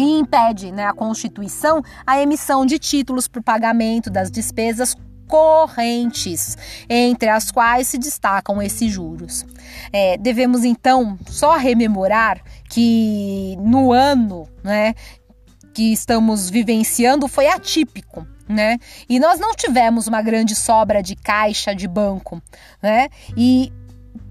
e 0.00 0.18
impede 0.18 0.72
né, 0.72 0.86
a 0.86 0.92
Constituição 0.92 1.82
a 2.06 2.20
emissão 2.20 2.64
de 2.64 2.78
títulos 2.78 3.28
para 3.28 3.40
o 3.40 3.44
pagamento 3.44 4.10
das 4.10 4.30
despesas 4.30 4.96
correntes, 5.28 6.58
entre 6.88 7.28
as 7.28 7.52
quais 7.52 7.86
se 7.86 7.98
destacam 7.98 8.60
esses 8.60 8.90
juros. 8.90 9.46
É, 9.92 10.16
devemos 10.16 10.64
então 10.64 11.16
só 11.28 11.56
rememorar 11.56 12.42
que 12.68 13.56
no 13.60 13.92
ano 13.92 14.48
né, 14.64 14.94
que 15.72 15.92
estamos 15.92 16.50
vivenciando 16.50 17.28
foi 17.28 17.46
atípico. 17.46 18.26
Né? 18.48 18.78
E 19.08 19.20
nós 19.20 19.38
não 19.38 19.54
tivemos 19.54 20.08
uma 20.08 20.20
grande 20.20 20.56
sobra 20.56 21.00
de 21.00 21.14
caixa 21.14 21.72
de 21.72 21.86
banco, 21.86 22.42
né? 22.82 23.08
E 23.36 23.72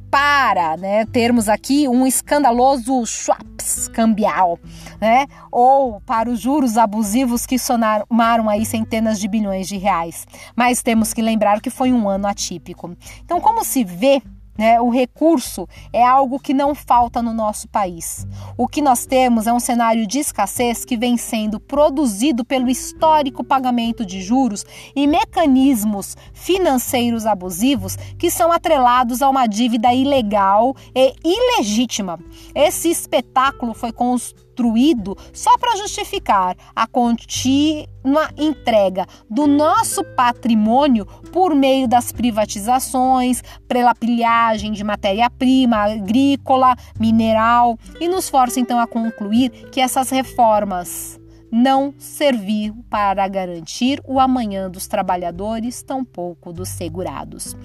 para 0.10 0.76
né, 0.78 1.06
termos 1.06 1.48
aqui 1.48 1.88
um 1.88 2.06
escandaloso 2.06 3.06
swaps 3.06 3.88
cambial, 3.90 4.60
né? 5.00 5.28
Ou 5.52 6.02
para 6.02 6.30
os 6.30 6.40
juros 6.40 6.78
abusivos 6.78 7.46
que 7.46 7.60
somaram 7.60 8.50
aí 8.50 8.66
centenas 8.66 9.20
de 9.20 9.28
bilhões 9.28 9.68
de 9.68 9.78
reais. 9.78 10.28
Mas 10.56 10.82
temos 10.82 11.14
que 11.14 11.22
lembrar 11.22 11.62
que 11.62 11.70
foi 11.70 11.94
um 11.94 12.10
ano 12.10 12.28
atípico. 12.28 12.96
Então, 13.24 13.40
como 13.40 13.64
se 13.64 13.84
vê 13.84 14.22
né? 14.60 14.82
O 14.82 14.90
recurso 14.90 15.66
é 15.94 16.06
algo 16.06 16.38
que 16.38 16.54
não 16.54 16.76
falta 16.76 17.22
no 17.22 17.34
nosso 17.34 17.66
país. 17.70 18.28
O 18.58 18.68
que 18.68 18.82
nós 18.82 19.06
temos 19.06 19.48
é 19.48 19.54
um 19.54 19.60
cenário 19.60 20.06
de 20.06 20.20
escassez 20.20 20.84
que 20.84 20.98
vem 20.98 21.16
sendo 21.16 21.62
produzido 21.62 22.44
pelo 22.44 22.70
histórico 22.70 23.42
pagamento 23.42 24.06
de 24.06 24.22
juros 24.22 24.66
e 24.94 25.08
mecanismos 25.08 26.18
financeiros 26.34 27.26
abusivos 27.26 27.96
que 28.18 28.30
são 28.30 28.52
atrelados 28.52 29.22
a 29.22 29.30
uma 29.30 29.48
dívida 29.48 29.94
ilegal 29.94 30.76
e 30.94 31.14
ilegítima. 31.24 32.20
Esse 32.54 32.90
espetáculo 32.90 33.74
foi 33.74 33.94
construído 33.94 34.49
construído 34.60 35.18
só 35.32 35.58
para 35.58 35.78
justificar 35.78 36.56
a 36.76 36.86
contínua 36.86 38.30
entrega 38.38 39.06
do 39.30 39.48
nosso 39.48 40.04
patrimônio 40.16 41.06
por 41.32 41.56
meio 41.56 41.88
das 41.88 42.12
privatizações, 42.12 43.42
pela 43.68 43.96
pilhagem 43.96 44.74
de 44.74 44.84
matéria-prima 44.84 45.78
agrícola, 45.78 46.76
mineral, 47.00 47.78
e 48.00 48.08
nos 48.10 48.30
força 48.30 48.60
então 48.60 48.80
a 48.80 48.88
concluir 48.88 49.50
que 49.72 49.80
essas 49.80 50.10
reformas 50.10 51.18
não 51.52 51.94
serviu 51.98 52.76
para 52.90 53.28
garantir 53.28 54.02
o 54.06 54.20
amanhã 54.20 54.70
dos 54.70 54.88
trabalhadores, 54.88 55.82
tampouco 55.82 56.54
dos 56.54 56.70
segurados. 56.70 57.56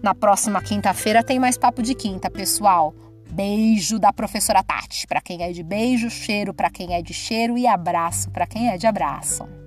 Na 0.00 0.14
próxima 0.14 0.62
quinta-feira 0.62 1.24
tem 1.24 1.40
mais 1.40 1.56
papo 1.56 1.82
de 1.82 1.94
quinta, 1.94 2.30
pessoal. 2.30 2.94
Beijo 3.32 3.98
da 3.98 4.12
professora 4.12 4.62
Tati, 4.62 5.06
para 5.06 5.18
quem 5.22 5.42
é 5.42 5.50
de 5.52 5.62
beijo, 5.62 6.10
cheiro. 6.10 6.52
Para 6.52 6.68
quem 6.68 6.92
é 6.92 7.00
de 7.00 7.14
cheiro 7.14 7.56
e 7.56 7.66
abraço. 7.66 8.30
Para 8.30 8.46
quem 8.46 8.68
é 8.68 8.76
de 8.76 8.86
abraço. 8.86 9.61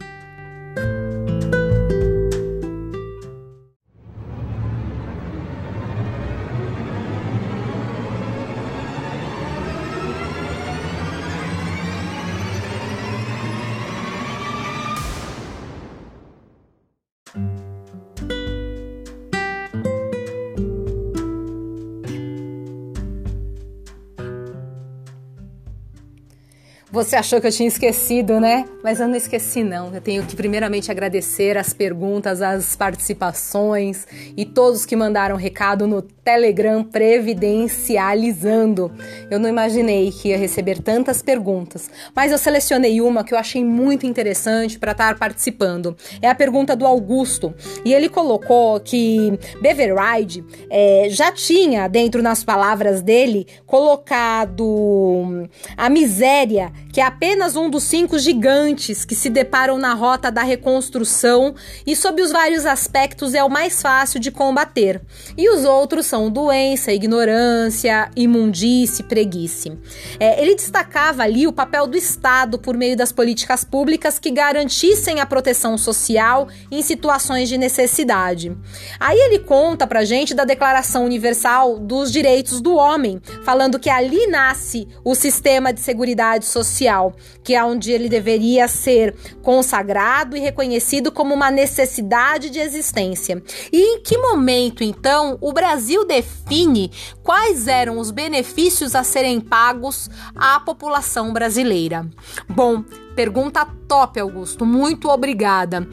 Você 26.95 27.15
achou 27.17 27.41
que 27.41 27.47
eu 27.47 27.51
tinha 27.51 27.67
esquecido, 27.67 28.39
né? 28.39 28.63
Mas 28.81 29.01
eu 29.01 29.07
não 29.09 29.17
esqueci, 29.17 29.65
não. 29.65 29.93
Eu 29.93 29.99
tenho 29.99 30.25
que 30.25 30.33
primeiramente 30.33 30.89
agradecer 30.89 31.57
as 31.57 31.73
perguntas, 31.73 32.41
as 32.41 32.73
participações 32.73 34.07
e 34.37 34.45
todos 34.45 34.85
que 34.85 34.95
mandaram 34.95 35.35
recado 35.35 35.85
no 35.87 36.01
Telegram 36.01 36.85
Previdencializando. 36.85 38.89
Eu 39.29 39.39
não 39.39 39.49
imaginei 39.49 40.09
que 40.09 40.29
ia 40.29 40.37
receber 40.37 40.81
tantas 40.81 41.21
perguntas, 41.21 41.91
mas 42.15 42.31
eu 42.31 42.37
selecionei 42.37 43.01
uma 43.01 43.25
que 43.25 43.33
eu 43.33 43.37
achei 43.37 43.61
muito 43.61 44.05
interessante 44.05 44.79
para 44.79 44.93
estar 44.93 45.19
participando. 45.19 45.97
É 46.21 46.29
a 46.29 46.35
pergunta 46.35 46.77
do 46.77 46.85
Augusto 46.85 47.53
e 47.83 47.93
ele 47.93 48.07
colocou 48.07 48.79
que 48.79 49.37
Beveride 49.61 50.45
é, 50.69 51.07
já 51.09 51.29
tinha, 51.29 51.89
dentro 51.89 52.23
nas 52.23 52.41
palavras 52.41 53.01
dele, 53.01 53.45
colocado 53.65 55.45
a 55.75 55.89
miséria 55.89 56.71
que 56.95 57.01
é 57.01 57.03
apenas 57.03 57.57
um 57.57 57.69
dos 57.69 57.83
cinco 57.83 58.17
gigantes 58.17 59.03
que 59.03 59.15
se 59.15 59.29
deparam 59.29 59.77
na 59.77 59.93
rota 59.93 60.31
da 60.31 60.43
reconstrução 60.43 61.53
e, 61.85 61.93
sob 61.93 62.21
os 62.21 62.31
vários 62.31 62.65
aspectos, 62.65 63.33
é 63.33 63.43
o 63.43 63.49
mais 63.49 63.81
fácil 63.81 64.17
de 64.17 64.31
combater. 64.31 65.01
E 65.37 65.49
os 65.49 65.65
outros 65.65 66.05
são 66.05 66.31
doença, 66.31 66.93
ignorância, 66.93 68.09
imundície, 68.15 69.03
preguiça. 69.03 69.77
É, 70.17 70.41
ele 70.41 70.55
destacava 70.55 71.23
ali 71.23 71.45
o 71.45 71.51
papel 71.51 71.85
do 71.85 71.97
Estado 71.97 72.57
por 72.57 72.77
meio 72.77 72.95
das 72.95 73.11
políticas 73.11 73.65
públicas 73.65 74.17
que 74.17 74.31
garantissem 74.31 75.19
a 75.19 75.25
proteção 75.25 75.77
social 75.77 76.47
em 76.71 76.81
situações 76.81 77.49
de 77.49 77.57
necessidade. 77.57 78.55
Aí 79.01 79.19
ele 79.19 79.39
conta 79.39 79.85
pra 79.85 80.05
gente 80.05 80.33
da 80.33 80.45
Declaração 80.45 81.03
Universal 81.03 81.77
dos 81.77 82.09
Direitos 82.09 82.61
do 82.61 82.73
Homem, 82.73 83.21
falando 83.43 83.77
que 83.77 83.89
ali 83.89 84.27
nasce 84.27 84.87
o 85.03 85.13
sistema 85.13 85.73
de 85.73 85.81
seguridade 85.81 86.45
social 86.45 86.84
social, 86.85 87.13
que 87.43 87.55
é 87.55 87.63
onde 87.63 87.91
ele 87.91 88.07
deveria 88.07 88.67
ser 88.67 89.15
consagrado 89.41 90.37
e 90.37 90.39
reconhecido 90.39 91.11
como 91.11 91.33
uma 91.33 91.49
necessidade 91.49 92.49
de 92.49 92.59
existência. 92.59 93.41
E 93.71 93.95
em 93.95 94.01
que 94.01 94.17
momento, 94.17 94.83
então, 94.83 95.37
o 95.41 95.51
Brasil 95.51 96.05
define 96.05 96.91
quais 97.23 97.67
eram 97.67 97.97
os 97.97 98.11
benefícios 98.11 98.95
a 98.95 99.03
serem 99.03 99.39
pagos 99.39 100.09
à 100.35 100.59
população 100.59 101.33
brasileira? 101.33 102.07
Bom, 102.47 102.83
pergunta 103.15 103.65
top, 103.87 104.19
Augusto. 104.19 104.65
Muito 104.65 105.09
obrigada. 105.09 105.87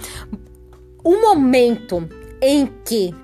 O 1.02 1.20
momento 1.20 2.08
em 2.40 2.66
que 2.84 3.14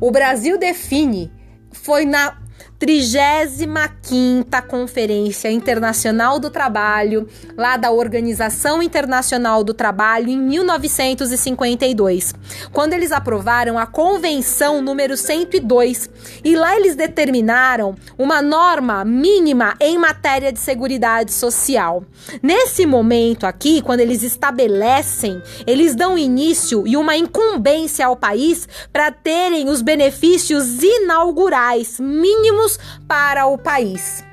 o 0.00 0.10
Brasil 0.10 0.58
define 0.58 1.32
foi 1.72 2.04
na 2.04 2.43
35ª 2.84 4.60
Conferência 4.60 5.50
Internacional 5.50 6.38
do 6.38 6.50
Trabalho, 6.50 7.26
lá 7.56 7.78
da 7.78 7.90
Organização 7.90 8.82
Internacional 8.82 9.64
do 9.64 9.72
Trabalho 9.72 10.28
em 10.28 10.36
1952, 10.36 12.34
quando 12.70 12.92
eles 12.92 13.10
aprovaram 13.10 13.78
a 13.78 13.86
Convenção 13.86 14.82
número 14.82 15.16
102, 15.16 16.10
e 16.44 16.54
lá 16.54 16.76
eles 16.76 16.94
determinaram 16.94 17.94
uma 18.18 18.42
norma 18.42 19.02
mínima 19.02 19.74
em 19.80 19.96
matéria 19.96 20.52
de 20.52 20.58
seguridade 20.58 21.32
social. 21.32 22.04
Nesse 22.42 22.84
momento 22.84 23.46
aqui, 23.46 23.80
quando 23.80 24.00
eles 24.00 24.22
estabelecem, 24.22 25.42
eles 25.66 25.94
dão 25.94 26.18
início 26.18 26.86
e 26.86 26.98
uma 26.98 27.16
incumbência 27.16 28.04
ao 28.04 28.14
país 28.14 28.68
para 28.92 29.10
terem 29.10 29.70
os 29.70 29.80
benefícios 29.80 30.82
inaugurais 30.82 31.98
mínimos 31.98 32.73
para 33.06 33.46
o 33.46 33.58
país. 33.58 34.24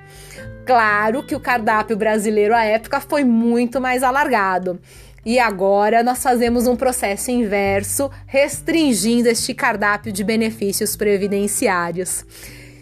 Claro 0.65 1.23
que 1.23 1.35
o 1.35 1.39
cardápio 1.39 1.97
brasileiro 1.97 2.53
à 2.53 2.63
época 2.63 2.99
foi 2.99 3.23
muito 3.23 3.81
mais 3.81 4.03
alargado. 4.03 4.79
E 5.25 5.37
agora 5.37 6.01
nós 6.01 6.21
fazemos 6.21 6.65
um 6.65 6.75
processo 6.75 7.29
inverso, 7.29 8.09
restringindo 8.25 9.29
este 9.29 9.53
cardápio 9.53 10.11
de 10.11 10.23
benefícios 10.23 10.95
previdenciários. 10.95 12.25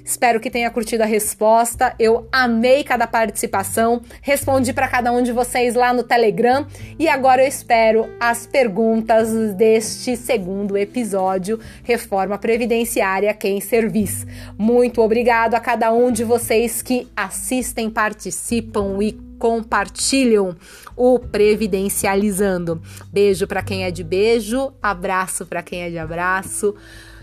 Espero 0.10 0.39
que 0.39 0.49
tenha 0.49 0.72
curtido 0.72 1.03
a 1.03 1.05
resposta. 1.05 1.93
Eu 1.99 2.28
amei 2.32 2.84
cada 2.84 3.05
participação, 3.05 4.01
respondi 4.24 4.74
para 4.74 4.88
cada 4.88 5.12
um 5.12 5.22
de 5.22 5.32
vocês 5.32 5.76
lá 5.76 5.93
no 5.93 6.01
Telegram 6.01 6.66
e 6.97 7.07
agora 7.07 7.43
eu 7.43 7.47
espero 7.47 8.10
as 8.20 8.47
perguntas 8.47 9.53
deste 9.53 10.18
segundo 10.18 10.76
episódio 10.76 11.60
Reforma 11.84 12.39
Previdenciária 12.39 13.36
quem 13.36 13.62
serviço. 13.62 14.26
Muito 14.57 14.99
obrigado 14.99 15.53
a 15.53 15.60
cada 15.60 15.93
um 15.93 16.12
de 16.12 16.24
vocês 16.24 16.82
que 16.82 17.07
assistem, 17.16 17.88
participam 17.88 18.97
e 19.03 19.12
compartilham 19.38 20.55
o 20.97 21.20
Previdencializando. 21.20 22.82
Beijo 23.14 23.45
para 23.45 23.62
quem 23.62 23.84
é 23.84 23.91
de 23.91 24.03
beijo, 24.03 24.74
abraço 24.82 25.45
para 25.45 25.62
quem 25.62 25.84
é 25.84 25.89
de 25.91 25.99
abraço, 25.99 26.74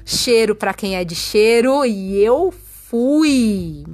cheiro 0.04 0.54
para 0.54 0.72
quem 0.72 0.94
é 0.94 1.02
de 1.02 1.16
cheiro 1.16 1.84
e 1.84 2.22
eu 2.22 2.54
fui! 2.96 3.84